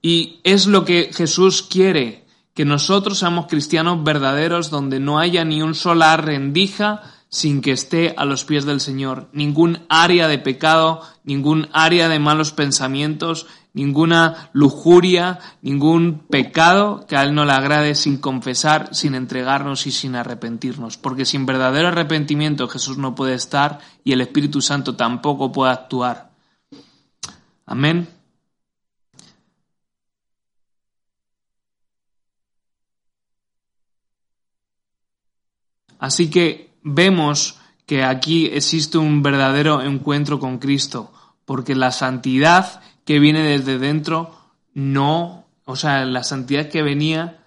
Y 0.00 0.40
es 0.42 0.66
lo 0.66 0.86
que 0.86 1.10
Jesús 1.12 1.62
quiere 1.62 2.21
que 2.54 2.64
nosotros 2.64 3.18
seamos 3.18 3.46
cristianos 3.46 4.04
verdaderos 4.04 4.70
donde 4.70 5.00
no 5.00 5.18
haya 5.18 5.44
ni 5.44 5.62
un 5.62 5.74
solar 5.74 6.24
rendija 6.24 7.02
sin 7.28 7.62
que 7.62 7.72
esté 7.72 8.14
a 8.18 8.26
los 8.26 8.44
pies 8.44 8.66
del 8.66 8.80
Señor, 8.80 9.28
ningún 9.32 9.86
área 9.88 10.28
de 10.28 10.38
pecado, 10.38 11.00
ningún 11.24 11.68
área 11.72 12.10
de 12.10 12.18
malos 12.18 12.52
pensamientos, 12.52 13.46
ninguna 13.72 14.50
lujuria, 14.52 15.38
ningún 15.62 16.26
pecado 16.28 17.06
que 17.08 17.16
a 17.16 17.22
Él 17.22 17.34
no 17.34 17.46
le 17.46 17.52
agrade 17.52 17.94
sin 17.94 18.18
confesar, 18.18 18.94
sin 18.94 19.14
entregarnos 19.14 19.86
y 19.86 19.92
sin 19.92 20.14
arrepentirnos. 20.14 20.98
Porque 20.98 21.24
sin 21.24 21.46
verdadero 21.46 21.88
arrepentimiento 21.88 22.68
Jesús 22.68 22.98
no 22.98 23.14
puede 23.14 23.32
estar 23.32 23.78
y 24.04 24.12
el 24.12 24.20
Espíritu 24.20 24.60
Santo 24.60 24.94
tampoco 24.94 25.52
puede 25.52 25.72
actuar. 25.72 26.32
Amén. 27.64 28.08
Así 36.02 36.30
que 36.30 36.74
vemos 36.82 37.60
que 37.86 38.02
aquí 38.02 38.46
existe 38.46 38.98
un 38.98 39.22
verdadero 39.22 39.82
encuentro 39.82 40.40
con 40.40 40.58
Cristo, 40.58 41.12
porque 41.44 41.76
la 41.76 41.92
santidad 41.92 42.82
que 43.04 43.20
viene 43.20 43.44
desde 43.44 43.78
dentro 43.78 44.36
no, 44.74 45.44
o 45.64 45.76
sea, 45.76 46.04
la 46.04 46.24
santidad 46.24 46.68
que 46.68 46.82
venía 46.82 47.41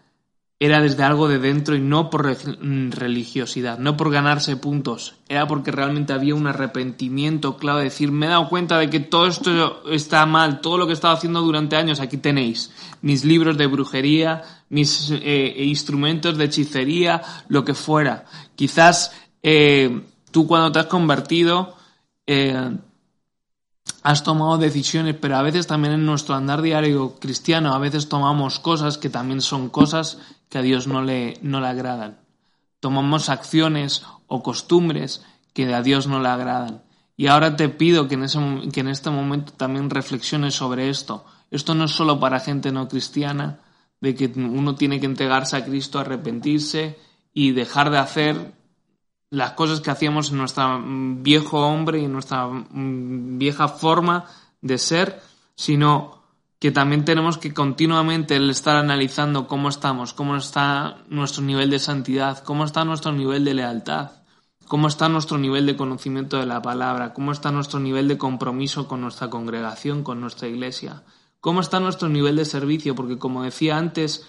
era 0.66 0.82
desde 0.82 1.04
algo 1.04 1.28
de 1.28 1.40
dentro 1.40 1.76
y 1.76 1.80
no 1.80 2.10
por 2.10 2.26
religiosidad, 2.26 3.78
no 3.78 3.96
por 3.96 4.12
ganarse 4.12 4.58
puntos, 4.58 5.16
era 5.30 5.48
porque 5.48 5.72
realmente 5.72 6.14
había 6.14 6.36
un 6.36 6.48
arrepentimiento 6.48 7.58
claro, 7.58 7.80
de 7.80 7.86
decir, 7.86 8.12
me 8.12 8.26
he 8.26 8.30
dado 8.30 8.50
cuenta 8.50 8.78
de 8.78 8.90
que 8.90 9.00
todo 9.00 9.28
esto 9.28 9.90
está 9.90 10.26
mal, 10.26 10.62
todo 10.62 10.78
lo 10.78 10.86
que 10.86 10.92
he 10.92 10.94
estado 10.94 11.14
haciendo 11.14 11.42
durante 11.42 11.76
años, 11.76 12.00
aquí 12.00 12.18
tenéis 12.18 12.72
mis 13.02 13.24
libros 13.24 13.58
de 13.58 13.68
brujería, 13.68 14.44
mis 14.70 15.12
eh, 15.12 15.56
instrumentos 15.66 16.38
de 16.38 16.46
hechicería, 16.46 17.22
lo 17.48 17.64
que 17.64 17.74
fuera. 17.74 18.26
Quizás 18.56 19.12
eh, 19.44 20.02
tú 20.32 20.48
cuando 20.48 20.72
te 20.72 20.80
has 20.80 20.88
convertido, 20.88 21.76
eh, 22.26 22.78
has 24.06 24.24
tomado 24.24 24.58
decisiones, 24.58 25.16
pero 25.20 25.36
a 25.36 25.42
veces 25.42 25.66
también 25.66 25.96
en 25.96 26.06
nuestro 26.06 26.36
andar 26.36 26.62
diario 26.62 27.16
cristiano, 27.20 27.74
a 27.74 27.80
veces 27.80 28.08
tomamos 28.08 28.60
cosas 28.60 28.98
que 28.98 29.10
también 29.10 29.42
son 29.42 29.70
cosas 29.70 30.20
que 30.50 30.58
a 30.58 30.62
Dios 30.62 30.88
no 30.88 31.02
le, 31.02 31.38
no 31.42 31.62
le 31.62 31.68
agradan. 31.68 32.20
Tomamos 32.80 33.30
acciones 33.30 34.04
o 34.28 34.44
costumbres 34.44 35.26
que 35.54 35.74
a 35.74 35.82
Dios 35.82 36.08
no 36.08 36.20
le 36.20 36.30
agradan. 36.30 36.84
Y 37.18 37.28
ahora 37.28 37.56
te 37.56 37.70
pido 37.70 38.08
que 38.08 38.16
en, 38.16 38.24
ese, 38.24 38.40
que 38.74 38.82
en 38.82 38.90
este 38.90 39.10
momento 39.10 39.54
también 39.54 39.90
reflexiones 39.90 40.54
sobre 40.54 40.90
esto. 40.90 41.26
Esto 41.50 41.74
no 41.74 41.86
es 41.86 41.92
solo 41.92 42.20
para 42.20 42.40
gente 42.40 42.72
no 42.72 42.88
cristiana, 42.88 43.62
de 44.02 44.16
que 44.16 44.26
uno 44.36 44.76
tiene 44.76 45.00
que 45.00 45.06
entregarse 45.06 45.56
a 45.56 45.64
Cristo, 45.64 46.00
arrepentirse 46.00 47.00
y 47.34 47.52
dejar 47.52 47.90
de 47.90 47.98
hacer 47.98 48.54
las 49.30 49.52
cosas 49.52 49.82
que 49.82 49.92
hacíamos 49.92 50.32
en 50.32 50.38
nuestro 50.38 50.82
viejo 50.86 51.66
hombre 51.68 52.02
y 52.02 52.06
en 52.06 52.14
nuestra 52.14 52.48
mm, 52.48 53.38
vieja 53.38 53.68
forma 53.68 54.26
de 54.62 54.78
ser, 54.78 55.22
sino 55.56 56.15
que 56.66 56.72
también 56.72 57.06
tenemos 57.06 57.38
que 57.38 57.54
continuamente 57.54 58.38
estar 58.50 58.76
analizando 58.76 59.46
cómo 59.46 59.70
estamos, 59.70 60.14
cómo 60.14 60.36
está 60.36 60.98
nuestro 61.10 61.44
nivel 61.44 61.70
de 61.70 61.78
santidad, 61.78 62.44
cómo 62.44 62.66
está 62.66 62.84
nuestro 62.84 63.12
nivel 63.12 63.46
de 63.46 63.54
lealtad, 63.54 64.14
cómo 64.68 64.88
está 64.88 65.08
nuestro 65.08 65.38
nivel 65.38 65.68
de 65.68 65.76
conocimiento 65.76 66.40
de 66.40 66.48
la 66.48 66.64
palabra, 66.64 67.14
cómo 67.14 67.32
está 67.32 67.52
nuestro 67.52 67.80
nivel 67.80 68.08
de 68.08 68.18
compromiso 68.18 68.88
con 68.88 69.02
nuestra 69.02 69.30
congregación, 69.30 70.02
con 70.02 70.20
nuestra 70.20 70.48
iglesia, 70.48 71.04
cómo 71.40 71.62
está 71.62 71.80
nuestro 71.80 72.10
nivel 72.10 72.36
de 72.36 72.46
servicio, 72.46 72.96
porque 72.96 73.20
como 73.20 73.44
decía 73.44 73.78
antes, 73.78 74.26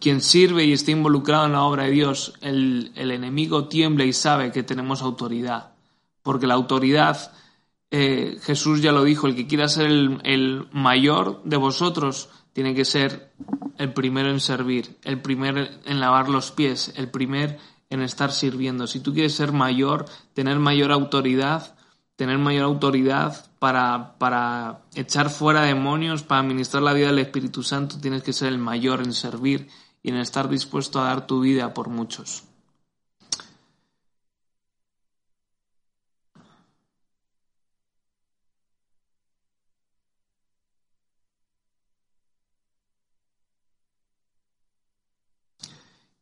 quien 0.00 0.22
sirve 0.22 0.64
y 0.64 0.72
está 0.72 0.90
involucrado 0.90 1.46
en 1.46 1.52
la 1.52 1.62
obra 1.62 1.84
de 1.84 1.92
Dios, 1.92 2.32
el, 2.40 2.90
enemigo 2.96 3.68
tiembla 3.68 4.02
y 4.02 4.12
sabe 4.12 4.50
que 4.50 4.64
tenemos 4.64 5.02
autoridad. 5.02 5.74
Porque 6.24 6.48
la 6.48 6.54
autoridad, 6.54 7.30
eh, 7.90 8.38
Jesús 8.42 8.82
ya 8.82 8.92
lo 8.92 9.04
dijo, 9.04 9.26
el 9.26 9.36
que 9.36 9.46
quiera 9.46 9.68
ser 9.68 9.86
el, 9.86 10.68
mayor 10.72 11.42
de 11.44 11.56
vosotros 11.56 12.28
tiene 12.52 12.74
que 12.74 12.84
ser 12.84 13.32
el 13.78 13.92
primero 13.92 14.30
en 14.30 14.40
servir, 14.40 14.98
el 15.04 15.20
primero 15.20 15.66
en 15.84 16.00
lavar 16.00 16.28
los 16.28 16.50
pies, 16.50 16.92
el 16.96 17.10
primer 17.10 17.58
en 17.90 18.02
estar 18.02 18.32
sirviendo. 18.32 18.86
Si 18.86 19.00
tú 19.00 19.12
quieres 19.12 19.34
ser 19.34 19.52
mayor, 19.52 20.06
tener 20.34 20.58
mayor 20.58 20.90
autoridad, 20.90 21.76
tener 22.16 22.38
mayor 22.38 22.64
autoridad 22.64 23.46
para, 23.58 24.18
para 24.18 24.80
echar 24.94 25.30
fuera 25.30 25.62
demonios, 25.62 26.22
para 26.22 26.40
administrar 26.40 26.82
la 26.82 26.94
vida 26.94 27.08
del 27.08 27.20
Espíritu 27.20 27.62
Santo, 27.62 28.00
tienes 28.00 28.22
que 28.22 28.32
ser 28.32 28.48
el 28.48 28.58
mayor 28.58 29.02
en 29.02 29.12
servir 29.12 29.68
y 30.02 30.10
en 30.10 30.16
estar 30.16 30.48
dispuesto 30.48 31.00
a 31.00 31.04
dar 31.04 31.26
tu 31.26 31.40
vida 31.40 31.72
por 31.74 31.88
muchos. 31.88 32.45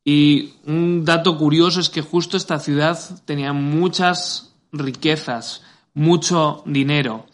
Y 0.05 0.53
un 0.67 1.05
dato 1.05 1.39
curioso 1.39 1.81
es 1.81 1.89
que 1.89 2.03
justo 2.03 2.37
esta 2.37 2.59
ciudad 2.61 2.99
tenía 3.25 3.55
muchas 3.55 4.55
riquezas, 4.71 5.63
mucho 5.95 6.63
dinero. 6.67 7.27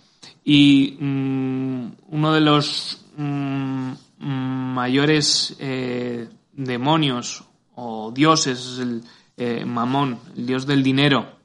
Y 0.45 0.97
mm, 1.01 1.93
uno 2.09 2.33
de 2.33 2.41
los 2.41 3.05
mm, 3.17 3.93
mayores 4.19 5.57
eh, 5.59 6.29
demonios 6.53 7.45
o 7.75 8.13
dioses, 8.13 8.79
el 8.79 9.03
eh, 9.37 9.65
Mamón, 9.65 10.21
el 10.37 10.47
dios 10.47 10.67
del 10.67 10.83
dinero. 10.83 11.41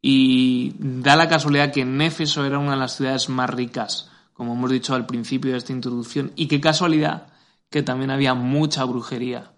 Y 0.00 0.74
da 0.78 1.16
la 1.16 1.28
casualidad 1.28 1.72
que 1.72 1.84
Néfeso 1.84 2.44
era 2.44 2.58
una 2.58 2.72
de 2.72 2.78
las 2.78 2.96
ciudades 2.96 3.28
más 3.28 3.50
ricas, 3.50 4.10
como 4.32 4.54
hemos 4.54 4.70
dicho 4.70 4.94
al 4.94 5.06
principio 5.06 5.52
de 5.52 5.58
esta 5.58 5.72
introducción. 5.72 6.32
Y 6.34 6.46
qué 6.46 6.60
casualidad 6.60 7.26
que 7.70 7.82
también 7.82 8.10
había 8.10 8.34
mucha 8.34 8.84
brujería. 8.84 9.52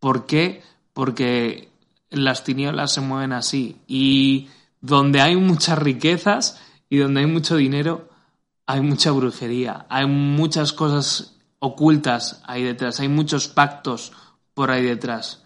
¿Por 0.00 0.26
qué? 0.26 0.62
Porque 0.92 1.70
las 2.10 2.44
tinieblas 2.44 2.92
se 2.92 3.00
mueven 3.00 3.32
así. 3.32 3.76
Y 3.86 4.48
donde 4.80 5.20
hay 5.20 5.36
muchas 5.36 5.78
riquezas 5.78 6.60
y 6.88 6.98
donde 6.98 7.20
hay 7.20 7.26
mucho 7.26 7.56
dinero, 7.56 8.08
hay 8.66 8.80
mucha 8.80 9.10
brujería. 9.10 9.86
Hay 9.88 10.06
muchas 10.06 10.72
cosas 10.72 11.36
ocultas 11.58 12.42
ahí 12.46 12.62
detrás. 12.62 13.00
Hay 13.00 13.08
muchos 13.08 13.48
pactos 13.48 14.12
por 14.54 14.70
ahí 14.70 14.82
detrás. 14.82 15.42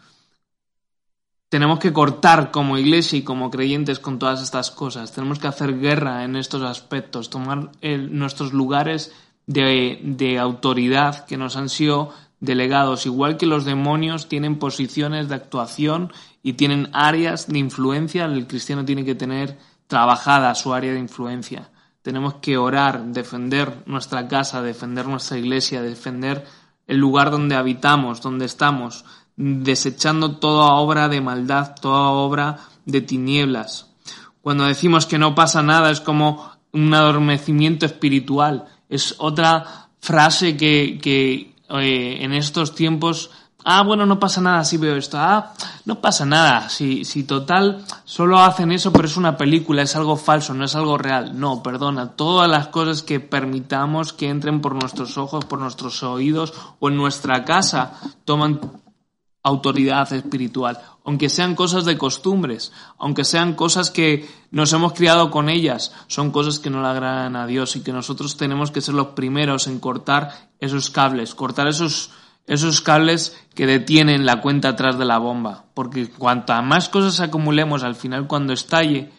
Tenemos 1.48 1.80
que 1.80 1.92
cortar 1.92 2.52
como 2.52 2.78
iglesia 2.78 3.18
y 3.18 3.22
como 3.22 3.50
creyentes 3.50 3.98
con 3.98 4.20
todas 4.20 4.40
estas 4.40 4.70
cosas. 4.70 5.12
Tenemos 5.12 5.40
que 5.40 5.48
hacer 5.48 5.80
guerra 5.80 6.22
en 6.22 6.36
estos 6.36 6.62
aspectos, 6.62 7.28
tomar 7.28 7.72
nuestros 7.82 8.52
lugares 8.52 9.12
de, 9.46 9.98
de 10.04 10.38
autoridad 10.38 11.24
que 11.24 11.36
nos 11.36 11.56
han 11.56 11.68
sido 11.68 12.14
delegados, 12.40 13.06
igual 13.06 13.36
que 13.36 13.46
los 13.46 13.64
demonios 13.64 14.28
tienen 14.28 14.58
posiciones 14.58 15.28
de 15.28 15.34
actuación 15.34 16.12
y 16.42 16.54
tienen 16.54 16.88
áreas 16.92 17.46
de 17.46 17.58
influencia, 17.58 18.24
el 18.24 18.46
cristiano 18.46 18.84
tiene 18.84 19.04
que 19.04 19.14
tener 19.14 19.58
trabajada 19.86 20.54
su 20.54 20.72
área 20.72 20.92
de 20.92 20.98
influencia. 20.98 21.70
Tenemos 22.02 22.34
que 22.34 22.56
orar, 22.56 23.04
defender 23.06 23.82
nuestra 23.86 24.26
casa, 24.26 24.62
defender 24.62 25.06
nuestra 25.06 25.36
iglesia, 25.36 25.82
defender 25.82 26.46
el 26.86 26.96
lugar 26.96 27.30
donde 27.30 27.56
habitamos, 27.56 28.22
donde 28.22 28.46
estamos, 28.46 29.04
desechando 29.36 30.36
toda 30.36 30.74
obra 30.74 31.08
de 31.08 31.20
maldad, 31.20 31.74
toda 31.80 32.08
obra 32.08 32.58
de 32.86 33.02
tinieblas. 33.02 33.90
Cuando 34.40 34.64
decimos 34.64 35.04
que 35.04 35.18
no 35.18 35.34
pasa 35.34 35.62
nada 35.62 35.90
es 35.90 36.00
como 36.00 36.50
un 36.72 36.94
adormecimiento 36.94 37.84
espiritual. 37.84 38.66
Es 38.88 39.14
otra 39.18 39.90
frase 40.00 40.56
que, 40.56 40.98
que 41.02 41.49
en 41.70 42.32
estos 42.32 42.74
tiempos 42.74 43.30
Ah, 43.64 43.82
bueno, 43.82 44.06
no 44.06 44.18
pasa 44.18 44.40
nada 44.40 44.64
si 44.64 44.78
veo 44.78 44.96
esto. 44.96 45.18
Ah, 45.18 45.52
no 45.84 46.00
pasa 46.00 46.24
nada. 46.24 46.68
Si, 46.68 47.04
si 47.04 47.24
total 47.24 47.84
solo 48.04 48.38
hacen 48.38 48.72
eso, 48.72 48.92
pero 48.92 49.06
es 49.06 49.16
una 49.16 49.36
película, 49.36 49.82
es 49.82 49.94
algo 49.96 50.16
falso, 50.16 50.54
no 50.54 50.64
es 50.64 50.74
algo 50.74 50.96
real. 50.96 51.38
No, 51.38 51.62
perdona. 51.62 52.12
Todas 52.12 52.48
las 52.48 52.68
cosas 52.68 53.02
que 53.02 53.20
permitamos 53.20 54.12
que 54.12 54.28
entren 54.28 54.60
por 54.60 54.74
nuestros 54.74 55.18
ojos, 55.18 55.44
por 55.44 55.58
nuestros 55.58 56.02
oídos 56.02 56.54
o 56.78 56.88
en 56.88 56.96
nuestra 56.96 57.44
casa 57.44 57.92
toman 58.24 58.60
autoridad 59.42 60.10
espiritual. 60.12 60.80
Aunque 61.10 61.28
sean 61.28 61.56
cosas 61.56 61.84
de 61.84 61.98
costumbres, 61.98 62.70
aunque 62.96 63.24
sean 63.24 63.54
cosas 63.54 63.90
que 63.90 64.30
nos 64.52 64.72
hemos 64.72 64.92
criado 64.92 65.32
con 65.32 65.48
ellas, 65.48 65.92
son 66.06 66.30
cosas 66.30 66.60
que 66.60 66.70
no 66.70 66.82
le 66.82 66.86
agradan 66.86 67.34
a 67.34 67.48
Dios 67.48 67.74
y 67.74 67.82
que 67.82 67.92
nosotros 67.92 68.36
tenemos 68.36 68.70
que 68.70 68.80
ser 68.80 68.94
los 68.94 69.08
primeros 69.08 69.66
en 69.66 69.80
cortar 69.80 70.50
esos 70.60 70.88
cables, 70.88 71.34
cortar 71.34 71.66
esos 71.66 72.12
esos 72.46 72.80
cables 72.80 73.36
que 73.56 73.66
detienen 73.66 74.24
la 74.24 74.40
cuenta 74.40 74.68
atrás 74.68 74.98
de 74.98 75.04
la 75.04 75.18
bomba. 75.18 75.64
Porque 75.74 76.08
cuanto 76.08 76.52
más 76.62 76.88
cosas 76.88 77.18
acumulemos, 77.18 77.82
al 77.82 77.96
final 77.96 78.28
cuando 78.28 78.52
estalle, 78.52 79.10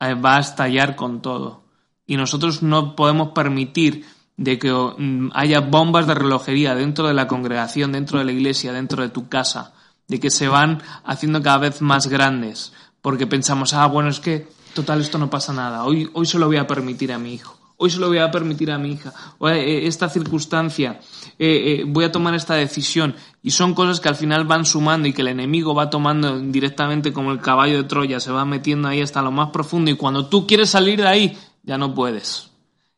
eh, 0.00 0.14
va 0.14 0.36
a 0.36 0.40
estallar 0.40 0.96
con 0.96 1.20
todo. 1.20 1.64
Y 2.06 2.16
nosotros 2.16 2.62
no 2.62 2.96
podemos 2.96 3.32
permitir 3.32 4.06
de 4.38 4.58
que 4.58 4.72
mm, 4.72 5.32
haya 5.34 5.60
bombas 5.60 6.06
de 6.06 6.14
relojería 6.14 6.74
dentro 6.74 7.06
de 7.06 7.12
la 7.12 7.28
congregación, 7.28 7.92
dentro 7.92 8.18
de 8.18 8.24
la 8.24 8.32
iglesia, 8.32 8.72
dentro 8.72 9.02
de 9.02 9.10
tu 9.10 9.28
casa, 9.28 9.74
de 10.08 10.20
que 10.20 10.30
se 10.30 10.48
van 10.48 10.82
haciendo 11.04 11.42
cada 11.42 11.58
vez 11.58 11.80
más 11.80 12.06
grandes, 12.06 12.72
porque 13.00 13.26
pensamos, 13.26 13.74
ah, 13.74 13.86
bueno, 13.86 14.10
es 14.10 14.20
que 14.20 14.48
total 14.74 15.00
esto 15.00 15.18
no 15.18 15.30
pasa 15.30 15.52
nada, 15.52 15.84
hoy, 15.84 16.10
hoy 16.12 16.26
se 16.26 16.38
lo 16.38 16.46
voy 16.46 16.56
a 16.56 16.66
permitir 16.66 17.12
a 17.12 17.18
mi 17.18 17.34
hijo. 17.34 17.58
Hoy 17.76 17.90
se 17.90 17.98
lo 17.98 18.06
voy 18.06 18.18
a 18.18 18.30
permitir 18.30 18.70
a 18.70 18.78
mi 18.78 18.92
hija, 18.92 19.12
o 19.38 19.48
eh, 19.48 19.86
esta 19.86 20.08
circunstancia, 20.08 21.00
eh, 21.40 21.80
eh, 21.80 21.84
voy 21.84 22.04
a 22.04 22.12
tomar 22.12 22.34
esta 22.34 22.54
decisión. 22.54 23.16
Y 23.42 23.50
son 23.50 23.74
cosas 23.74 23.98
que 23.98 24.08
al 24.08 24.14
final 24.14 24.44
van 24.44 24.64
sumando 24.64 25.08
y 25.08 25.12
que 25.12 25.22
el 25.22 25.28
enemigo 25.28 25.74
va 25.74 25.90
tomando 25.90 26.38
directamente 26.38 27.12
como 27.12 27.32
el 27.32 27.40
caballo 27.40 27.76
de 27.76 27.84
Troya, 27.84 28.20
se 28.20 28.30
va 28.30 28.44
metiendo 28.44 28.86
ahí 28.86 29.00
hasta 29.00 29.22
lo 29.22 29.32
más 29.32 29.50
profundo 29.50 29.90
y 29.90 29.96
cuando 29.96 30.28
tú 30.28 30.46
quieres 30.46 30.70
salir 30.70 31.00
de 31.00 31.08
ahí, 31.08 31.38
ya 31.64 31.76
no 31.76 31.94
puedes, 31.94 32.50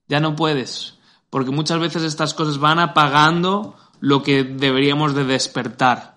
ya 0.09 0.21
no 0.21 0.37
puedes, 0.37 0.95
porque 1.31 1.51
muchas 1.51 1.81
veces 1.81 2.03
estas 2.03 2.35
cosas 2.35 2.59
van 2.59 2.79
apagando 2.79 3.77
lo 4.01 4.23
que 4.23 4.45
deberíamos 4.45 5.15
de 5.15 5.25
despertar. 5.25 6.16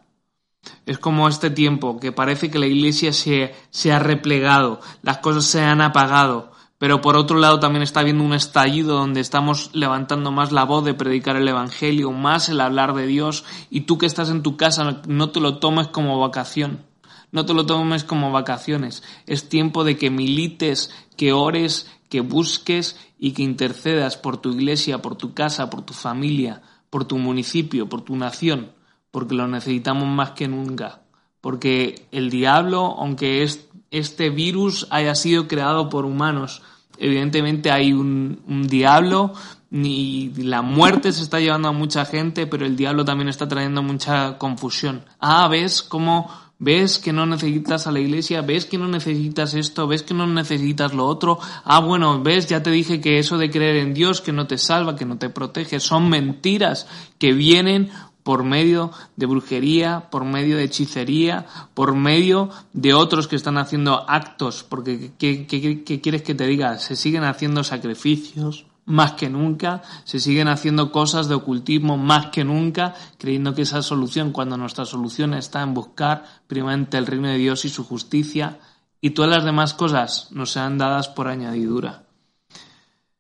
Es 0.86 0.98
como 0.98 1.28
este 1.28 1.50
tiempo 1.50 2.00
que 2.00 2.12
parece 2.12 2.50
que 2.50 2.60
la 2.60 2.68
iglesia 2.68 3.14
se, 3.14 3.54
se 3.70 3.92
ha 3.92 4.00
replegado, 4.00 4.80
las 5.02 5.20
cosas 5.20 5.46
se 5.46 5.62
han 5.62 5.82
apagado, 5.82 6.52
pero 6.80 7.02
por 7.02 7.18
otro 7.18 7.38
lado 7.38 7.60
también 7.60 7.84
está 7.84 8.00
habiendo 8.00 8.24
un 8.24 8.34
estallido 8.34 8.96
donde 8.98 9.20
estamos 9.20 9.70
levantando 9.74 10.32
más 10.32 10.52
la 10.54 10.64
voz 10.64 10.86
de 10.86 10.94
predicar 10.94 11.36
el 11.36 11.48
Evangelio, 11.48 12.12
más 12.12 12.48
el 12.48 12.62
hablar 12.62 12.94
de 12.94 13.06
Dios, 13.06 13.44
y 13.70 13.82
tú 13.82 13.98
que 13.98 14.06
estás 14.06 14.30
en 14.30 14.42
tu 14.42 14.56
casa 14.56 15.02
no 15.06 15.30
te 15.30 15.42
lo 15.42 15.58
tomes 15.60 15.88
como 15.88 16.20
vacación, 16.20 16.86
no 17.32 17.46
te 17.46 17.54
lo 17.54 17.66
tomes 17.66 18.06
como 18.06 18.32
vacaciones, 18.32 19.04
es 19.28 19.50
tiempo 19.50 19.84
de 19.84 19.98
que 19.98 20.10
milites, 20.10 20.90
que 21.18 21.34
ores, 21.34 21.92
que 22.08 22.22
busques 22.22 22.98
y 23.20 23.34
que 23.34 23.44
intercedas 23.44 24.16
por 24.16 24.38
tu 24.38 24.52
iglesia, 24.52 25.02
por 25.02 25.16
tu 25.16 25.34
casa, 25.34 25.70
por 25.70 25.82
tu 25.82 25.94
familia, 25.94 26.62
por 26.90 27.04
tu 27.06 27.18
municipio, 27.18 27.90
por 27.90 28.02
tu 28.02 28.16
nación, 28.16 28.72
porque 29.12 29.36
lo 29.36 29.48
necesitamos 29.48 30.08
más 30.08 30.32
que 30.32 30.48
nunca, 30.48 31.02
porque 31.42 32.08
el 32.12 32.30
diablo, 32.30 32.96
aunque 32.98 33.44
es 33.44 33.68
este 33.92 34.30
virus 34.30 34.88
haya 34.92 35.16
sido 35.16 35.48
creado 35.48 35.90
por 35.90 36.06
humanos, 36.06 36.62
Evidentemente 37.00 37.72
hay 37.72 37.94
un, 37.94 38.42
un 38.46 38.68
diablo, 38.68 39.34
ni 39.72 40.34
la 40.36 40.62
muerte 40.62 41.14
se 41.14 41.24
está 41.24 41.40
llevando 41.40 41.70
a 41.70 41.72
mucha 41.72 42.04
gente, 42.04 42.46
pero 42.46 42.66
el 42.66 42.76
diablo 42.76 43.06
también 43.06 43.30
está 43.30 43.48
trayendo 43.48 43.82
mucha 43.82 44.38
confusión. 44.38 45.06
Ah, 45.20 45.48
ves 45.48 45.82
cómo 45.82 46.30
ves 46.62 47.00
que 47.00 47.14
no 47.14 47.26
necesitas 47.26 47.88
a 47.88 47.92
la 47.94 48.02
iglesia, 48.02 48.42
ves 48.42 48.66
que 48.66 48.78
no 48.78 48.90
necesitas 48.90 49.54
esto, 49.54 49.88
ves 49.88 50.04
que 50.04 50.14
no 50.14 50.28
necesitas 50.28 50.94
lo 50.94 51.06
otro. 51.06 51.40
Ah, 51.64 51.80
bueno, 51.80 52.22
ves, 52.22 52.48
ya 52.48 52.62
te 52.62 52.70
dije 52.70 53.00
que 53.00 53.18
eso 53.18 53.38
de 53.38 53.50
creer 53.50 53.78
en 53.78 53.94
Dios, 53.94 54.20
que 54.20 54.34
no 54.34 54.46
te 54.46 54.58
salva, 54.58 54.98
que 54.98 55.06
no 55.06 55.18
te 55.18 55.30
protege, 55.30 55.80
son 55.80 56.10
mentiras 56.10 56.86
que 57.18 57.32
vienen 57.32 57.92
por 58.30 58.44
medio 58.44 58.92
de 59.16 59.26
brujería, 59.26 60.12
por 60.12 60.24
medio 60.24 60.58
de 60.58 60.66
hechicería, 60.66 61.48
por 61.74 61.96
medio 61.96 62.52
de 62.74 62.94
otros 62.94 63.28
que 63.28 63.36
están 63.36 63.58
haciendo 63.58 64.08
actos, 64.08 64.64
porque 64.64 65.14
¿qué, 65.18 65.48
qué 65.48 66.00
quieres 66.00 66.22
que 66.22 66.36
te 66.36 66.46
diga? 66.46 66.78
Se 66.78 66.96
siguen 66.96 67.24
haciendo 67.24 67.64
sacrificios, 67.64 68.68
más 68.86 69.14
que 69.14 69.32
nunca, 69.32 69.82
se 70.04 70.20
siguen 70.20 70.48
haciendo 70.48 70.92
cosas 70.92 71.28
de 71.28 71.34
ocultismo 71.34 71.98
más 71.98 72.28
que 72.28 72.44
nunca, 72.44 72.94
creyendo 73.18 73.56
que 73.56 73.64
esa 73.64 73.82
solución, 73.82 74.32
cuando 74.32 74.58
nuestra 74.58 74.86
solución 74.86 75.34
está 75.34 75.64
en 75.64 75.74
buscar 75.74 76.24
primeramente 76.46 77.00
el 77.00 77.08
reino 77.08 77.30
de 77.30 77.38
Dios 77.40 77.66
y 77.66 77.70
su 77.70 77.84
justicia, 77.84 78.60
y 79.02 79.10
todas 79.10 79.32
las 79.32 79.44
demás 79.44 79.74
cosas 79.74 80.28
nos 80.30 80.52
sean 80.52 80.78
dadas 80.78 81.08
por 81.08 81.30
añadidura. 81.30 82.04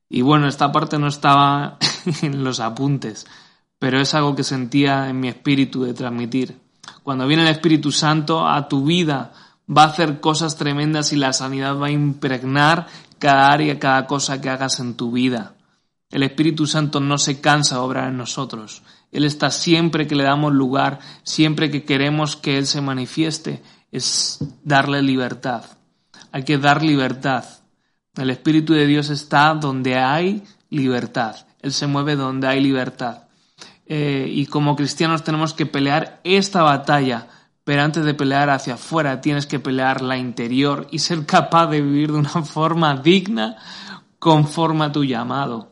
Y 0.07 0.21
bueno, 0.21 0.47
esta 0.47 0.71
parte 0.71 0.99
no 0.99 1.07
estaba 1.07 1.79
en 2.21 2.43
los 2.43 2.59
apuntes, 2.59 3.25
pero 3.79 3.99
es 3.99 4.13
algo 4.13 4.35
que 4.35 4.43
sentía 4.43 5.09
en 5.09 5.19
mi 5.19 5.29
espíritu 5.29 5.83
de 5.83 5.93
transmitir. 5.93 6.59
Cuando 7.03 7.25
viene 7.25 7.43
el 7.43 7.49
Espíritu 7.49 7.91
Santo 7.91 8.47
a 8.47 8.67
tu 8.67 8.83
vida, 8.83 9.31
va 9.69 9.83
a 9.83 9.87
hacer 9.87 10.19
cosas 10.19 10.57
tremendas 10.57 11.13
y 11.13 11.15
la 11.15 11.33
sanidad 11.33 11.77
va 11.77 11.87
a 11.87 11.91
impregnar 11.91 12.87
cada 13.17 13.51
área, 13.51 13.79
cada 13.79 14.05
cosa 14.05 14.41
que 14.41 14.49
hagas 14.49 14.79
en 14.79 14.95
tu 14.95 15.11
vida. 15.11 15.55
El 16.11 16.23
Espíritu 16.23 16.65
Santo 16.65 16.99
no 16.99 17.17
se 17.17 17.39
cansa 17.39 17.75
de 17.75 17.81
obrar 17.81 18.09
en 18.09 18.17
nosotros. 18.17 18.81
Él 19.11 19.25
está 19.25 19.51
siempre 19.51 20.07
que 20.07 20.15
le 20.15 20.23
damos 20.23 20.53
lugar, 20.53 20.99
siempre 21.23 21.71
que 21.71 21.83
queremos 21.83 22.35
que 22.35 22.57
Él 22.57 22.65
se 22.65 22.81
manifieste, 22.81 23.61
es 23.91 24.39
darle 24.63 25.01
libertad. 25.01 25.63
Hay 26.31 26.43
que 26.43 26.57
dar 26.57 26.83
libertad. 26.83 27.45
El 28.15 28.29
Espíritu 28.29 28.73
de 28.73 28.87
Dios 28.87 29.09
está 29.09 29.53
donde 29.53 29.97
hay 29.97 30.43
libertad. 30.69 31.35
Él 31.61 31.73
se 31.73 31.87
mueve 31.87 32.15
donde 32.15 32.47
hay 32.47 32.61
libertad. 32.61 33.28
Eh, 33.91 34.29
y 34.31 34.45
como 34.45 34.75
cristianos 34.75 35.23
tenemos 35.23 35.55
que 35.55 35.65
pelear 35.65 36.21
esta 36.23 36.61
batalla, 36.61 37.27
pero 37.63 37.81
antes 37.81 38.05
de 38.05 38.13
pelear 38.13 38.51
hacia 38.51 38.75
afuera 38.75 39.19
tienes 39.19 39.47
que 39.47 39.59
pelear 39.59 40.01
la 40.01 40.15
interior 40.15 40.87
y 40.91 40.99
ser 40.99 41.25
capaz 41.25 41.65
de 41.67 41.81
vivir 41.81 42.11
de 42.11 42.19
una 42.19 42.29
forma 42.43 42.95
digna 42.95 43.57
conforme 44.19 44.85
a 44.85 44.91
tu 44.91 45.03
llamado. 45.03 45.71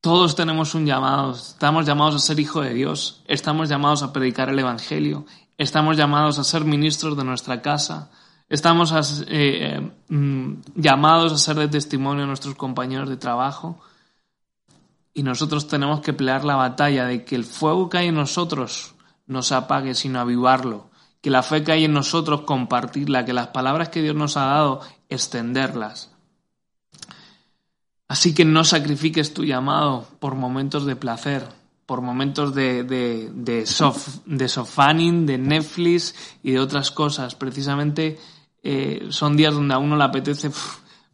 Todos 0.00 0.34
tenemos 0.34 0.74
un 0.74 0.86
llamado, 0.86 1.32
estamos 1.32 1.84
llamados 1.84 2.14
a 2.14 2.18
ser 2.20 2.40
hijo 2.40 2.62
de 2.62 2.72
Dios, 2.72 3.22
estamos 3.26 3.68
llamados 3.68 4.02
a 4.02 4.14
predicar 4.14 4.48
el 4.48 4.58
Evangelio, 4.58 5.26
estamos 5.58 5.98
llamados 5.98 6.38
a 6.38 6.44
ser 6.44 6.64
ministros 6.64 7.18
de 7.18 7.24
nuestra 7.24 7.60
casa, 7.60 8.10
estamos 8.48 8.92
eh, 8.92 9.26
eh, 9.28 9.92
mm, 10.08 10.54
llamados 10.74 11.34
a 11.34 11.38
ser 11.38 11.56
de 11.56 11.68
testimonio 11.68 12.24
a 12.24 12.26
nuestros 12.26 12.54
compañeros 12.54 13.10
de 13.10 13.18
trabajo 13.18 13.78
y 15.14 15.22
nosotros 15.22 15.68
tenemos 15.68 16.00
que 16.00 16.12
pelear 16.12 16.44
la 16.44 16.56
batalla 16.56 17.06
de 17.06 17.24
que 17.24 17.36
el 17.36 17.44
fuego 17.44 17.88
que 17.88 17.98
hay 17.98 18.08
en 18.08 18.14
nosotros 18.14 18.94
no 19.26 19.42
se 19.42 19.54
apague, 19.54 19.94
sino 19.94 20.20
avivarlo, 20.20 20.90
que 21.20 21.30
la 21.30 21.42
fe 21.42 21.62
que 21.62 21.72
hay 21.72 21.84
en 21.84 21.92
nosotros 21.92 22.42
compartirla, 22.42 23.24
que 23.24 23.32
las 23.32 23.48
palabras 23.48 23.90
que 23.90 24.02
Dios 24.02 24.16
nos 24.16 24.36
ha 24.36 24.46
dado 24.46 24.80
extenderlas. 25.08 26.10
Así 28.08 28.34
que 28.34 28.44
no 28.44 28.64
sacrifiques 28.64 29.32
tu 29.32 29.44
llamado 29.44 30.06
por 30.18 30.34
momentos 30.34 30.84
de 30.84 30.96
placer, 30.96 31.48
por 31.86 32.02
momentos 32.02 32.54
de, 32.54 32.84
de, 32.84 33.30
de, 33.32 33.66
sof, 33.66 34.18
de 34.26 34.48
sofaning, 34.48 35.26
de 35.26 35.38
Netflix 35.38 36.14
y 36.42 36.52
de 36.52 36.60
otras 36.60 36.90
cosas. 36.90 37.34
Precisamente 37.34 38.18
eh, 38.62 39.06
son 39.10 39.36
días 39.36 39.54
donde 39.54 39.74
a 39.74 39.78
uno 39.78 39.96
le 39.96 40.04
apetece, 40.04 40.50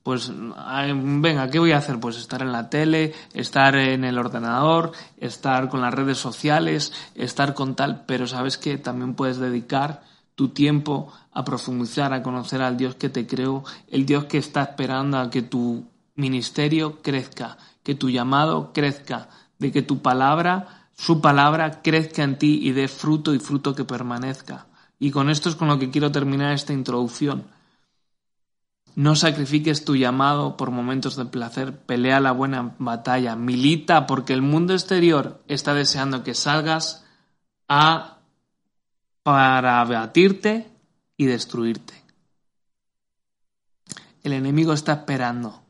pues, 0.08 0.32
venga, 0.32 1.50
¿qué 1.50 1.58
voy 1.58 1.72
a 1.72 1.76
hacer? 1.76 2.00
Pues 2.00 2.16
estar 2.16 2.40
en 2.40 2.50
la 2.50 2.70
tele, 2.70 3.12
estar 3.34 3.76
en 3.76 4.04
el 4.04 4.16
ordenador, 4.16 4.92
estar 5.18 5.68
con 5.68 5.82
las 5.82 5.92
redes 5.92 6.16
sociales, 6.16 6.94
estar 7.14 7.52
con 7.52 7.74
tal, 7.74 8.06
pero 8.06 8.26
sabes 8.26 8.56
que 8.56 8.78
también 8.78 9.12
puedes 9.12 9.36
dedicar 9.36 10.02
tu 10.34 10.48
tiempo 10.48 11.12
a 11.30 11.44
profundizar, 11.44 12.14
a 12.14 12.22
conocer 12.22 12.62
al 12.62 12.78
Dios 12.78 12.94
que 12.94 13.10
te 13.10 13.26
creó, 13.26 13.64
el 13.86 14.06
Dios 14.06 14.24
que 14.24 14.38
está 14.38 14.62
esperando 14.62 15.18
a 15.18 15.28
que 15.28 15.42
tu 15.42 15.84
ministerio 16.14 17.02
crezca, 17.02 17.58
que 17.82 17.94
tu 17.94 18.08
llamado 18.08 18.72
crezca, 18.72 19.28
de 19.58 19.72
que 19.72 19.82
tu 19.82 20.00
palabra, 20.00 20.86
su 20.96 21.20
palabra 21.20 21.82
crezca 21.82 22.22
en 22.22 22.38
ti 22.38 22.60
y 22.62 22.72
dé 22.72 22.88
fruto 22.88 23.34
y 23.34 23.40
fruto 23.40 23.74
que 23.74 23.84
permanezca. 23.84 24.68
Y 24.98 25.10
con 25.10 25.28
esto 25.28 25.50
es 25.50 25.54
con 25.54 25.68
lo 25.68 25.78
que 25.78 25.90
quiero 25.90 26.10
terminar 26.10 26.54
esta 26.54 26.72
introducción. 26.72 27.57
No 28.98 29.14
sacrifiques 29.14 29.84
tu 29.84 29.94
llamado 29.94 30.56
por 30.56 30.72
momentos 30.72 31.14
de 31.14 31.24
placer, 31.24 31.72
pelea 31.86 32.18
la 32.18 32.32
buena 32.32 32.74
batalla, 32.80 33.36
milita 33.36 34.08
porque 34.08 34.32
el 34.32 34.42
mundo 34.42 34.72
exterior 34.72 35.40
está 35.46 35.72
deseando 35.72 36.24
que 36.24 36.34
salgas 36.34 37.04
a 37.68 38.18
para 39.22 39.80
abatirte 39.80 40.68
y 41.16 41.26
destruirte. 41.26 41.94
El 44.24 44.32
enemigo 44.32 44.72
está 44.72 44.94
esperando 44.94 45.62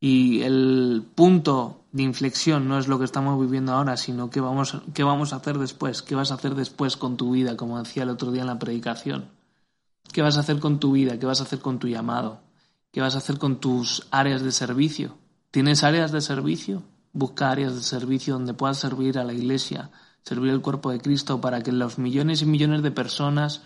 y 0.00 0.42
el 0.42 1.06
punto 1.14 1.84
de 1.92 2.02
inflexión 2.02 2.66
no 2.66 2.80
es 2.80 2.88
lo 2.88 2.98
que 2.98 3.04
estamos 3.04 3.40
viviendo 3.40 3.74
ahora, 3.74 3.96
sino 3.96 4.28
qué 4.28 4.40
vamos, 4.40 4.76
qué 4.92 5.04
vamos 5.04 5.32
a 5.32 5.36
hacer 5.36 5.58
después, 5.58 6.02
qué 6.02 6.16
vas 6.16 6.32
a 6.32 6.34
hacer 6.34 6.56
después 6.56 6.96
con 6.96 7.16
tu 7.16 7.30
vida, 7.30 7.56
como 7.56 7.78
decía 7.80 8.02
el 8.02 8.10
otro 8.10 8.32
día 8.32 8.40
en 8.40 8.48
la 8.48 8.58
predicación. 8.58 9.30
¿Qué 10.12 10.20
vas 10.20 10.36
a 10.36 10.40
hacer 10.40 10.58
con 10.58 10.80
tu 10.80 10.90
vida? 10.90 11.16
¿Qué 11.20 11.26
vas 11.26 11.40
a 11.40 11.44
hacer 11.44 11.60
con 11.60 11.78
tu 11.78 11.86
llamado? 11.86 12.44
¿Qué 12.96 13.02
vas 13.02 13.14
a 13.14 13.18
hacer 13.18 13.36
con 13.36 13.60
tus 13.60 14.06
áreas 14.10 14.40
de 14.40 14.50
servicio? 14.50 15.18
¿Tienes 15.50 15.84
áreas 15.84 16.12
de 16.12 16.22
servicio? 16.22 16.82
Busca 17.12 17.50
áreas 17.50 17.74
de 17.74 17.82
servicio 17.82 18.32
donde 18.32 18.54
puedas 18.54 18.78
servir 18.78 19.18
a 19.18 19.24
la 19.24 19.34
iglesia, 19.34 19.90
servir 20.22 20.50
al 20.50 20.62
cuerpo 20.62 20.90
de 20.90 20.98
Cristo 20.98 21.38
para 21.38 21.60
que 21.60 21.72
los 21.72 21.98
millones 21.98 22.40
y 22.40 22.46
millones 22.46 22.82
de 22.82 22.90
personas 22.90 23.60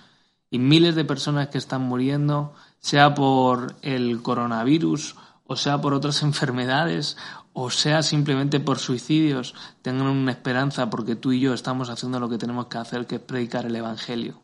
y 0.50 0.58
miles 0.58 0.96
de 0.96 1.04
personas 1.04 1.46
que 1.46 1.58
están 1.58 1.82
muriendo, 1.82 2.54
sea 2.80 3.14
por 3.14 3.76
el 3.82 4.20
coronavirus 4.20 5.14
o 5.46 5.54
sea 5.54 5.80
por 5.80 5.94
otras 5.94 6.22
enfermedades, 6.24 7.16
o 7.52 7.70
sea 7.70 8.02
simplemente 8.02 8.58
por 8.58 8.80
suicidios, 8.80 9.54
tengan 9.82 10.08
una 10.08 10.32
esperanza 10.32 10.90
porque 10.90 11.14
tú 11.14 11.30
y 11.30 11.38
yo 11.38 11.54
estamos 11.54 11.88
haciendo 11.88 12.18
lo 12.18 12.28
que 12.28 12.38
tenemos 12.38 12.66
que 12.66 12.78
hacer, 12.78 13.06
que 13.06 13.14
es 13.14 13.22
predicar 13.22 13.64
el 13.64 13.76
Evangelio. 13.76 14.40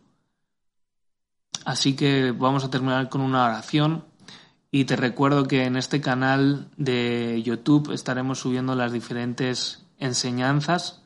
Así 1.65 1.97
que 1.97 2.31
vamos 2.31 2.63
a 2.63 2.71
terminar 2.71 3.09
con 3.09 3.21
una 3.21 3.47
oración 3.47 4.05
y 4.77 4.85
te 4.85 4.95
recuerdo 4.95 5.49
que 5.49 5.65
en 5.65 5.75
este 5.77 6.03
canal 6.03 6.69
de 6.77 7.41
YouTube 7.43 7.93
estaremos 7.93 8.41
subiendo 8.41 8.75
las 8.75 8.93
diferentes 8.93 9.87
enseñanzas 9.99 11.01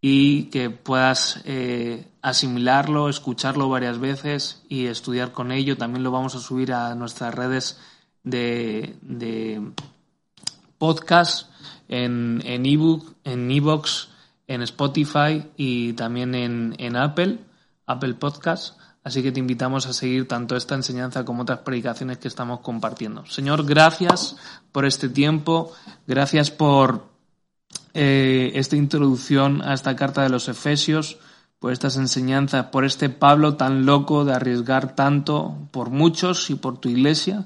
y 0.00 0.44
que 0.50 0.70
puedas 0.70 1.42
eh, 1.44 2.06
asimilarlo, 2.22 3.08
escucharlo 3.08 3.68
varias 3.68 3.98
veces 3.98 4.62
y 4.68 4.86
estudiar 4.86 5.32
con 5.32 5.50
ello. 5.50 5.76
También 5.76 6.04
lo 6.04 6.12
vamos 6.12 6.36
a 6.36 6.38
subir 6.38 6.72
a 6.72 6.94
nuestras 6.94 7.34
redes 7.34 7.80
de, 8.22 8.94
podcast 10.78 11.50
en 11.88 12.40
en 12.44 12.64
ebook, 12.66 13.16
en 13.24 13.50
Evox, 13.50 14.10
en 14.46 14.62
Spotify 14.62 15.42
y 15.56 15.94
también 15.94 16.36
en, 16.36 16.76
en 16.78 16.94
Apple, 16.94 17.40
Apple 17.84 18.14
Podcast. 18.14 18.78
Así 19.04 19.22
que 19.22 19.32
te 19.32 19.40
invitamos 19.40 19.86
a 19.86 19.92
seguir 19.92 20.28
tanto 20.28 20.54
esta 20.56 20.76
enseñanza 20.76 21.24
como 21.24 21.42
otras 21.42 21.60
predicaciones 21.60 22.18
que 22.18 22.28
estamos 22.28 22.60
compartiendo. 22.60 23.26
Señor, 23.26 23.66
gracias 23.66 24.36
por 24.70 24.84
este 24.84 25.08
tiempo, 25.08 25.72
gracias 26.06 26.52
por 26.52 27.06
eh, 27.94 28.52
esta 28.54 28.76
introducción 28.76 29.60
a 29.62 29.74
esta 29.74 29.96
carta 29.96 30.22
de 30.22 30.28
los 30.28 30.48
Efesios, 30.48 31.18
por 31.58 31.72
estas 31.72 31.96
enseñanzas, 31.96 32.66
por 32.66 32.84
este 32.84 33.08
Pablo 33.08 33.56
tan 33.56 33.86
loco 33.86 34.24
de 34.24 34.34
arriesgar 34.34 34.94
tanto 34.94 35.68
por 35.72 35.90
muchos 35.90 36.50
y 36.50 36.54
por 36.54 36.78
tu 36.78 36.88
iglesia. 36.88 37.44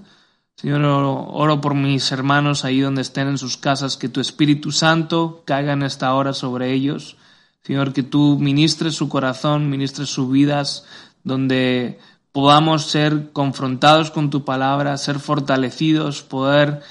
Señor, 0.57 0.83
oro, 0.85 1.61
por 1.61 1.75
mis 1.75 2.11
hermanos 2.13 2.65
ahí 2.65 2.81
donde 2.81 3.03
estén 3.03 3.29
en 3.29 3.37
sus 3.37 3.59
casas, 3.59 3.99
que 3.99 4.09
tu 4.09 4.21
Espíritu 4.21 4.73
Santo 4.73 5.43
caiga 5.45 5.75
en 5.75 5.83
esta 5.83 6.15
hora 6.15 6.33
sobre 6.33 6.73
ellos. 6.73 7.17
Señor, 7.63 7.93
que 7.93 8.03
tú 8.03 8.39
ministres 8.39 8.95
su 8.95 9.09
corazón, 9.09 9.69
ministres 9.69 10.09
sus 10.09 10.31
vidas, 10.31 10.87
donde 11.27 11.99
podamos 12.31 12.85
ser 12.87 13.33
confrontados 13.33 14.13
con 14.13 14.31
tu 14.31 14.45
palabra, 14.45 14.97
ser 14.97 15.19
fortalecidos, 15.19 16.23
poder 16.23 16.83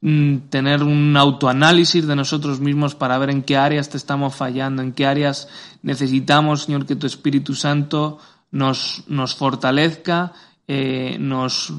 mm, 0.00 0.48
tener 0.50 0.82
un 0.82 1.16
autoanálisis 1.16 2.04
de 2.08 2.16
nosotros 2.16 2.58
mismos 2.58 2.96
para 2.96 3.18
ver 3.18 3.30
en 3.30 3.44
qué 3.44 3.56
áreas 3.56 3.88
te 3.88 3.96
estamos 3.96 4.34
fallando, 4.34 4.82
en 4.82 4.92
qué 4.92 5.06
áreas 5.06 5.48
necesitamos, 5.82 6.64
Señor, 6.64 6.86
que 6.86 6.96
tu 6.96 7.06
Espíritu 7.06 7.54
Santo 7.54 8.18
nos, 8.50 9.04
nos 9.06 9.36
fortalezca, 9.36 10.32
eh, 10.66 11.16
nos 11.20 11.72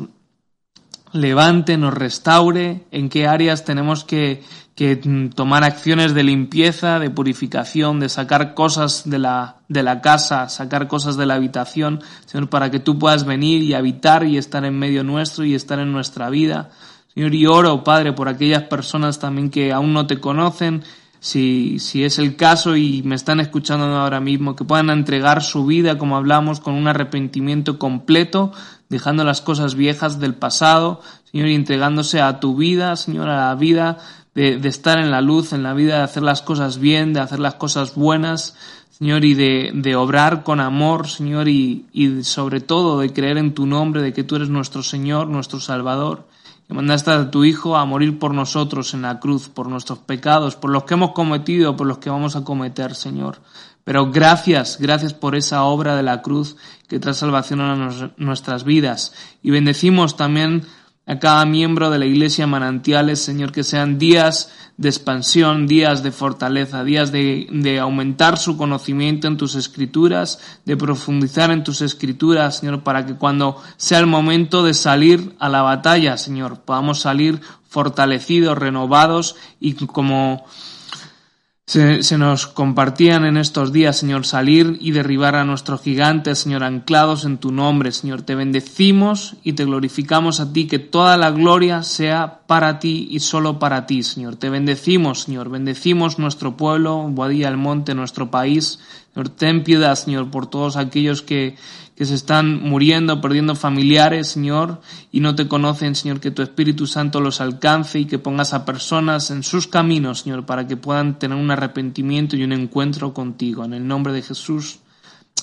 levante, 1.16 1.78
nos 1.78 1.94
restaure, 1.94 2.84
en 2.92 3.10
qué 3.10 3.26
áreas 3.26 3.64
tenemos 3.64 4.04
que, 4.04 4.44
que 4.76 4.98
tomar 5.34 5.64
acciones 5.64 6.14
de 6.14 6.24
limpieza, 6.24 7.00
de 7.00 7.10
purificación, 7.10 8.02
de 8.02 8.10
sacar 8.10 8.54
cosas 8.54 9.10
de 9.10 9.20
la, 9.20 9.56
de 9.70 9.82
la 9.82 10.02
casa, 10.02 10.50
sacar 10.50 10.90
cosas 10.90 11.16
de 11.16 11.26
la 11.26 11.36
habitación, 11.36 12.02
Señor, 12.26 12.50
para 12.50 12.70
que 12.70 12.80
tú 12.80 13.00
puedas 13.00 13.26
venir 13.26 13.64
y 13.64 13.74
habitar 13.74 14.26
y 14.26 14.38
estar 14.38 14.66
en 14.66 14.78
medio 14.78 15.04
nuestro 15.06 15.46
y 15.46 15.56
estar 15.56 15.80
en 15.80 15.94
nuestra 15.94 16.30
vida. 16.30 16.72
Señor, 17.14 17.34
y 17.34 17.46
oro, 17.46 17.86
Padre, 17.86 18.12
por 18.12 18.28
aquellas 18.28 18.64
personas 18.64 19.18
también 19.18 19.50
que 19.50 19.72
aún 19.72 19.94
no 19.94 20.08
te 20.08 20.20
conocen, 20.20 20.84
si, 21.22 21.80
si 21.80 22.04
es 22.04 22.20
el 22.20 22.36
caso 22.36 22.76
y 22.76 23.02
me 23.04 23.16
están 23.16 23.40
escuchando 23.40 23.86
ahora 23.86 24.20
mismo, 24.20 24.56
que 24.56 24.66
puedan 24.66 24.90
entregar 24.90 25.42
su 25.42 25.66
vida, 25.66 25.98
como 25.98 26.18
hablamos, 26.18 26.60
con 26.60 26.76
un 26.76 26.88
arrepentimiento 26.88 27.80
completo, 27.80 28.52
dejando 28.96 29.26
las 29.26 29.42
cosas 29.42 29.76
viejas 29.76 30.22
del 30.22 30.36
pasado, 30.36 31.02
Señor, 31.30 31.50
y 31.50 31.56
entregándose 31.56 32.22
a 32.22 32.40
tu 32.40 32.56
vida, 32.56 32.96
Señor, 32.96 33.28
a 33.28 33.50
la 33.50 33.56
vida 33.56 33.98
de, 34.36 34.58
de, 34.58 34.70
estar 34.70 35.00
en 35.00 35.12
la 35.12 35.20
luz, 35.20 35.52
en 35.52 35.64
la 35.64 35.74
vida 35.74 35.98
de 35.98 36.04
hacer 36.04 36.24
las 36.24 36.42
cosas 36.42 36.80
bien, 36.80 37.12
de 37.12 37.20
hacer 37.20 37.40
las 37.40 37.56
cosas 37.56 37.96
buenas, 37.96 38.56
Señor, 38.92 39.26
y 39.26 39.34
de, 39.34 39.72
de 39.74 39.98
obrar 39.98 40.44
con 40.44 40.62
amor, 40.62 41.10
Señor, 41.10 41.50
y, 41.50 41.88
y 41.92 42.24
sobre 42.24 42.62
todo 42.62 43.00
de 43.00 43.12
creer 43.12 43.38
en 43.38 43.54
tu 43.54 43.66
nombre, 43.66 44.02
de 44.02 44.14
que 44.14 44.24
tú 44.24 44.38
eres 44.38 44.48
nuestro 44.48 44.82
Señor, 44.82 45.28
nuestro 45.28 45.60
Salvador 45.60 46.24
que 46.68 46.74
mandaste 46.74 47.12
a 47.12 47.30
tu 47.30 47.44
Hijo 47.44 47.76
a 47.78 47.86
morir 47.86 48.18
por 48.18 48.34
nosotros 48.34 48.94
en 48.94 49.04
la 49.04 49.20
cruz, 49.20 49.50
por 49.50 49.68
nuestros 49.68 50.00
pecados, 50.00 50.56
por 50.56 50.72
los 50.72 50.84
que 50.84 50.96
hemos 50.96 51.12
cometido, 51.12 51.76
por 51.76 51.88
los 51.88 52.00
que 52.00 52.10
vamos 52.10 52.36
a 52.36 52.44
cometer, 52.44 52.96
Señor. 52.96 53.40
Pero 53.84 54.12
gracias, 54.12 54.80
gracias 54.80 55.14
por 55.14 55.36
esa 55.36 55.64
obra 55.64 55.96
de 55.96 56.02
la 56.02 56.24
cruz 56.24 56.58
que 56.88 57.00
trae 57.00 57.14
salvación 57.14 57.62
a 57.62 58.12
nuestras 58.18 58.64
vidas. 58.64 59.14
Y 59.44 59.52
bendecimos 59.52 60.18
también 60.18 60.66
a 61.08 61.20
cada 61.20 61.46
miembro 61.46 61.92
de 61.92 62.00
la 62.00 62.06
Iglesia 62.06 62.48
Manantiales, 62.48 63.22
Señor, 63.22 63.52
que 63.52 63.64
sean 63.64 64.00
días 64.00 64.52
de 64.78 64.90
expansión, 64.90 65.68
días 65.68 66.04
de 66.04 66.12
fortaleza, 66.12 66.84
días 66.84 67.12
de, 67.12 67.48
de, 67.52 67.80
aumentar 67.80 68.38
su 68.38 68.58
conocimiento 68.58 69.28
en 69.28 69.38
tus 69.38 69.56
escrituras, 69.56 70.40
de 70.66 70.76
profundizar 70.76 71.52
en 71.52 71.64
tus 71.64 71.82
escrituras, 71.82 72.58
Señor, 72.58 72.84
para 72.84 73.06
que 73.06 73.16
cuando 73.16 73.62
sea 73.78 74.00
el 74.00 74.08
momento 74.08 74.64
de 74.64 74.74
salir 74.74 75.36
a 75.40 75.48
la 75.48 75.62
batalla, 75.62 76.18
Señor, 76.18 76.62
podamos 76.62 77.02
salir 77.02 77.40
fortalecidos, 77.70 78.58
renovados 78.58 79.36
y 79.60 79.74
como 79.74 80.46
se, 81.68 82.04
se, 82.04 82.20
nos 82.20 82.46
compartían 82.46 83.26
en 83.26 83.38
estos 83.38 83.74
días, 83.74 83.98
Señor, 83.98 84.28
salir 84.28 84.78
y 84.82 84.92
derribar 84.92 85.36
a 85.36 85.46
nuestros 85.46 85.82
gigantes, 85.82 86.38
Señor, 86.38 86.64
anclados 86.64 87.26
en 87.26 87.40
tu 87.40 87.52
nombre, 87.52 87.92
Señor. 87.92 88.22
Te 88.22 88.36
bendecimos 88.36 89.36
y 89.44 89.54
te 89.54 89.66
glorificamos 89.66 90.40
a 90.40 90.54
ti, 90.54 90.68
que 90.68 90.78
toda 90.78 91.18
la 91.18 91.32
gloria 91.32 91.82
sea 91.82 92.42
para 92.46 92.78
ti 92.78 93.08
y 93.10 93.20
solo 93.20 93.58
para 93.58 93.88
ti, 93.88 94.04
Señor. 94.04 94.36
Te 94.36 94.52
bendecimos, 94.52 95.22
Señor. 95.24 95.50
Bendecimos 95.50 96.20
nuestro 96.20 96.56
pueblo, 96.56 97.08
Boadilla 97.10 97.48
del 97.48 97.58
Monte, 97.58 97.96
nuestro 97.96 98.30
país. 98.30 98.80
Señor, 99.16 99.30
ten 99.30 99.64
piedad, 99.64 99.96
Señor, 99.96 100.30
por 100.30 100.46
todos 100.46 100.78
aquellos 100.78 101.24
que, 101.24 101.56
que 101.96 102.06
se 102.06 102.14
están 102.14 102.62
muriendo, 102.62 103.22
perdiendo 103.22 103.56
familiares, 103.56 104.28
Señor, 104.28 104.82
y 105.12 105.22
no 105.22 105.34
te 105.36 105.48
conocen, 105.48 105.96
Señor, 105.96 106.20
que 106.20 106.32
tu 106.32 106.42
Espíritu 106.42 106.88
Santo 106.88 107.22
los 107.22 107.40
alcance 107.40 108.00
y 108.00 108.06
que 108.06 108.20
pongas 108.20 108.54
a 108.54 108.66
personas 108.66 109.32
en 109.32 109.44
sus 109.44 109.68
caminos, 109.68 110.20
Señor, 110.20 110.46
para 110.46 110.68
que 110.68 110.76
puedan 110.76 111.18
tener 111.18 111.38
un 111.38 111.52
arrepentimiento 111.52 112.36
y 112.36 112.44
un 112.44 112.52
encuentro 112.52 113.14
contigo. 113.14 113.64
En 113.64 113.74
el 113.74 113.88
nombre 113.88 114.12
de 114.12 114.22
Jesús. 114.22 114.80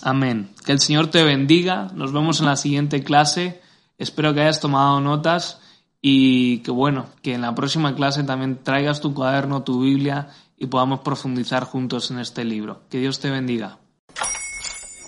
Amén. 0.02 0.50
Que 0.64 0.72
el 0.72 0.80
Señor 0.80 1.06
te 1.06 1.22
bendiga. 1.22 1.90
Nos 1.94 2.12
vemos 2.12 2.40
en 2.40 2.46
la 2.46 2.56
siguiente 2.56 3.02
clase. 3.02 3.60
Espero 3.96 4.34
que 4.34 4.42
hayas 4.42 4.60
tomado 4.60 5.00
notas 5.00 5.60
y 6.02 6.58
que 6.58 6.70
bueno, 6.70 7.06
que 7.22 7.34
en 7.34 7.40
la 7.40 7.54
próxima 7.54 7.94
clase 7.94 8.24
también 8.24 8.58
traigas 8.62 9.00
tu 9.00 9.14
cuaderno, 9.14 9.62
tu 9.62 9.80
Biblia 9.80 10.28
y 10.58 10.66
podamos 10.66 11.00
profundizar 11.00 11.64
juntos 11.64 12.10
en 12.10 12.18
este 12.18 12.44
libro. 12.44 12.82
Que 12.90 12.98
Dios 12.98 13.20
te 13.20 13.30
bendiga. 13.30 13.78